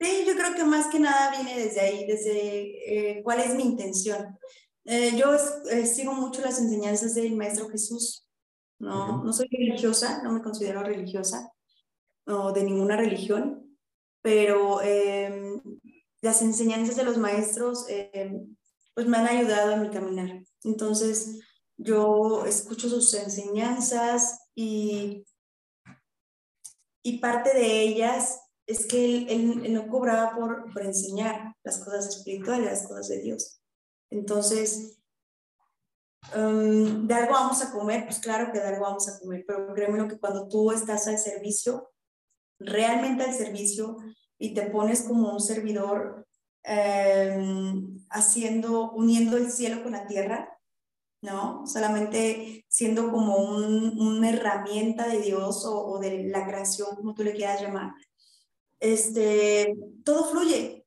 Sí, 0.00 0.24
yo 0.26 0.29
creo 0.29 0.29
que 0.60 0.68
más 0.68 0.88
que 0.88 1.00
nada 1.00 1.30
viene 1.30 1.58
desde 1.58 1.80
ahí, 1.80 2.06
desde 2.06 3.18
eh, 3.18 3.22
cuál 3.22 3.40
es 3.40 3.54
mi 3.54 3.62
intención. 3.62 4.38
Eh, 4.84 5.16
yo 5.16 5.34
eh, 5.70 5.86
sigo 5.86 6.12
mucho 6.12 6.42
las 6.42 6.58
enseñanzas 6.58 7.14
del 7.14 7.36
Maestro 7.36 7.68
Jesús 7.68 8.26
no, 8.80 9.22
no 9.22 9.32
soy 9.32 9.46
religiosa, 9.48 10.22
no 10.22 10.32
me 10.32 10.42
considero 10.42 10.82
religiosa 10.82 11.52
o 12.26 12.50
de 12.52 12.64
ninguna 12.64 12.96
religión, 12.96 13.76
pero 14.22 14.80
em, 14.82 15.60
las 16.22 16.40
enseñanzas 16.40 16.96
de 16.96 17.04
los 17.04 17.18
maestros 17.18 17.84
em, 17.88 18.56
pues 18.94 19.06
me 19.06 19.18
han 19.18 19.26
ayudado 19.26 19.72
en 19.72 19.82
mi 19.82 19.90
caminar. 19.90 20.42
Entonces, 20.64 21.40
yo 21.76 22.46
escucho 22.46 22.88
sus 22.88 23.12
enseñanzas 23.14 24.48
y, 24.54 25.24
y 27.02 27.18
parte 27.18 27.52
de 27.52 27.82
ellas 27.82 28.40
es 28.70 28.86
que 28.86 29.24
él, 29.28 29.72
no 29.72 29.88
cobraba 29.88 30.34
por, 30.34 30.72
por, 30.72 30.82
enseñar 30.82 31.54
las 31.62 31.78
cosas 31.78 32.08
espirituales, 32.08 32.66
las 32.66 32.86
cosas 32.86 33.08
de 33.08 33.20
Dios. 33.20 33.60
Entonces, 34.10 35.00
Um, 36.34 37.06
de 37.06 37.14
algo 37.14 37.32
vamos 37.32 37.62
a 37.62 37.72
comer, 37.72 38.04
pues 38.04 38.18
claro 38.20 38.52
que 38.52 38.60
de 38.60 38.68
algo 38.68 38.82
vamos 38.82 39.08
a 39.08 39.18
comer, 39.18 39.44
pero 39.46 39.72
créeme 39.74 40.06
que 40.06 40.18
cuando 40.18 40.48
tú 40.48 40.70
estás 40.70 41.08
al 41.08 41.18
servicio, 41.18 41.90
realmente 42.58 43.24
al 43.24 43.34
servicio, 43.34 43.96
y 44.38 44.54
te 44.54 44.62
pones 44.70 45.02
como 45.02 45.32
un 45.32 45.40
servidor 45.40 46.26
em, 46.62 47.98
haciendo, 48.10 48.92
uniendo 48.92 49.36
el 49.38 49.50
cielo 49.50 49.82
con 49.82 49.92
la 49.92 50.06
tierra, 50.06 50.58
¿no? 51.22 51.66
Solamente 51.66 52.64
siendo 52.68 53.10
como 53.10 53.36
una 53.36 54.30
herramienta 54.30 55.08
de 55.08 55.20
Dios 55.20 55.64
o, 55.66 55.86
o, 55.86 55.98
de 55.98 56.24
la 56.24 56.46
creación, 56.46 56.96
como 56.96 57.14
tú 57.14 57.24
le 57.24 57.34
quieras 57.34 57.60
llamar. 57.60 57.92
Este, 58.80 59.76
todo 60.04 60.24
fluye. 60.30 60.86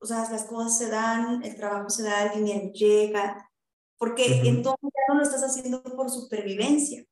O 0.00 0.06
sea, 0.06 0.28
las 0.30 0.44
cosas 0.44 0.78
se 0.78 0.88
dan, 0.88 1.42
el 1.42 1.56
trabajo 1.56 1.88
se 1.88 2.02
da, 2.02 2.24
el 2.24 2.44
dinero 2.44 2.72
llega, 2.72 3.50
porque 3.98 4.42
entonces 4.48 4.80
ya 4.82 5.14
no 5.14 5.20
lo 5.20 5.22
estás 5.22 5.42
haciendo 5.44 5.82
por 5.82 6.10
supervivencia. 6.10 7.04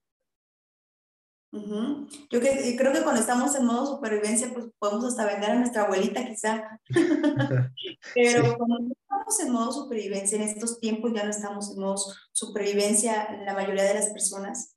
Yo 1.53 2.41
que, 2.41 2.77
creo 2.77 2.93
que 2.93 3.03
cuando 3.03 3.21
estamos 3.21 3.55
en 3.57 3.67
modo 3.67 3.97
supervivencia, 3.97 4.53
pues 4.53 4.67
podemos 4.79 5.05
hasta 5.05 5.27
vender 5.27 5.51
a 5.51 5.55
nuestra 5.57 5.83
abuelita 5.83 6.25
quizá. 6.25 6.81
Pero 8.15 8.57
cuando 8.57 8.93
estamos 8.93 9.41
en 9.41 9.53
modo 9.53 9.73
supervivencia, 9.73 10.37
en 10.37 10.43
estos 10.43 10.79
tiempos 10.79 11.13
ya 11.13 11.25
no 11.25 11.31
estamos 11.31 11.73
en 11.73 11.81
modo 11.81 11.97
supervivencia 12.33 13.43
la 13.45 13.55
mayoría 13.55 13.83
de 13.83 13.95
las 13.95 14.11
personas. 14.11 14.77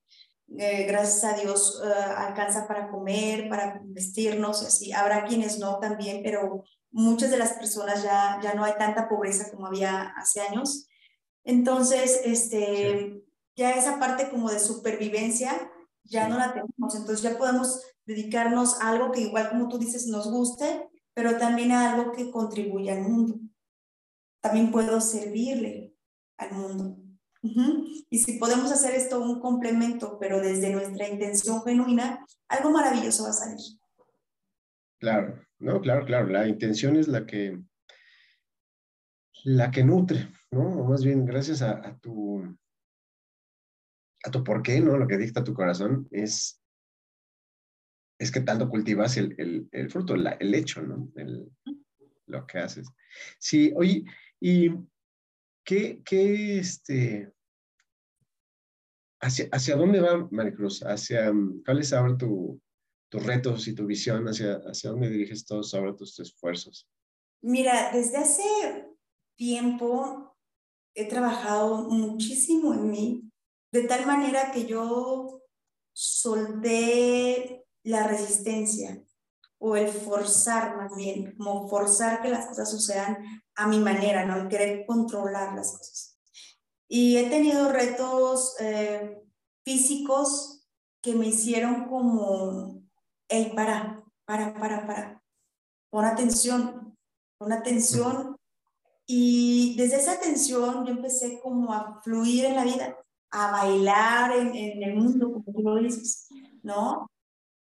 Eh, 0.58 0.86
gracias 0.88 1.24
a 1.24 1.36
Dios 1.36 1.82
eh, 1.84 1.90
alcanza 2.18 2.68
para 2.68 2.90
comer, 2.90 3.50
para 3.50 3.82
vestirnos, 3.84 4.64
así. 4.64 4.92
Habrá 4.94 5.26
quienes 5.26 5.58
no 5.60 5.80
también, 5.80 6.22
pero 6.24 6.64
muchas 6.92 7.32
de 7.32 7.38
las 7.38 7.54
personas 7.54 8.04
ya, 8.04 8.40
ya 8.42 8.54
no 8.54 8.64
hay 8.64 8.74
tanta 8.78 9.10
pobreza 9.10 9.50
como 9.50 9.66
había 9.66 10.14
hace 10.16 10.42
años. 10.42 10.88
Entonces, 11.44 12.22
este, 12.24 13.24
ya 13.56 13.72
esa 13.72 14.00
parte 14.00 14.30
como 14.30 14.50
de 14.50 14.60
supervivencia 14.60 15.72
ya 16.04 16.28
no 16.28 16.38
la 16.38 16.54
tenemos, 16.54 16.96
entonces 16.96 17.22
ya 17.22 17.38
podemos 17.38 17.82
dedicarnos 18.06 18.82
a 18.82 18.90
algo 18.90 19.12
que 19.12 19.22
igual 19.22 19.50
como 19.50 19.70
tú 19.70 19.78
dices 19.80 20.08
nos 20.08 20.30
guste, 20.30 20.90
pero 21.14 21.38
también 21.38 21.72
a 21.72 21.94
algo 21.94 22.12
que 22.12 22.30
contribuya 22.30 22.94
al 22.94 23.02
mundo. 23.02 23.40
También 24.42 24.72
puedo 24.72 25.00
servirle 25.00 25.96
al 26.38 26.52
mundo. 26.52 26.98
Y 28.10 28.20
si 28.20 28.40
podemos 28.40 28.72
hacer 28.72 28.96
esto 28.96 29.22
un 29.22 29.42
complemento, 29.42 30.18
pero 30.18 30.40
desde 30.40 30.72
nuestra 30.72 31.10
intención 31.10 31.62
genuina, 31.64 32.26
algo 32.48 32.72
maravilloso 32.72 33.24
va 33.24 33.30
a 33.30 33.34
salir. 33.34 33.60
Claro, 35.00 35.46
no, 35.60 35.82
claro, 35.82 36.06
claro. 36.06 36.28
La 36.28 36.48
intención 36.48 36.96
es 36.96 37.10
la 37.10 37.26
que, 37.26 37.62
la 39.44 39.72
que 39.72 39.84
nutre, 39.84 40.32
¿no? 40.52 40.86
más 40.86 41.04
bien, 41.04 41.26
gracias 41.26 41.62
a, 41.62 41.98
tu, 42.00 42.42
a 44.24 44.32
tu 44.32 44.44
por 44.44 44.64
qué, 44.64 44.80
¿no? 44.80 44.98
Lo 44.98 45.06
que 45.06 45.18
dicta 45.18 45.44
tu 45.44 45.54
corazón 45.54 46.08
es, 46.12 46.62
es 48.18 48.32
que 48.32 48.40
tanto 48.40 48.70
cultivas 48.70 49.18
el, 49.18 49.68
el, 49.70 49.92
fruto, 49.92 50.16
el 50.16 50.54
hecho, 50.56 50.82
¿no? 50.82 51.12
lo 52.28 52.48
que 52.48 52.60
haces. 52.60 52.88
Sí, 53.38 53.74
oye, 53.76 54.06
y 54.40 54.70
qué, 55.64 56.02
qué, 56.04 56.60
este, 56.60 57.32
hacia, 59.22 59.48
hacia 59.52 59.76
dónde 59.76 60.00
va 60.00 60.28
Maricruz? 60.32 60.82
Hacia, 60.82 61.32
¿cuál 61.66 61.80
es 61.80 61.94
ahora 61.94 62.18
tu, 62.18 62.62
tus 63.10 63.24
retos 63.24 63.68
y 63.68 63.76
tu 63.76 63.86
visión? 63.86 64.28
¿Hacia, 64.28 64.56
hacia 64.66 64.92
dónde 64.92 65.10
diriges 65.10 65.46
todos 65.46 65.74
ahora 65.74 65.96
tus 65.96 66.20
esfuerzos? 66.20 66.88
Mira, 67.42 67.92
desde 67.94 68.18
hace 68.18 68.88
tiempo 69.36 70.36
he 70.96 71.08
trabajado 71.08 71.90
muchísimo 71.90 72.74
en 72.74 72.90
mí, 72.90 73.32
de 73.72 73.84
tal 73.84 74.06
manera 74.06 74.52
que 74.52 74.66
yo 74.66 75.42
solté 75.94 77.66
la 77.84 78.08
resistencia 78.08 79.04
o 79.60 79.76
el 79.76 79.88
forzar 79.88 80.78
más 80.78 80.96
bien, 80.96 81.36
como 81.36 81.68
forzar 81.68 82.22
que 82.22 82.30
las 82.30 82.48
cosas 82.48 82.70
sucedan 82.70 83.43
a 83.56 83.68
mi 83.68 83.80
manera, 83.80 84.26
¿no? 84.26 84.38
El 84.38 84.48
querer 84.48 84.86
controlar 84.86 85.56
las 85.56 85.78
cosas. 85.78 86.20
Y 86.88 87.18
he 87.18 87.30
tenido 87.30 87.72
retos 87.72 88.56
eh, 88.60 89.22
físicos 89.64 90.68
que 91.02 91.16
me 91.16 91.28
hicieron 91.28 91.86
como, 91.88 92.82
hey, 93.28 93.52
para, 93.56 94.04
para, 94.26 94.54
para, 94.54 94.88
para, 94.88 95.24
pon 95.90 96.06
atención, 96.06 96.96
pon 97.38 97.52
atención. 97.52 98.38
Y 99.06 99.76
desde 99.76 99.98
esa 99.98 100.14
atención 100.14 100.86
yo 100.86 100.94
empecé 100.94 101.42
como 101.42 101.74
a 101.74 102.00
fluir 102.02 102.46
en 102.46 102.56
la 102.56 102.64
vida, 102.64 102.98
a 103.32 103.52
bailar 103.52 104.36
en, 104.38 104.84
el 104.84 104.96
mundo, 104.96 105.34
como 105.34 105.44
tú 105.46 105.62
lo 105.62 105.76
dices, 105.76 106.30
¿no? 106.62 107.10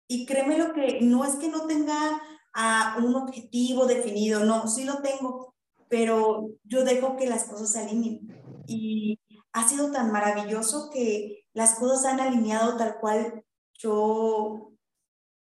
Y 0.07 0.25
créeme 0.25 0.57
lo 0.57 0.73
que 0.73 1.01
no 1.01 1.25
es 1.25 1.35
que 1.35 1.49
no 1.49 1.67
tenga 1.67 2.21
a 2.53 2.97
un 3.03 3.13
objetivo 3.15 3.85
definido, 3.85 4.45
no, 4.45 4.67
sí 4.67 4.85
lo 4.85 5.01
tengo, 5.01 5.53
pero 5.89 6.49
yo 6.63 6.83
dejo 6.83 7.15
que 7.15 7.27
las 7.27 7.45
cosas 7.45 7.71
se 7.71 7.79
alineen. 7.79 8.27
Y 8.67 9.19
ha 9.53 9.67
sido 9.67 9.91
tan 9.91 10.11
maravilloso 10.11 10.89
que 10.91 11.45
las 11.53 11.75
cosas 11.75 12.05
han 12.05 12.19
alineado 12.19 12.77
tal 12.77 12.97
cual 12.99 13.43
yo, 13.73 14.71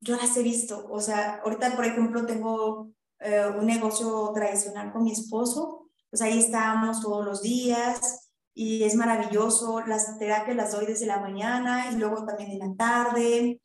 yo 0.00 0.16
las 0.16 0.36
he 0.36 0.42
visto. 0.42 0.86
O 0.90 1.00
sea, 1.00 1.40
ahorita, 1.44 1.76
por 1.76 1.84
ejemplo, 1.84 2.26
tengo 2.26 2.90
eh, 3.18 3.46
un 3.46 3.66
negocio 3.66 4.30
tradicional 4.34 4.92
con 4.92 5.04
mi 5.04 5.12
esposo, 5.12 5.90
pues 6.08 6.22
ahí 6.22 6.38
estamos 6.38 7.02
todos 7.02 7.24
los 7.24 7.42
días 7.42 8.30
y 8.54 8.82
es 8.84 8.94
maravilloso. 8.94 9.80
Las 9.86 10.18
terapias 10.18 10.56
las 10.56 10.72
doy 10.72 10.86
desde 10.86 11.06
la 11.06 11.20
mañana 11.20 11.90
y 11.92 11.96
luego 11.96 12.24
también 12.24 12.50
en 12.52 12.58
la 12.58 12.74
tarde. 12.76 13.60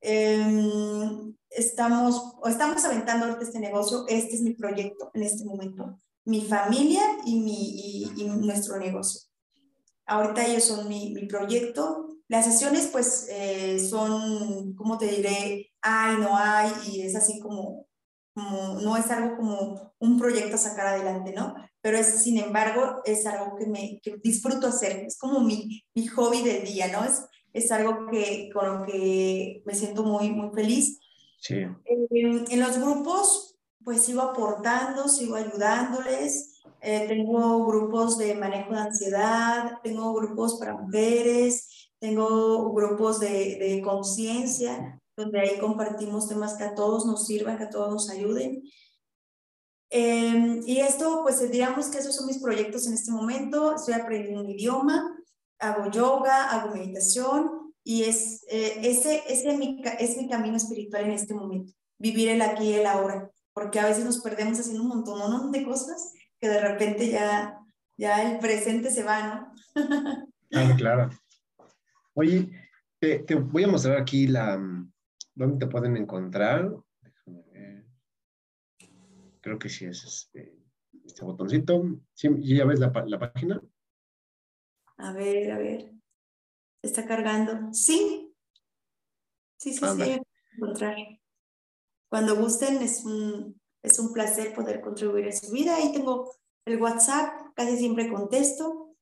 Em, 0.00 1.34
estamos, 1.50 2.34
estamos 2.46 2.84
aventando 2.84 3.40
este 3.40 3.58
negocio, 3.58 4.04
este 4.08 4.36
es 4.36 4.42
mi 4.42 4.54
proyecto 4.54 5.10
en 5.14 5.22
este 5.22 5.44
momento, 5.44 6.00
mi 6.24 6.42
familia 6.42 7.02
y, 7.24 7.40
mi, 7.40 8.12
y, 8.16 8.24
nuestro 8.24 8.78
negocio. 8.78 9.22
Ahorita 10.06 10.46
ellos 10.46 10.64
son 10.64 10.88
mi, 10.88 11.12
mi 11.12 11.26
proyecto. 11.26 12.16
Las 12.28 12.44
sesiones 12.44 12.88
pues 12.92 13.26
eh, 13.30 13.78
son, 13.78 14.74
¿cómo 14.74 14.98
te 14.98 15.06
diré? 15.06 15.70
Hay, 15.80 16.16
no 16.18 16.36
hay, 16.36 16.70
y 16.86 17.02
es 17.02 17.16
así 17.16 17.40
como, 17.40 17.86
como, 18.34 18.80
no 18.80 18.96
es 18.96 19.10
algo 19.10 19.36
como 19.36 19.94
un 19.98 20.18
proyecto 20.18 20.56
a 20.56 20.58
sacar 20.58 20.88
adelante, 20.88 21.32
¿no? 21.32 21.54
Pero 21.80 21.98
es, 21.98 22.22
sin 22.22 22.38
embargo, 22.38 23.00
es 23.04 23.26
algo 23.26 23.56
que 23.56 23.66
me 23.66 24.00
que 24.02 24.16
disfruto 24.22 24.68
hacer, 24.68 24.98
es 24.98 25.18
como 25.18 25.40
mi, 25.40 25.82
mi 25.94 26.06
hobby 26.08 26.42
del 26.42 26.64
día, 26.64 26.88
¿no? 26.88 27.04
Es, 27.04 27.22
es 27.52 27.72
algo 27.72 28.06
que, 28.10 28.50
con 28.52 28.80
lo 28.80 28.86
que 28.86 29.62
me 29.64 29.74
siento 29.74 30.02
muy, 30.02 30.30
muy 30.30 30.50
feliz. 30.54 31.00
Sí. 31.40 31.66
En, 31.84 32.60
los 32.60 32.78
grupos, 32.78 33.56
pues 33.84 34.02
sigo 34.02 34.22
aportando, 34.22 35.08
sigo 35.08 35.36
ayudándoles. 35.36 36.60
Eh, 36.80 37.06
tengo 37.08 37.64
grupos 37.66 38.18
de 38.18 38.34
manejo 38.34 38.72
de 38.72 38.80
ansiedad, 38.80 39.78
tengo 39.82 40.14
grupos 40.14 40.58
para 40.58 40.76
mujeres, 40.76 41.90
tengo 41.98 42.72
grupos 42.72 43.18
de, 43.18 43.56
de 43.56 43.82
conciencia, 43.82 45.00
donde 45.16 45.40
ahí 45.40 45.58
compartimos 45.58 46.28
temas 46.28 46.54
que 46.54 46.64
a 46.64 46.74
todos 46.74 47.04
nos 47.06 47.26
sirvan, 47.26 47.58
que 47.58 47.64
a 47.64 47.70
todos 47.70 47.90
nos 47.90 48.10
ayuden. 48.10 48.62
Eh, 49.90 50.60
y 50.66 50.78
esto, 50.78 51.22
pues 51.22 51.40
diríamos 51.40 51.88
que 51.88 51.98
esos 51.98 52.14
son 52.14 52.26
mis 52.26 52.38
proyectos 52.38 52.86
en 52.86 52.94
este 52.94 53.10
momento. 53.10 53.74
Estoy 53.74 53.94
aprendiendo 53.94 54.42
un 54.42 54.50
idioma, 54.50 55.17
hago 55.58 55.90
yoga, 55.90 56.50
hago 56.50 56.74
meditación 56.74 57.74
y 57.84 58.04
es, 58.04 58.44
eh, 58.50 58.80
ese, 58.82 59.22
ese 59.28 59.50
es, 59.50 59.58
mi, 59.58 59.82
es 59.98 60.16
mi 60.16 60.28
camino 60.28 60.56
espiritual 60.56 61.04
en 61.04 61.12
este 61.12 61.34
momento, 61.34 61.72
vivir 61.98 62.28
el 62.28 62.42
aquí 62.42 62.70
y 62.70 62.74
el 62.74 62.86
ahora, 62.86 63.30
porque 63.52 63.80
a 63.80 63.86
veces 63.86 64.04
nos 64.04 64.20
perdemos 64.20 64.58
haciendo 64.60 64.82
un 64.82 64.88
montón 64.88 65.52
de 65.52 65.64
cosas 65.64 66.12
que 66.40 66.48
de 66.48 66.60
repente 66.60 67.08
ya, 67.08 67.58
ya 67.96 68.30
el 68.30 68.38
presente 68.38 68.90
se 68.90 69.02
va, 69.02 69.52
¿no? 69.74 70.28
claro, 70.50 70.74
claro. 70.76 71.10
Oye, 72.14 72.50
te, 72.98 73.20
te, 73.20 73.34
voy 73.34 73.64
a 73.64 73.68
mostrar 73.68 73.96
aquí 73.96 74.26
la, 74.26 74.58
dónde 75.34 75.64
te 75.64 75.70
pueden 75.70 75.96
encontrar. 75.96 76.70
Creo 79.40 79.58
que 79.58 79.68
sí 79.68 79.86
es 79.86 80.04
este, 80.04 80.52
este 81.06 81.24
botoncito. 81.24 81.82
¿Sí, 82.12 82.28
¿Ya 82.42 82.64
ves 82.64 82.80
la, 82.80 82.92
la 83.06 83.18
página? 83.18 83.62
A 84.98 85.12
ver, 85.12 85.52
a 85.52 85.58
ver. 85.58 85.92
¿Está 86.82 87.06
cargando? 87.06 87.72
Sí. 87.72 88.34
Sí, 89.58 89.72
sí, 89.72 89.84
sí, 89.96 90.20
encontrar. 90.56 90.96
Cuando 92.08 92.36
gusten, 92.36 92.80
es 92.82 93.04
un, 93.04 93.60
es 93.82 93.98
un 93.98 94.12
placer 94.12 94.54
poder 94.54 94.80
contribuir 94.80 95.28
a 95.28 95.32
su 95.32 95.50
vida. 95.52 95.76
Ahí 95.76 95.92
tengo 95.92 96.36
el 96.64 96.80
WhatsApp, 96.80 97.52
casi 97.54 97.76
siempre 97.76 98.08
contesto. 98.08 98.96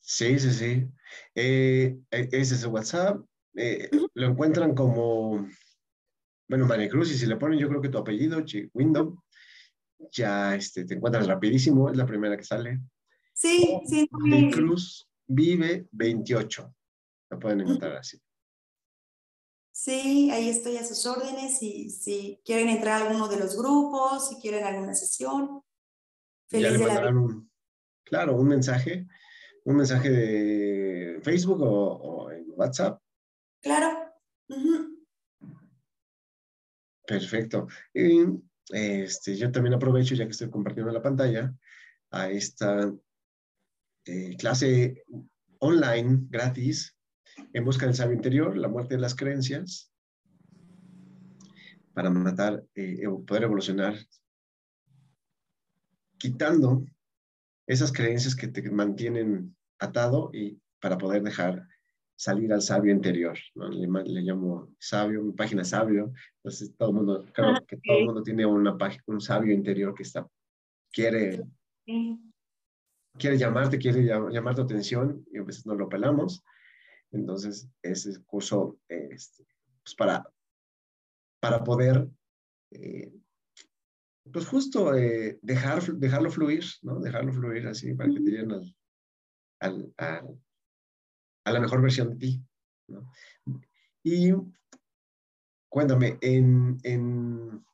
Sí, 0.00 0.38
sí, 0.38 0.50
sí. 0.52 0.88
Eh, 1.34 1.98
e, 2.10 2.28
ese 2.32 2.54
es 2.54 2.62
el 2.62 2.70
WhatsApp. 2.70 3.20
Eh, 3.54 3.90
lo 4.14 4.26
encuentran 4.26 4.74
como, 4.74 5.48
bueno, 6.48 6.68
Cruz, 6.88 7.10
y 7.12 7.18
si 7.18 7.26
le 7.26 7.36
ponen 7.36 7.58
yo 7.58 7.68
creo 7.68 7.80
que 7.80 7.88
tu 7.88 7.98
apellido, 7.98 8.44
Window, 8.72 9.22
ya 10.12 10.54
este, 10.54 10.84
te 10.84 10.94
encuentras 10.94 11.26
rapidísimo, 11.26 11.90
es 11.90 11.96
la 11.96 12.06
primera 12.06 12.36
que 12.36 12.44
sale. 12.44 12.80
Sí, 13.40 13.80
sí. 13.86 14.06
De 14.24 14.50
Cruz 14.50 15.08
Vive 15.26 15.88
28. 15.92 16.74
Lo 17.30 17.38
pueden 17.38 17.62
encontrar 17.62 17.96
así. 17.96 18.20
Sí, 19.72 20.30
ahí 20.30 20.50
estoy 20.50 20.76
a 20.76 20.84
sus 20.84 21.06
órdenes. 21.06 21.62
Y 21.62 21.88
si 21.88 22.38
quieren 22.44 22.68
entrar 22.68 23.00
a 23.00 23.06
alguno 23.06 23.28
de 23.28 23.38
los 23.38 23.56
grupos, 23.56 24.28
si 24.28 24.36
quieren 24.42 24.64
alguna 24.64 24.94
sesión. 24.94 25.62
Feliz 26.48 26.72
de 26.72 26.78
la 26.80 27.14
claro, 28.04 28.36
un 28.36 28.48
mensaje, 28.48 29.06
un 29.64 29.76
mensaje 29.76 30.10
de 30.10 31.20
Facebook 31.22 31.62
o, 31.62 32.30
en 32.30 32.44
WhatsApp. 32.56 33.00
Claro. 33.62 34.12
Perfecto. 37.06 37.68
Y, 37.94 38.20
este, 38.68 39.34
yo 39.34 39.50
también 39.50 39.74
aprovecho, 39.74 40.14
ya 40.14 40.26
que 40.26 40.32
estoy 40.32 40.50
compartiendo 40.50 40.92
la 40.92 41.00
pantalla, 41.00 41.54
a 42.10 42.28
esta 42.28 42.92
eh, 44.10 44.36
clase 44.36 45.04
online 45.60 46.26
gratis 46.28 46.96
en 47.52 47.64
busca 47.64 47.86
del 47.86 47.94
sabio 47.94 48.16
interior, 48.16 48.56
la 48.56 48.66
muerte 48.66 48.96
de 48.96 49.00
las 49.00 49.14
creencias, 49.14 49.92
para 51.94 52.10
matar, 52.10 52.64
eh, 52.74 53.06
poder 53.24 53.44
evolucionar, 53.44 53.94
quitando 56.18 56.84
esas 57.68 57.92
creencias 57.92 58.34
que 58.34 58.48
te 58.48 58.68
mantienen 58.68 59.56
atado 59.78 60.30
y 60.32 60.60
para 60.80 60.98
poder 60.98 61.22
dejar 61.22 61.68
salir 62.16 62.52
al 62.52 62.62
sabio 62.62 62.92
interior. 62.92 63.38
Le, 63.54 64.22
llamo 64.22 64.74
sabio, 64.80 65.22
mi 65.22 65.32
página 65.32 65.62
sabio. 65.62 66.12
Entonces, 66.38 66.74
todo 66.76 66.88
el 66.90 66.96
mundo, 66.96 67.24
creo 67.32 67.54
que 67.64 67.76
todo 67.76 67.98
el 67.98 68.06
mundo 68.06 68.22
tiene 68.24 68.44
una 68.44 68.76
página, 68.76 69.04
un 69.06 69.20
sabio 69.20 69.54
interior 69.54 69.94
que 69.94 70.02
está, 70.02 70.26
quiere 70.90 71.44
quiere 73.18 73.38
llamarte, 73.38 73.78
quiere 73.78 74.02
llamar 74.02 74.54
tu 74.54 74.62
atención 74.62 75.24
y 75.32 75.38
a 75.38 75.42
veces 75.42 75.66
no 75.66 75.74
lo 75.74 75.88
pelamos. 75.88 76.44
Entonces, 77.12 77.68
ese 77.82 78.22
curso 78.24 78.78
este, 78.88 79.44
pues 79.82 79.94
para, 79.94 80.24
para 81.40 81.64
poder, 81.64 82.08
eh, 82.70 83.12
pues 84.32 84.46
justo 84.46 84.94
eh, 84.94 85.38
dejar, 85.42 85.82
dejarlo 85.94 86.30
fluir, 86.30 86.64
¿no? 86.82 87.00
Dejarlo 87.00 87.32
fluir 87.32 87.66
así 87.66 87.94
para 87.94 88.10
que 88.10 88.20
te 88.20 88.30
lleguen 88.30 88.52
a, 89.60 90.22
la 91.52 91.60
mejor 91.60 91.82
versión 91.82 92.10
de 92.10 92.16
ti. 92.16 92.42
Y 94.02 94.32
cuéntame, 95.68 96.18
en, 96.20 97.64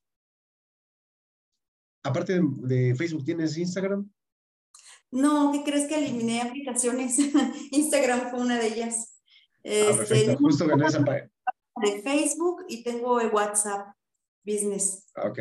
aparte 2.02 2.40
de, 2.40 2.94
Facebook, 2.94 3.24
¿tienes 3.24 3.58
Instagram? 3.58 4.10
No, 5.10 5.52
¿qué 5.52 5.62
crees 5.64 5.88
que 5.88 5.98
eliminé 5.98 6.42
aplicaciones? 6.42 7.18
Instagram 7.70 8.30
fue 8.30 8.40
una 8.40 8.58
de 8.58 8.66
ellas. 8.66 9.20
Ah, 9.64 9.96
este. 10.00 10.36
Justo 10.36 10.70
en 10.70 10.82
esa 10.82 11.00
De 11.00 12.02
Facebook 12.02 12.64
y 12.68 12.82
tengo 12.82 13.20
el 13.20 13.28
WhatsApp 13.28 13.94
Business. 14.44 15.06
Ok. 15.16 15.40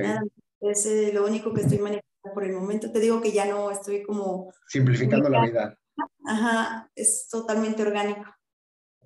es 0.61 0.85
eh, 0.85 1.11
lo 1.13 1.25
único 1.25 1.53
que 1.53 1.61
estoy 1.61 1.77
manejando 1.77 2.03
por 2.33 2.43
el 2.43 2.53
momento. 2.53 2.91
Te 2.91 2.99
digo 2.99 3.21
que 3.21 3.31
ya 3.31 3.45
no 3.45 3.69
estoy 3.71 4.03
como... 4.03 4.51
Simplificando 4.67 5.29
la 5.29 5.45
vida. 5.45 5.77
Ajá, 6.25 6.89
es 6.95 7.27
totalmente 7.29 7.83
orgánico. 7.83 8.25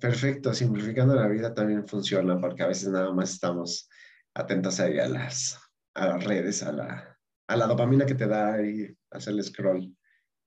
Perfecto, 0.00 0.54
simplificando 0.54 1.14
la 1.14 1.28
vida 1.28 1.54
también 1.54 1.86
funciona 1.86 2.40
porque 2.40 2.62
a 2.62 2.68
veces 2.68 2.88
nada 2.88 3.12
más 3.12 3.32
estamos 3.32 3.88
atentos 4.34 4.80
ahí 4.80 4.98
a 4.98 5.06
las, 5.06 5.58
a 5.94 6.06
las 6.06 6.24
redes, 6.24 6.62
a 6.62 6.72
la, 6.72 7.18
a 7.46 7.56
la 7.56 7.66
dopamina 7.66 8.06
que 8.06 8.14
te 8.14 8.26
da 8.26 8.62
y 8.62 8.96
hacer 9.10 9.34
el 9.34 9.44
scroll. 9.44 9.94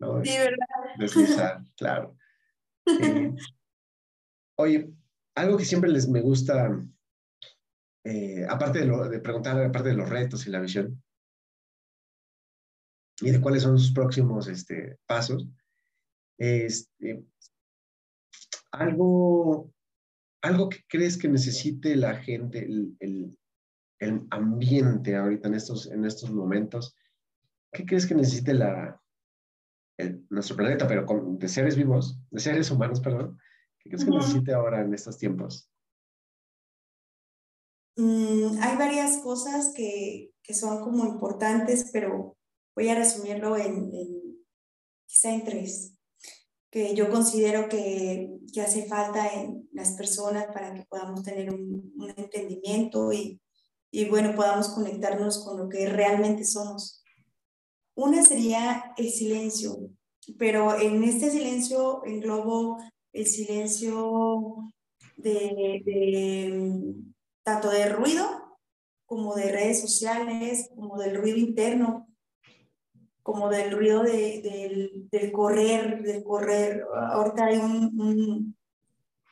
¿No? 0.03 0.23
Sí, 0.23 0.37
¿verdad? 0.37 0.67
Deslizar, 0.97 1.63
claro. 1.77 2.17
Eh, 2.85 3.33
oye, 4.57 4.93
algo 5.35 5.57
que 5.57 5.65
siempre 5.65 5.89
les 5.89 6.07
me 6.07 6.21
gusta, 6.21 6.85
eh, 8.03 8.45
aparte 8.47 8.79
de, 8.79 8.85
lo, 8.85 9.09
de 9.09 9.19
preguntar, 9.19 9.59
aparte 9.61 9.89
de 9.89 9.95
los 9.95 10.09
retos 10.09 10.45
y 10.45 10.49
la 10.49 10.59
visión, 10.59 11.01
y 13.21 13.31
de 13.31 13.41
cuáles 13.41 13.63
son 13.63 13.77
sus 13.77 13.93
próximos 13.93 14.47
este, 14.47 14.97
pasos, 15.05 15.47
este, 16.37 17.23
algo, 18.71 19.71
algo 20.41 20.69
que 20.69 20.79
crees 20.87 21.17
que 21.17 21.29
necesite 21.29 21.95
la 21.95 22.15
gente, 22.15 22.65
el, 22.65 22.95
el, 22.99 23.37
el, 23.99 24.27
ambiente 24.31 25.15
ahorita 25.15 25.47
en 25.47 25.53
estos, 25.53 25.89
en 25.91 26.05
estos 26.05 26.31
momentos, 26.31 26.95
¿qué 27.71 27.85
crees 27.85 28.05
que 28.05 28.15
necesite 28.15 28.53
la, 28.53 28.99
nuestro 30.29 30.55
planeta, 30.55 30.87
pero 30.87 31.05
con, 31.05 31.37
de 31.37 31.47
seres 31.47 31.75
vivos, 31.75 32.19
de 32.31 32.39
seres 32.39 32.71
humanos, 32.71 32.99
perdón? 32.99 33.39
¿Qué 33.79 33.89
crees 33.89 34.05
que 34.05 34.11
necesite 34.11 34.53
ahora 34.53 34.81
en 34.81 34.93
estos 34.93 35.17
tiempos? 35.17 35.69
Mm, 37.95 38.57
hay 38.61 38.77
varias 38.77 39.17
cosas 39.17 39.71
que, 39.75 40.31
que, 40.41 40.53
son 40.53 40.81
como 40.81 41.05
importantes, 41.05 41.89
pero 41.91 42.35
voy 42.75 42.89
a 42.89 42.95
resumirlo 42.95 43.55
en, 43.55 43.93
en 43.93 44.45
quizá 45.05 45.31
en 45.31 45.43
tres 45.43 45.93
que 46.73 46.95
yo 46.95 47.07
considero 47.11 47.69
que, 47.69 48.39
que, 48.51 48.61
hace 48.61 48.87
falta 48.87 49.31
en 49.31 49.69
las 49.73 49.91
personas 49.91 50.47
para 50.47 50.73
que 50.73 50.83
podamos 50.89 51.21
tener 51.21 51.53
un, 51.53 51.93
un 51.95 52.09
entendimiento 52.17 53.13
y, 53.13 53.39
y, 53.91 54.09
bueno, 54.09 54.33
podamos 54.35 54.69
conectarnos 54.69 55.45
con 55.45 55.59
lo 55.59 55.69
que 55.69 55.87
realmente 55.87 56.43
somos. 56.43 57.02
Una 57.95 58.23
sería 58.23 58.93
el 58.97 59.09
silencio, 59.09 59.77
pero 60.37 60.79
en 60.79 61.03
este 61.03 61.29
silencio 61.29 62.03
englobo 62.05 62.77
el 63.11 63.27
silencio 63.27 64.73
de, 65.17 65.81
de 65.85 66.95
tanto 67.43 67.69
de 67.69 67.89
ruido 67.89 68.25
como 69.05 69.35
de 69.35 69.51
redes 69.51 69.81
sociales, 69.81 70.69
como 70.75 70.97
del 70.97 71.15
ruido 71.15 71.37
interno, 71.37 72.07
como 73.21 73.49
del 73.49 73.71
ruido 73.71 74.03
de, 74.03 75.07
del, 75.11 75.31
correr, 75.31 76.01
del 76.03 76.23
correr. 76.23 76.83
Ahorita 77.11 77.45
hay 77.45 77.57
un, 77.57 78.55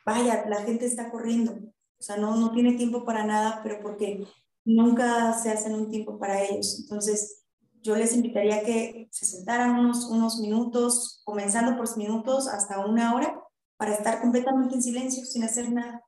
vaya, 0.04 0.46
la 0.48 0.62
gente 0.62 0.86
está 0.86 1.10
corriendo, 1.10 1.52
o 1.52 2.02
sea, 2.02 2.16
no, 2.16 2.36
no 2.36 2.52
tiene 2.52 2.74
tiempo 2.74 3.04
para 3.04 3.24
nada, 3.24 3.60
pero 3.62 3.80
porque 3.82 4.24
nunca 4.64 5.32
se 5.34 5.50
hacen 5.50 5.74
un 5.74 5.90
tiempo 5.90 6.18
para 6.18 6.42
ellos. 6.42 6.80
Entonces, 6.80 7.41
yo 7.82 7.96
les 7.96 8.14
invitaría 8.14 8.64
que 8.64 9.08
se 9.10 9.26
sentaran 9.26 9.78
unos, 9.78 10.06
unos 10.06 10.38
minutos, 10.38 11.20
comenzando 11.24 11.76
por 11.76 11.96
minutos 11.96 12.48
hasta 12.48 12.84
una 12.86 13.14
hora, 13.14 13.40
para 13.76 13.94
estar 13.94 14.20
completamente 14.20 14.76
en 14.76 14.82
silencio, 14.82 15.24
sin 15.24 15.42
hacer 15.42 15.70
nada, 15.72 16.04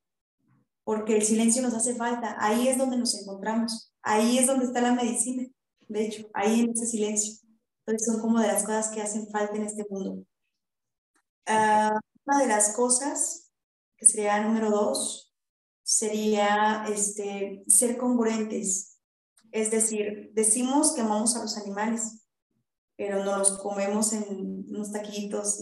porque 0.84 1.16
el 1.16 1.24
silencio 1.24 1.60
nos 1.60 1.74
hace 1.74 1.96
falta. 1.96 2.36
Ahí 2.38 2.68
es 2.68 2.78
donde 2.78 2.96
nos 2.96 3.14
encontramos, 3.20 3.92
ahí 4.02 4.38
es 4.38 4.46
donde 4.46 4.66
está 4.66 4.80
la 4.80 4.92
medicina, 4.92 5.48
de 5.88 6.06
hecho, 6.06 6.28
ahí 6.32 6.60
en 6.60 6.70
ese 6.70 6.86
silencio. 6.86 7.34
Entonces 7.80 8.06
son 8.06 8.20
como 8.20 8.40
de 8.40 8.46
las 8.46 8.62
cosas 8.62 8.88
que 8.88 9.02
hacen 9.02 9.28
falta 9.28 9.56
en 9.56 9.64
este 9.64 9.84
mundo. 9.90 10.24
Ah, 11.46 11.98
una 12.24 12.38
de 12.38 12.46
las 12.46 12.74
cosas, 12.74 13.50
que 13.96 14.06
sería 14.06 14.42
número 14.42 14.70
dos, 14.70 15.34
sería 15.82 16.86
este, 16.88 17.62
ser 17.68 17.98
congruentes. 17.98 18.93
Es 19.54 19.70
decir, 19.70 20.32
decimos 20.34 20.94
que 20.94 21.02
amamos 21.02 21.36
a 21.36 21.42
los 21.42 21.56
animales, 21.56 22.26
pero 22.96 23.24
no 23.24 23.38
los 23.38 23.56
comemos 23.58 24.12
en 24.12 24.66
unos 24.68 24.90
taquitos, 24.90 25.60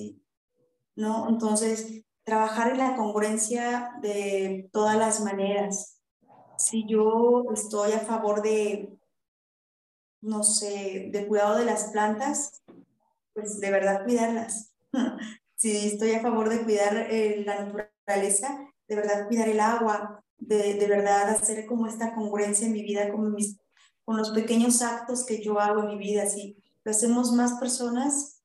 ¿no? 0.96 1.28
Entonces, 1.28 2.02
trabajar 2.24 2.72
en 2.72 2.78
la 2.78 2.96
congruencia 2.96 3.92
de 4.00 4.70
todas 4.72 4.96
las 4.96 5.20
maneras. 5.20 6.00
Si 6.56 6.86
yo 6.88 7.44
estoy 7.52 7.92
a 7.92 8.00
favor 8.00 8.40
de 8.40 8.98
no 10.22 10.42
sé, 10.42 11.10
de 11.12 11.26
cuidado 11.26 11.58
de 11.58 11.66
las 11.66 11.90
plantas, 11.90 12.62
pues 13.34 13.60
de 13.60 13.70
verdad 13.70 14.04
cuidarlas. 14.04 14.72
si 15.56 15.88
estoy 15.88 16.12
a 16.12 16.22
favor 16.22 16.48
de 16.48 16.62
cuidar 16.62 16.96
eh, 17.10 17.42
la 17.44 17.66
naturaleza, 17.66 18.72
de 18.88 18.96
verdad 18.96 19.28
cuidar 19.28 19.50
el 19.50 19.60
agua, 19.60 20.24
de, 20.38 20.74
de, 20.74 20.86
verdad 20.86 21.28
hacer 21.28 21.66
como 21.66 21.86
esta 21.86 22.14
congruencia 22.14 22.66
en 22.66 22.72
mi 22.72 22.82
vida 22.82 23.12
con, 23.12 23.34
mis, 23.34 23.58
con 24.12 24.18
los 24.18 24.32
pequeños 24.32 24.82
actos 24.82 25.24
que 25.24 25.42
yo 25.42 25.58
hago 25.58 25.80
en 25.80 25.88
mi 25.88 25.96
vida. 25.96 26.26
Si 26.26 26.62
lo 26.84 26.90
hacemos 26.90 27.32
más 27.32 27.54
personas, 27.54 28.42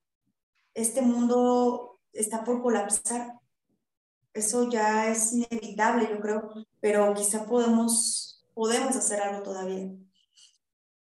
este 0.74 1.02
mundo 1.02 2.00
está 2.14 2.46
por 2.46 2.62
colapsar. 2.62 3.34
Eso 4.34 4.70
ya 4.70 5.10
es 5.10 5.34
inevitable, 5.34 6.08
yo 6.10 6.22
creo, 6.22 6.50
pero 6.80 7.14
quizá 7.14 7.46
podemos, 7.46 8.46
podemos 8.54 8.96
hacer 8.96 9.20
algo 9.20 9.44
todavía 9.44 9.92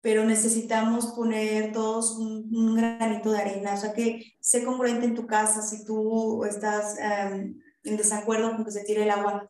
pero 0.00 0.24
necesitamos 0.24 1.06
poner 1.12 1.72
todos 1.72 2.18
un, 2.18 2.74
granito 2.74 3.30
de 3.30 3.38
arena, 3.38 3.74
o 3.74 3.76
sea 3.76 3.92
que 3.92 4.34
sé 4.40 4.64
congruente 4.64 5.06
en 5.06 5.14
tu 5.14 5.28
casa, 5.28 5.62
si 5.62 5.84
tú 5.84 6.44
estás 6.44 6.98
em, 6.98 7.56
en 7.84 7.96
desacuerdo 7.96 8.50
con 8.50 8.64
que 8.64 8.72
se 8.72 8.82
tire 8.82 9.04
el 9.04 9.10
agua, 9.10 9.48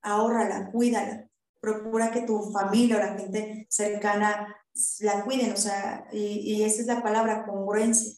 ahórrala, 0.00 0.70
cuídala, 0.72 1.28
procura 1.60 2.10
que 2.10 2.22
tu 2.22 2.50
familia 2.50 2.96
o 2.96 3.00
la 3.00 3.14
gente 3.18 3.66
cercana 3.70 4.56
la 5.00 5.24
cuiden, 5.24 5.52
o 5.52 5.56
sea, 5.56 6.06
y, 6.12 6.18
y 6.18 6.62
esa 6.62 6.80
es 6.80 6.86
la 6.86 7.02
palabra, 7.02 7.44
congruencia. 7.44 8.14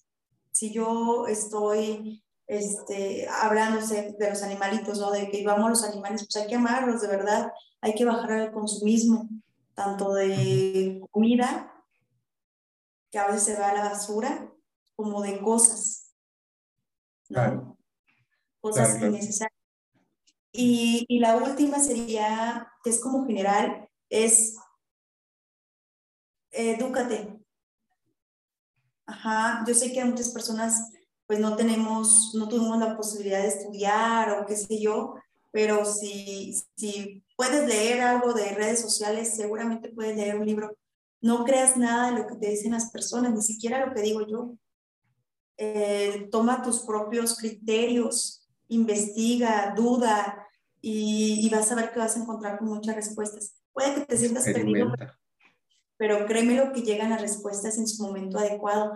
Si 0.52 0.72
yo 0.72 1.26
estoy 1.26 2.22
este, 2.46 3.26
hablándose 3.28 4.14
de 4.18 4.30
los 4.30 4.42
animalitos, 4.42 4.98
¿no? 4.98 5.10
De 5.10 5.30
que 5.30 5.44
vamos 5.44 5.66
a 5.66 5.70
los 5.70 5.84
animales, 5.84 6.26
pues 6.26 6.36
hay 6.42 6.48
que 6.48 6.56
amarlos, 6.56 7.00
de 7.00 7.08
verdad, 7.08 7.52
hay 7.80 7.94
que 7.94 8.04
bajar 8.04 8.32
el 8.32 8.52
consumismo, 8.52 9.28
tanto 9.74 10.12
de 10.12 11.00
comida 11.10 11.72
que 13.10 13.18
a 13.18 13.26
veces 13.26 13.42
se 13.42 13.58
va 13.58 13.70
a 13.70 13.74
la 13.74 13.84
basura, 13.84 14.52
como 14.94 15.22
de 15.22 15.40
cosas, 15.40 16.14
¿no? 17.28 17.78
Cosas 18.60 19.00
innecesarias. 19.00 19.51
Y, 20.52 21.18
la 21.18 21.36
última 21.36 21.78
sería, 21.78 22.70
que 22.84 22.90
es 22.90 23.00
como 23.00 23.26
general, 23.26 23.88
es 24.10 24.56
edúcate. 26.50 27.38
Ajá, 29.06 29.64
yo 29.66 29.74
sé 29.74 29.92
que 29.92 30.04
muchas 30.04 30.28
personas 30.28 30.90
pues 31.26 31.40
no 31.40 31.56
tenemos, 31.56 32.34
no 32.34 32.48
tuvimos 32.48 32.78
la 32.78 32.96
posibilidad 32.96 33.40
de 33.40 33.48
estudiar 33.48 34.30
o 34.32 34.46
qué 34.46 34.56
sé 34.56 34.80
yo, 34.80 35.14
pero 35.50 35.84
si, 35.86 36.54
si 36.76 37.24
puedes 37.36 37.66
leer 37.66 38.02
algo 38.02 38.34
de 38.34 38.54
redes 38.54 38.80
sociales, 38.80 39.34
seguramente 39.34 39.88
puedes 39.88 40.16
leer 40.16 40.38
un 40.38 40.46
libro 40.46 40.76
no 41.22 41.44
creas 41.44 41.76
nada 41.76 42.10
de 42.10 42.18
lo 42.18 42.26
que 42.26 42.34
te 42.34 42.50
dicen 42.50 42.72
las 42.72 42.90
personas, 42.90 43.32
ni 43.32 43.42
siquiera 43.42 43.86
lo 43.86 43.94
que 43.94 44.02
digo 44.02 44.26
yo. 44.26 44.54
Eh, 45.56 46.28
toma 46.32 46.62
tus 46.62 46.80
propios 46.80 47.38
criterios, 47.38 48.41
investiga, 48.74 49.74
duda 49.76 50.46
y, 50.80 51.48
vas 51.50 51.70
a 51.70 51.76
ver 51.76 51.92
que 51.92 51.98
vas 51.98 52.16
a 52.16 52.20
encontrar 52.20 52.58
con 52.58 52.68
muchas 52.68 52.96
respuestas. 52.96 53.54
Puede 53.72 53.94
que 53.94 54.00
te 54.02 54.16
sientas 54.16 54.44
perdido, 54.44 54.92
pero 55.96 56.26
créeme 56.26 56.56
lo 56.56 56.72
que 56.72 56.82
llegan 56.82 57.10
las 57.10 57.20
respuestas 57.20 57.78
en 57.78 57.86
su 57.86 58.02
momento 58.02 58.38
adecuado. 58.38 58.92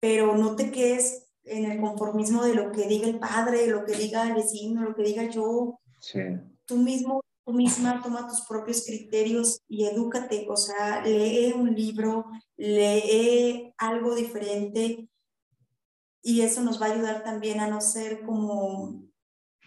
Pero 0.00 0.36
no 0.36 0.56
te 0.56 0.70
quedes 0.70 1.28
en 1.44 1.70
el 1.70 1.80
conformismo 1.80 2.44
de 2.44 2.54
lo 2.54 2.72
que 2.72 2.86
diga 2.86 3.06
el 3.06 3.18
padre, 3.18 3.66
lo 3.66 3.84
que 3.84 3.92
diga 3.92 4.26
el 4.26 4.34
vecino, 4.34 4.82
lo 4.82 4.94
que 4.94 5.02
diga 5.02 5.24
yo. 5.24 5.78
Sí. 6.00 6.20
Tú 6.64 6.76
mismo 6.76 7.20
tú 7.44 7.52
misma 7.52 8.00
toma 8.02 8.28
tus 8.28 8.42
propios 8.42 8.84
criterios 8.86 9.60
y 9.68 9.84
edúcate, 9.84 10.46
o 10.48 10.56
sea, 10.56 11.02
lee 11.04 11.52
un 11.52 11.74
libro, 11.74 12.26
lee 12.56 13.74
algo 13.76 14.14
diferente, 14.14 15.09
y 16.22 16.42
eso 16.42 16.62
nos 16.62 16.80
va 16.80 16.86
a 16.86 16.92
ayudar 16.92 17.24
también 17.24 17.60
a 17.60 17.68
no 17.68 17.80
ser 17.80 18.22
como 18.22 19.04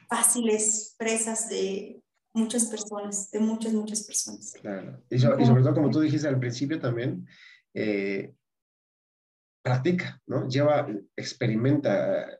fáciles 0.08 0.96
presas 0.98 1.50
de 1.50 2.04
muchas 2.34 2.66
personas, 2.66 3.32
de 3.32 3.40
muchas, 3.40 3.74
muchas 3.74 4.04
personas. 4.04 4.54
Claro. 4.60 5.04
Y, 5.10 5.20
sobre 5.20 5.64
todo, 5.64 5.74
como 5.74 5.90
tú 5.90 6.00
dijiste 6.00 6.28
al 6.28 6.40
principio 6.40 6.80
también, 6.80 7.28
eh, 7.74 8.34
practica, 9.64 10.22
¿no? 10.28 10.48
Lleva, 10.48 10.88
experimenta, 11.16 12.40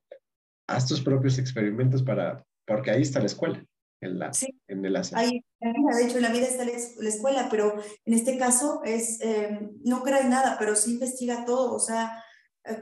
haz 0.68 0.88
tus 0.88 1.02
propios 1.02 1.38
experimentos 1.38 2.04
para, 2.04 2.46
porque 2.66 2.92
ahí 2.92 3.02
está 3.02 3.20
la 3.20 3.28
escuela, 3.28 3.66
en, 4.02 4.20
la, 4.20 4.32
en 4.68 4.86
el 4.86 4.96
hacer. 4.96 5.18
Ahí, 5.18 5.44
de 5.60 6.06
hecho, 6.06 6.18
en 6.18 6.24
la 6.24 6.32
vida 6.32 6.48
está 6.48 6.66
la 6.66 7.10
escuela, 7.10 7.48
pero 7.50 7.82
en 8.06 8.14
este 8.14 8.38
caso 8.38 8.82
es, 8.84 9.22
eh, 9.22 9.72
no 9.84 10.04
creas 10.04 10.28
nada, 10.28 10.58
pero 10.60 10.76
sí 10.76 10.94
investiga 10.94 11.46
todo, 11.46 11.74
o 11.74 11.80
sea, 11.80 12.24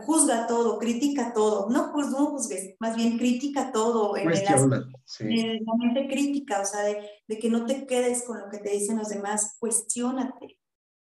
juzga 0.05 0.47
todo, 0.47 0.77
critica 0.77 1.33
todo, 1.33 1.69
no, 1.69 1.91
pues 1.91 2.07
no 2.07 2.27
juzgues, 2.27 2.75
más 2.79 2.95
bien 2.95 3.17
critica 3.17 3.71
todo. 3.71 4.15
En, 4.15 4.25
Cuestiona, 4.25 4.87
sí. 5.05 5.23
en 5.27 5.65
la 5.65 5.73
mente 5.75 6.07
crítica, 6.07 6.61
o 6.61 6.65
sea, 6.65 6.81
de, 6.81 7.09
de, 7.27 7.39
que 7.39 7.49
no 7.49 7.65
te 7.65 7.87
quedes 7.87 8.23
con 8.23 8.39
lo 8.39 8.49
que 8.49 8.59
te 8.59 8.69
dicen 8.69 8.97
los 8.97 9.09
demás, 9.09 9.55
cuestiónate, 9.59 10.59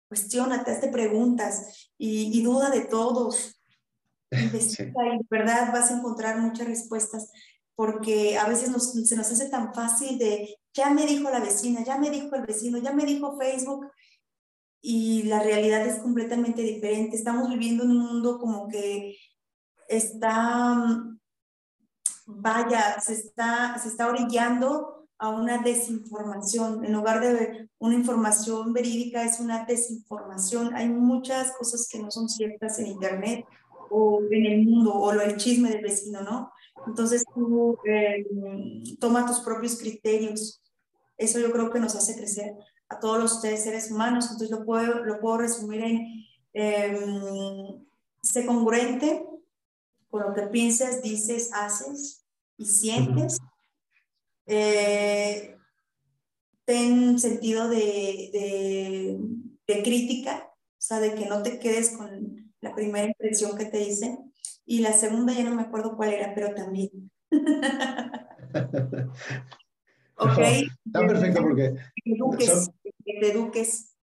cuestiónate, 0.09 0.73
hazte 0.73 0.89
preguntas 0.89 1.91
y, 1.97 2.39
y 2.39 2.43
duda 2.43 2.71
de 2.71 2.83
todos. 2.83 3.61
Investiga 4.31 5.07
y 5.07 5.19
de 5.19 5.27
verdad 5.31 5.73
vas 5.73 5.91
a 5.91 5.99
encontrar 5.99 6.39
muchas 6.39 6.67
respuestas 6.67 7.31
porque 7.77 8.39
a 8.39 8.49
veces 8.49 8.71
nos, 8.71 8.93
se 8.93 9.17
nos 9.17 9.31
hace 9.31 9.49
tan 9.49 9.73
fácil 9.75 10.19
de, 10.19 10.57
ya 10.73 10.91
me 10.91 11.07
dijo 11.07 11.31
la 11.31 11.41
vecina, 11.41 11.85
ya 11.85 11.99
me 11.99 12.11
dijo 12.11 12.35
el 12.35 12.43
vecino, 12.43 12.79
ya 12.79 12.93
me 12.93 13.05
dijo 13.05 13.39
Facebook, 13.39 13.87
y 14.89 15.24
la 15.24 15.43
realidad 15.43 15.84
es 15.84 15.99
completamente 15.99 16.62
diferente. 16.62 17.16
Estamos 17.16 17.49
viviendo 17.49 17.82
en 17.82 17.91
un 17.91 18.07
mundo 18.07 18.39
como 18.39 18.68
que 18.68 19.16
está, 19.89 21.03
vaya, 22.24 23.01
se 23.01 23.14
está, 23.14 23.76
se 23.82 23.89
está 23.89 24.07
orillando 24.07 25.09
a 25.18 25.30
una 25.30 25.59
desinformación. 25.59 26.84
En 26.84 26.93
lugar 26.93 27.20
de 27.20 27.68
una 27.78 27.97
información 27.97 28.72
verídica, 28.72 29.24
es 29.24 29.41
una 29.41 29.64
desinformación. 29.64 30.72
Hay 30.76 30.89
muchas 30.89 31.51
cosas 31.57 31.89
que 31.91 31.99
no 31.99 32.12
son 32.12 32.28
ciertas 32.28 32.78
en 32.78 32.87
Internet 32.87 33.45
o 33.91 34.22
en 34.30 34.47
el 34.47 34.66
mundo, 34.66 34.95
o 34.95 35.11
el 35.11 35.37
chisme 35.37 35.68
del 35.68 35.82
vecino, 35.82 36.20
¿no? 36.20 36.53
Entonces 36.87 37.24
tú 37.34 37.76
eh, 37.84 38.24
toma 39.01 39.26
tus 39.26 39.41
propios 39.41 39.80
criterios. 39.80 40.62
Eso 41.18 41.41
yo 41.41 41.51
creo 41.51 41.72
que 41.72 41.80
nos 41.80 41.97
hace 41.97 42.14
crecer 42.14 42.55
a 42.89 43.01
todos 43.01 43.18
los 43.18 43.41
seres 43.41 43.91
humanos. 43.91 44.26
Entonces 44.26 44.51
lo 44.51 44.64
puedo, 44.64 45.05
lo 45.05 45.20
puedo 45.20 45.39
resumir 45.39 45.82
en 45.82 46.24
eh, 46.55 46.99
sé 48.22 48.47
congruente 48.47 49.26
con 50.09 50.22
lo 50.22 50.34
que 50.34 50.43
piensas, 50.43 51.03
dices, 51.03 51.51
haces 51.53 52.24
y 52.57 52.66
sientes. 52.66 53.39
Eh, 54.47 55.57
ten 56.64 57.18
sentido 57.18 57.68
de, 57.68 58.30
de, 58.32 59.18
de, 59.66 59.82
crítica, 59.82 60.49
o 60.49 60.78
sea, 60.78 61.01
de 61.01 61.14
que 61.14 61.26
no 61.26 61.43
te 61.43 61.59
quedes 61.59 61.97
con 61.97 62.55
la 62.61 62.74
primera 62.74 63.07
impresión 63.07 63.57
que 63.57 63.66
te 63.66 63.78
dicen. 63.78 64.32
Y 64.64 64.80
la 64.80 64.93
segunda 64.93 65.32
ya 65.32 65.45
no 65.45 65.55
me 65.55 65.62
acuerdo 65.62 65.97
cuál 65.97 66.12
era, 66.12 66.34
pero 66.34 66.55
también. 66.55 67.11
Ok. 70.17 70.39
está 70.87 71.01
perfecto 71.07 71.43
porque... 71.43 71.75
Que 72.03 72.12
eduques, 72.12 72.71
que 72.83 73.21
te 73.21 73.33
eduques. 73.33 73.97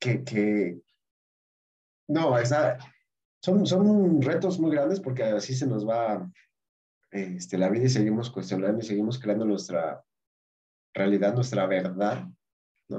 Que, 0.00 0.24
que... 0.24 0.80
No, 2.08 2.38
esa... 2.38 2.78
son, 3.42 3.66
son 3.66 4.22
retos 4.22 4.58
muy 4.58 4.70
grandes 4.70 5.00
porque 5.00 5.22
así 5.24 5.54
se 5.54 5.66
nos 5.66 5.88
va 5.88 6.30
este, 7.10 7.58
la 7.58 7.68
vida 7.68 7.84
y 7.84 7.88
seguimos 7.90 8.30
cuestionando 8.30 8.78
y 8.80 8.86
seguimos 8.86 9.18
creando 9.18 9.44
nuestra 9.44 10.02
realidad, 10.94 11.34
nuestra 11.34 11.66
verdad, 11.66 12.26
¿no? 12.88 12.98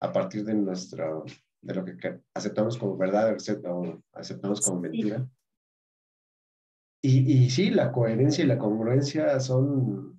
A 0.00 0.12
partir 0.12 0.44
de 0.44 0.54
nuestro, 0.54 1.24
de 1.60 1.74
lo 1.74 1.84
que 1.84 2.20
aceptamos 2.34 2.78
como 2.78 2.96
verdad 2.96 3.36
o 3.64 4.02
aceptamos 4.12 4.60
como 4.60 4.80
mentira. 4.80 5.28
Y, 7.02 7.44
y 7.44 7.50
sí, 7.50 7.70
la 7.70 7.92
coherencia 7.92 8.44
y 8.44 8.48
la 8.48 8.58
congruencia 8.58 9.38
son 9.40 10.15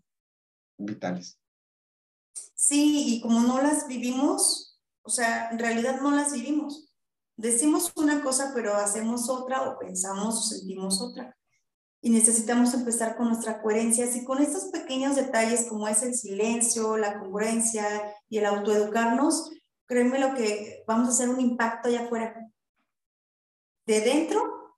vitales. 0.78 1.40
Sí, 2.54 3.16
y 3.16 3.22
como 3.22 3.42
no 3.42 3.62
las 3.62 3.88
vivimos, 3.88 4.80
o 5.04 5.10
sea, 5.10 5.50
en 5.52 5.60
realidad 5.60 6.02
no 6.02 6.12
las 6.12 6.34
vivimos. 6.34 6.94
Decimos 7.36 7.92
una 7.96 8.24
cosa, 8.24 8.52
pero 8.54 8.76
hacemos 8.76 9.30
otra 9.30 9.62
o 9.70 9.78
pensamos 9.78 10.38
o 10.38 10.42
sentimos 10.42 11.02
otra. 11.02 11.38
Y 12.02 12.10
necesitamos 12.10 12.74
empezar 12.74 13.16
con 13.16 13.28
nuestra 13.28 13.62
coherencia. 13.62 14.06
Así 14.06 14.26
con 14.26 14.42
estos 14.42 14.66
pequeños 14.66 15.16
detalles 15.16 15.68
como 15.68 15.88
es 15.88 16.02
el 16.04 16.16
silencio, 16.16 16.98
la 16.98 17.20
congruencia 17.20 17.86
y 18.28 18.40
el 18.40 18.46
autoeducarnos, 18.46 19.52
créeme 19.86 20.20
lo 20.20 20.34
que 20.34 20.84
vamos 20.88 21.10
a 21.10 21.12
hacer 21.12 21.30
un 21.30 21.40
impacto 21.40 21.90
allá 21.90 22.06
afuera. 22.06 22.52
De 23.86 24.02
dentro 24.02 24.76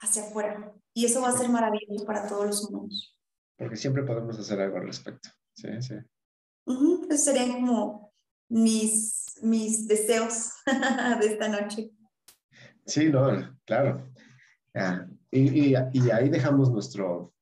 hacia 0.00 0.24
afuera. 0.24 0.74
Y 0.92 1.06
eso 1.06 1.22
va 1.22 1.28
a 1.28 1.38
ser 1.38 1.48
maravilloso 1.48 2.04
para 2.04 2.26
todos 2.26 2.46
los 2.46 2.64
humanos. 2.68 3.16
Porque 3.56 3.76
siempre 3.76 4.02
podemos 4.02 4.38
hacer 4.38 4.60
algo 4.60 4.78
al 4.78 4.86
respecto. 4.86 5.30
Sí, 5.60 5.68
sí. 5.82 7.18
serían 7.18 7.52
como 7.52 8.14
mis, 8.48 9.38
mis 9.42 9.86
deseos 9.86 10.52
de 11.20 11.26
esta 11.26 11.48
noche. 11.48 11.90
Sí, 12.86 13.10
no, 13.10 13.58
claro. 13.66 14.10
Y, 15.30 15.74
y, 15.74 15.74
ahí 15.74 16.30
dejamos 16.30 16.70
nuestro, 16.70 17.34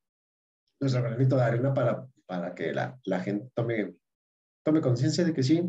nuestro 0.81 1.03
granito 1.03 1.37
de 1.37 1.43
arena 1.43 1.73
para, 1.73 2.09
para 2.27 2.55
que 2.55 2.73
la, 2.73 2.99
la 3.05 3.21
gente 3.21 3.51
tome, 3.55 3.95
tome 4.65 4.81
conciencia 4.81 5.25
de 5.25 5.33
que 5.33 5.45
sí. 5.45 5.63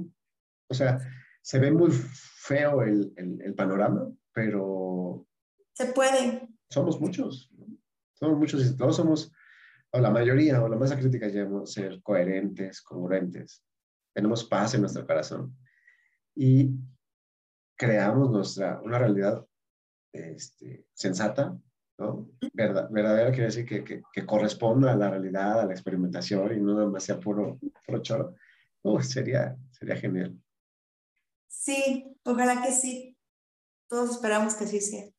O 0.70 0.74
sea, 0.74 1.00
se 1.42 1.60
ve 1.60 1.72
muy 1.72 1.92
feo 1.92 2.82
el, 2.82 3.14
el, 3.16 3.42
el, 3.44 3.54
panorama, 3.54 4.12
pero... 4.34 5.28
Se 5.74 5.86
puede. 5.94 6.50
Somos 6.70 7.00
muchos. 7.00 7.52
Somos 8.14 8.38
muchos 8.40 8.66
y 8.66 8.76
todos 8.76 8.96
somos 8.96 9.32
o 9.92 10.00
la 10.00 10.10
mayoría, 10.10 10.62
o 10.62 10.68
la 10.68 10.78
masa 10.78 10.98
crítica, 10.98 11.28
debemos 11.28 11.72
ser 11.74 12.02
coherentes, 12.02 12.82
congruentes. 12.82 13.64
Tenemos 14.14 14.44
paz 14.44 14.74
en 14.76 14.82
nuestro 14.82 15.06
corazón. 15.06 15.58
Y 16.36 16.72
creamos 17.76 18.30
nuestra, 18.30 18.80
una 18.82 19.00
realidad 19.00 19.46
este, 20.14 20.86
sensata, 20.94 21.58
¿no? 21.98 22.30
Verdad, 22.54 22.90
verdadera 22.92 23.32
quiere 23.32 23.46
decir 23.46 23.66
que, 23.66 23.84
que, 23.84 24.02
que, 24.12 24.26
corresponda 24.26 24.92
a 24.92 24.96
la 24.96 25.10
realidad, 25.10 25.62
a 25.62 25.66
la 25.66 25.74
experimentación 25.74 26.56
y 26.56 26.62
no 26.62 26.76
nada 26.76 26.88
más 26.88 27.04
sea 27.04 27.20
puro, 27.20 27.60
puro 27.86 28.02
choro. 28.02 28.36
sería, 29.02 29.58
sería 29.72 29.96
genial. 29.96 30.38
Sí, 31.48 32.16
ojalá 32.24 32.62
que 32.62 32.72
sí. 32.72 33.18
Todos 33.88 34.12
esperamos 34.12 34.54
que 34.54 34.66
así 34.66 34.80
sea. 34.82 35.10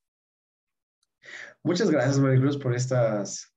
Muchas 1.63 1.91
gracias, 1.91 2.19
Maricruz, 2.19 2.57
por 2.57 2.75
estas 2.75 3.53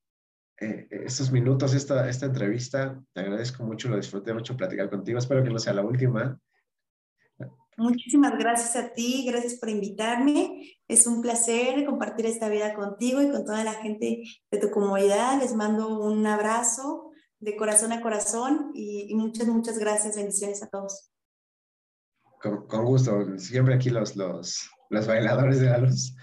eh, 0.59 0.87
estos 0.89 1.31
minutos, 1.31 1.73
esta, 1.73 2.09
esta 2.09 2.25
entrevista. 2.25 3.01
Te 3.13 3.21
agradezco 3.21 3.63
mucho, 3.63 3.89
lo 3.89 3.97
disfruté 3.97 4.33
mucho 4.33 4.55
platicar 4.55 4.89
contigo. 4.89 5.19
Espero 5.19 5.43
que 5.43 5.49
no 5.49 5.59
sea 5.59 5.73
la 5.73 5.83
última. 5.83 6.39
Muchísimas 7.75 8.37
gracias 8.37 8.75
a 8.75 8.93
ti, 8.93 9.25
gracias 9.27 9.55
por 9.55 9.69
invitarme. 9.69 10.77
Es 10.87 11.07
un 11.07 11.21
placer 11.21 11.85
compartir 11.85 12.27
esta 12.27 12.47
vida 12.47 12.73
contigo 12.75 13.21
y 13.21 13.31
con 13.31 13.45
toda 13.45 13.63
la 13.63 13.73
gente 13.73 14.23
de 14.51 14.57
tu 14.59 14.69
comunidad. 14.69 15.39
Les 15.39 15.55
mando 15.55 15.99
un 15.99 16.25
abrazo 16.27 17.11
de 17.39 17.55
corazón 17.55 17.91
a 17.91 18.01
corazón 18.01 18.71
y, 18.75 19.13
muchas, 19.15 19.47
muchas 19.47 19.79
gracias. 19.79 20.15
Bendiciones 20.15 20.61
a 20.61 20.69
todos. 20.69 21.11
Con, 22.39 22.67
con, 22.67 22.85
gusto. 22.85 23.37
Siempre 23.39 23.73
aquí 23.73 23.89
los, 23.89 24.15
los, 24.15 24.69
los 24.89 25.07
bailadores 25.07 25.59
de 25.59 25.69
la 25.69 25.79
luz 25.79 26.15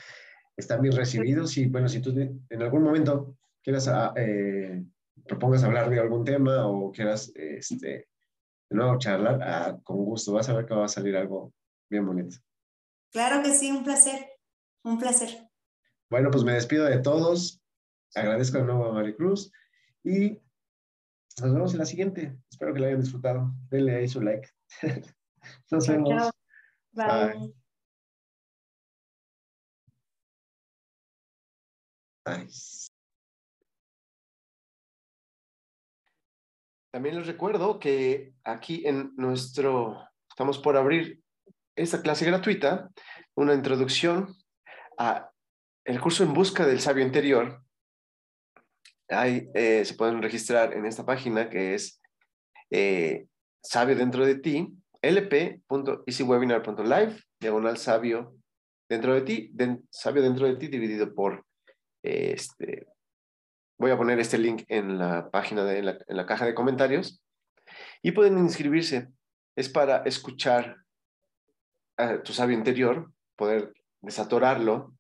están 0.57 0.83
bien 0.83 0.95
recibidos 0.95 1.57
y 1.57 1.67
bueno, 1.67 1.89
si 1.89 2.01
tú 2.01 2.11
en 2.11 2.63
algún 2.63 2.85
momento 2.85 3.37
quieras 3.63 3.89
ah, 3.89 4.13
eh, 4.17 4.85
propongas 5.27 5.65
hablar 5.65 5.91
de 5.91 6.01
algún 6.01 6.25
tema 6.25 6.67
o 6.67 6.91
quieras 6.93 7.33
este, 7.35 8.09
de 8.71 8.77
nuevo 8.77 8.99
charlar, 8.99 9.41
ah, 9.43 9.79
con 9.83 10.05
gusto. 10.05 10.33
Vas 10.33 10.49
a 10.49 10.55
ver 10.55 10.67
que 10.67 10.75
va 10.75 10.85
a 10.85 10.89
salir 10.89 11.17
algo 11.17 11.53
bien 11.89 12.07
bonito. 12.07 12.37
Claro 13.11 13.43
que 13.43 13.53
sí, 13.53 13.71
un 13.71 13.85
placer, 13.85 14.31
un 14.85 14.99
placer. 14.99 15.51
Bueno, 16.09 16.31
pues 16.31 16.45
me 16.45 16.53
despido 16.53 16.85
de 16.85 16.99
todos. 16.99 17.61
Agradezco 18.15 18.59
de 18.59 18.65
nuevo 18.65 18.87
a 18.87 18.93
Maricruz 18.93 19.53
y 20.03 20.41
nos 21.41 21.55
vemos 21.55 21.73
en 21.73 21.79
la 21.79 21.87
siguiente. 21.87 22.37
Espero 22.51 22.75
que 22.75 22.81
la 22.81 22.89
hayan 22.89 23.01
disfrutado. 23.01 23.53
Denle 23.71 23.97
ahí 23.97 24.09
su 24.09 24.21
like. 24.21 24.49
nos 25.71 25.87
vemos. 25.87 26.31
Bye. 26.93 27.55
Bye. 32.25 32.49
También 36.93 37.17
les 37.17 37.27
recuerdo 37.27 37.79
que 37.79 38.35
aquí 38.45 38.87
en 38.87 39.13
nuestro, 39.17 40.07
estamos 40.29 40.59
por 40.59 40.77
abrir 40.77 41.23
esta 41.77 42.03
clase 42.03 42.27
gratuita, 42.27 42.91
una 43.35 43.55
introducción 43.55 44.35
a 44.99 45.31
el 45.85 46.01
curso 46.01 46.25
En 46.25 46.35
Busca 46.35 46.67
del 46.67 46.81
Sabio 46.81 47.05
Interior, 47.05 47.63
ahí 49.09 49.49
eh, 49.55 49.85
se 49.85 49.95
pueden 49.95 50.21
registrar 50.21 50.75
en 50.75 50.85
esta 50.85 51.07
página 51.07 51.49
que 51.49 51.75
es 51.75 52.01
eh, 52.71 53.27
Sabio 53.63 53.95
Dentro 53.97 54.27
de 54.27 54.35
Ti, 54.37 54.69
lp.easywebinar.live, 55.03 57.17
diagonal 57.41 57.79
sabio 57.79 58.37
dentro 58.89 59.15
de 59.15 59.23
ti, 59.23 59.53
sabio 59.91 60.23
dentro 60.23 60.47
de 60.47 60.55
ti 60.57 60.69
dividido 60.69 61.13
por 61.15 61.45
este. 62.03 62.87
Voy 63.81 63.93
a 63.93 63.97
poner 63.97 64.21
este 64.21 64.37
link 64.37 64.65
en 64.69 64.99
la 64.99 65.31
página 65.31 65.65
en 65.73 65.87
la 66.07 66.27
caja 66.27 66.45
de 66.45 66.55
comentarios 66.55 67.25
y 68.03 68.13
pueden 68.13 68.37
inscribirse. 68.37 69.09
Es 69.57 69.71
para 69.71 70.03
escuchar 70.03 70.77
a 71.97 72.23
tu 72.23 72.35
sabio 72.35 72.59
interior, 72.59 73.11
poder 73.37 73.73
desatorarlo, 74.03 74.95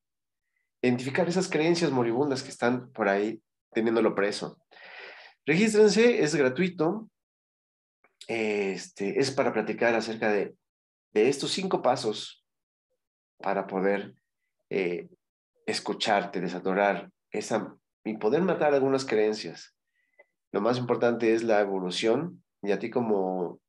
identificar 0.80 1.28
esas 1.28 1.50
creencias 1.50 1.90
moribundas 1.90 2.42
que 2.42 2.48
están 2.48 2.90
por 2.92 3.10
ahí 3.10 3.42
teniéndolo 3.70 4.14
preso. 4.14 4.58
Regístrense, 5.44 6.22
es 6.22 6.34
gratuito. 6.34 7.10
Este, 8.28 9.20
es 9.20 9.30
para 9.30 9.52
platicar 9.52 9.94
acerca 9.94 10.32
de, 10.32 10.54
de 11.12 11.28
estos 11.28 11.50
cinco 11.50 11.82
pasos 11.82 12.46
para 13.42 13.66
poder 13.66 14.14
eh, 14.70 15.10
escucharte, 15.66 16.40
desatorar 16.40 17.10
esa, 17.30 17.76
y 18.04 18.16
poder 18.16 18.42
matar 18.42 18.74
algunas 18.74 19.04
creencias. 19.04 19.74
Lo 20.52 20.60
más 20.60 20.78
importante 20.78 21.34
es 21.34 21.42
la 21.42 21.60
evolución 21.60 22.42
y 22.62 22.72
a 22.72 22.78
ti 22.78 22.90
como 22.90 23.60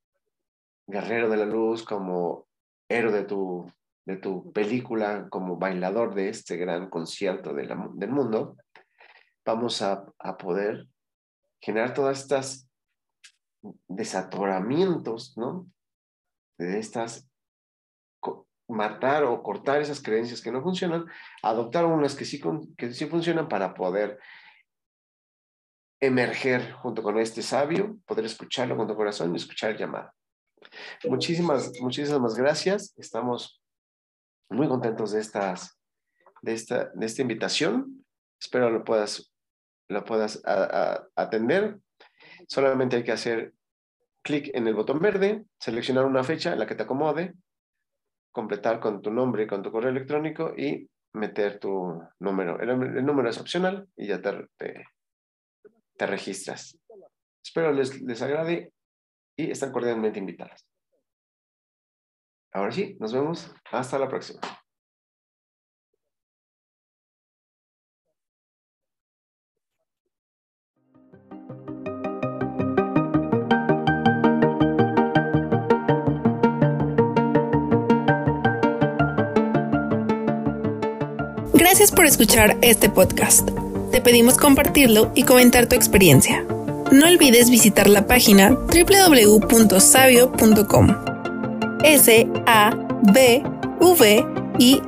guerrero 0.87 1.29
de 1.29 1.37
la 1.37 1.45
luz, 1.45 1.83
como 1.83 2.47
héroe 2.89 3.11
de 3.11 3.23
tu, 3.23 3.71
de 4.05 4.17
tu 4.17 4.51
película, 4.51 5.27
como 5.29 5.57
bailador 5.57 6.13
de 6.15 6.29
este 6.29 6.57
gran 6.57 6.89
concierto 6.89 7.53
del 7.53 8.11
mundo, 8.11 8.57
vamos 9.45 9.81
a, 9.81 10.05
a 10.19 10.37
poder 10.37 10.87
generar 11.59 11.93
todas 11.93 12.19
estas 12.19 12.67
desatoramientos, 13.87 15.37
¿no? 15.37 15.67
De 16.57 16.79
estas, 16.79 17.29
matar 18.71 19.23
o 19.23 19.41
cortar 19.43 19.81
esas 19.81 20.01
creencias 20.01 20.41
que 20.41 20.51
no 20.51 20.61
funcionan, 20.61 21.05
adoptar 21.43 21.85
unas 21.85 22.15
que 22.15 22.25
sí, 22.25 22.41
que 22.77 22.93
sí 22.93 23.05
funcionan 23.05 23.47
para 23.47 23.73
poder 23.73 24.19
emerger 25.99 26.73
junto 26.73 27.03
con 27.03 27.19
este 27.19 27.41
sabio, 27.41 27.97
poder 28.05 28.25
escucharlo 28.25 28.75
con 28.75 28.87
tu 28.87 28.95
corazón 28.95 29.33
y 29.33 29.37
escuchar 29.37 29.71
el 29.71 29.77
llamado. 29.77 30.11
Muchísimas, 31.05 31.71
muchísimas 31.79 32.35
gracias. 32.35 32.93
Estamos 32.97 33.61
muy 34.49 34.67
contentos 34.67 35.11
de, 35.11 35.21
estas, 35.21 35.79
de, 36.41 36.53
esta, 36.53 36.91
de 36.93 37.05
esta 37.05 37.21
invitación. 37.21 38.05
Espero 38.39 38.69
lo 38.69 38.83
puedas, 38.83 39.31
lo 39.89 40.03
puedas 40.03 40.41
atender. 41.15 41.79
Solamente 42.47 42.97
hay 42.97 43.03
que 43.03 43.11
hacer 43.11 43.53
clic 44.23 44.49
en 44.53 44.67
el 44.67 44.75
botón 44.75 44.99
verde, 44.99 45.45
seleccionar 45.59 46.05
una 46.05 46.23
fecha 46.23 46.55
la 46.55 46.65
que 46.65 46.75
te 46.75 46.83
acomode, 46.83 47.33
completar 48.31 48.79
con 48.79 49.01
tu 49.01 49.11
nombre 49.11 49.43
y 49.43 49.47
con 49.47 49.61
tu 49.61 49.71
correo 49.71 49.89
electrónico 49.89 50.53
y 50.55 50.89
meter 51.13 51.59
tu 51.59 52.01
número. 52.19 52.59
El, 52.59 53.05
número 53.05 53.29
es 53.29 53.39
opcional 53.39 53.87
y 53.95 54.07
ya 54.07 54.21
te, 54.21 54.47
te 55.97 56.07
registras. 56.07 56.77
Espero 57.43 57.71
les, 57.73 58.01
les 58.01 58.21
agrade 58.21 58.71
y 59.35 59.51
están 59.51 59.71
cordialmente 59.71 60.19
invitadas. 60.19 60.65
Ahora 62.53 62.71
sí, 62.71 62.97
nos 62.99 63.13
vemos. 63.13 63.53
Hasta 63.71 63.97
la 63.97 64.07
próxima. 64.07 64.41
Gracias 81.71 81.91
por 81.91 82.05
escuchar 82.05 82.57
este 82.59 82.89
podcast 82.89 83.49
te 83.93 84.01
pedimos 84.01 84.37
compartirlo 84.37 85.09
y 85.15 85.23
comentar 85.23 85.67
tu 85.67 85.75
experiencia. 85.77 86.43
No 86.91 87.07
olvides 87.07 87.49
visitar 87.49 87.87
la 87.87 88.07
página 88.07 88.49
www.sabio.com. 88.51 89.77
S 91.85 92.27
A 92.45 92.71
B 93.13 93.41
I 94.59 94.81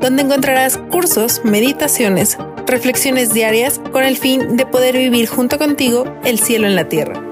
donde 0.00 0.22
encontrarás 0.22 0.78
cursos, 0.90 1.42
meditaciones, 1.44 2.38
reflexiones 2.66 3.34
diarias 3.34 3.82
con 3.92 4.02
el 4.02 4.16
fin 4.16 4.56
de 4.56 4.64
poder 4.64 4.96
vivir 4.96 5.28
junto 5.28 5.58
contigo 5.58 6.06
el 6.24 6.38
cielo 6.38 6.66
en 6.66 6.74
la 6.74 6.88
tierra. 6.88 7.22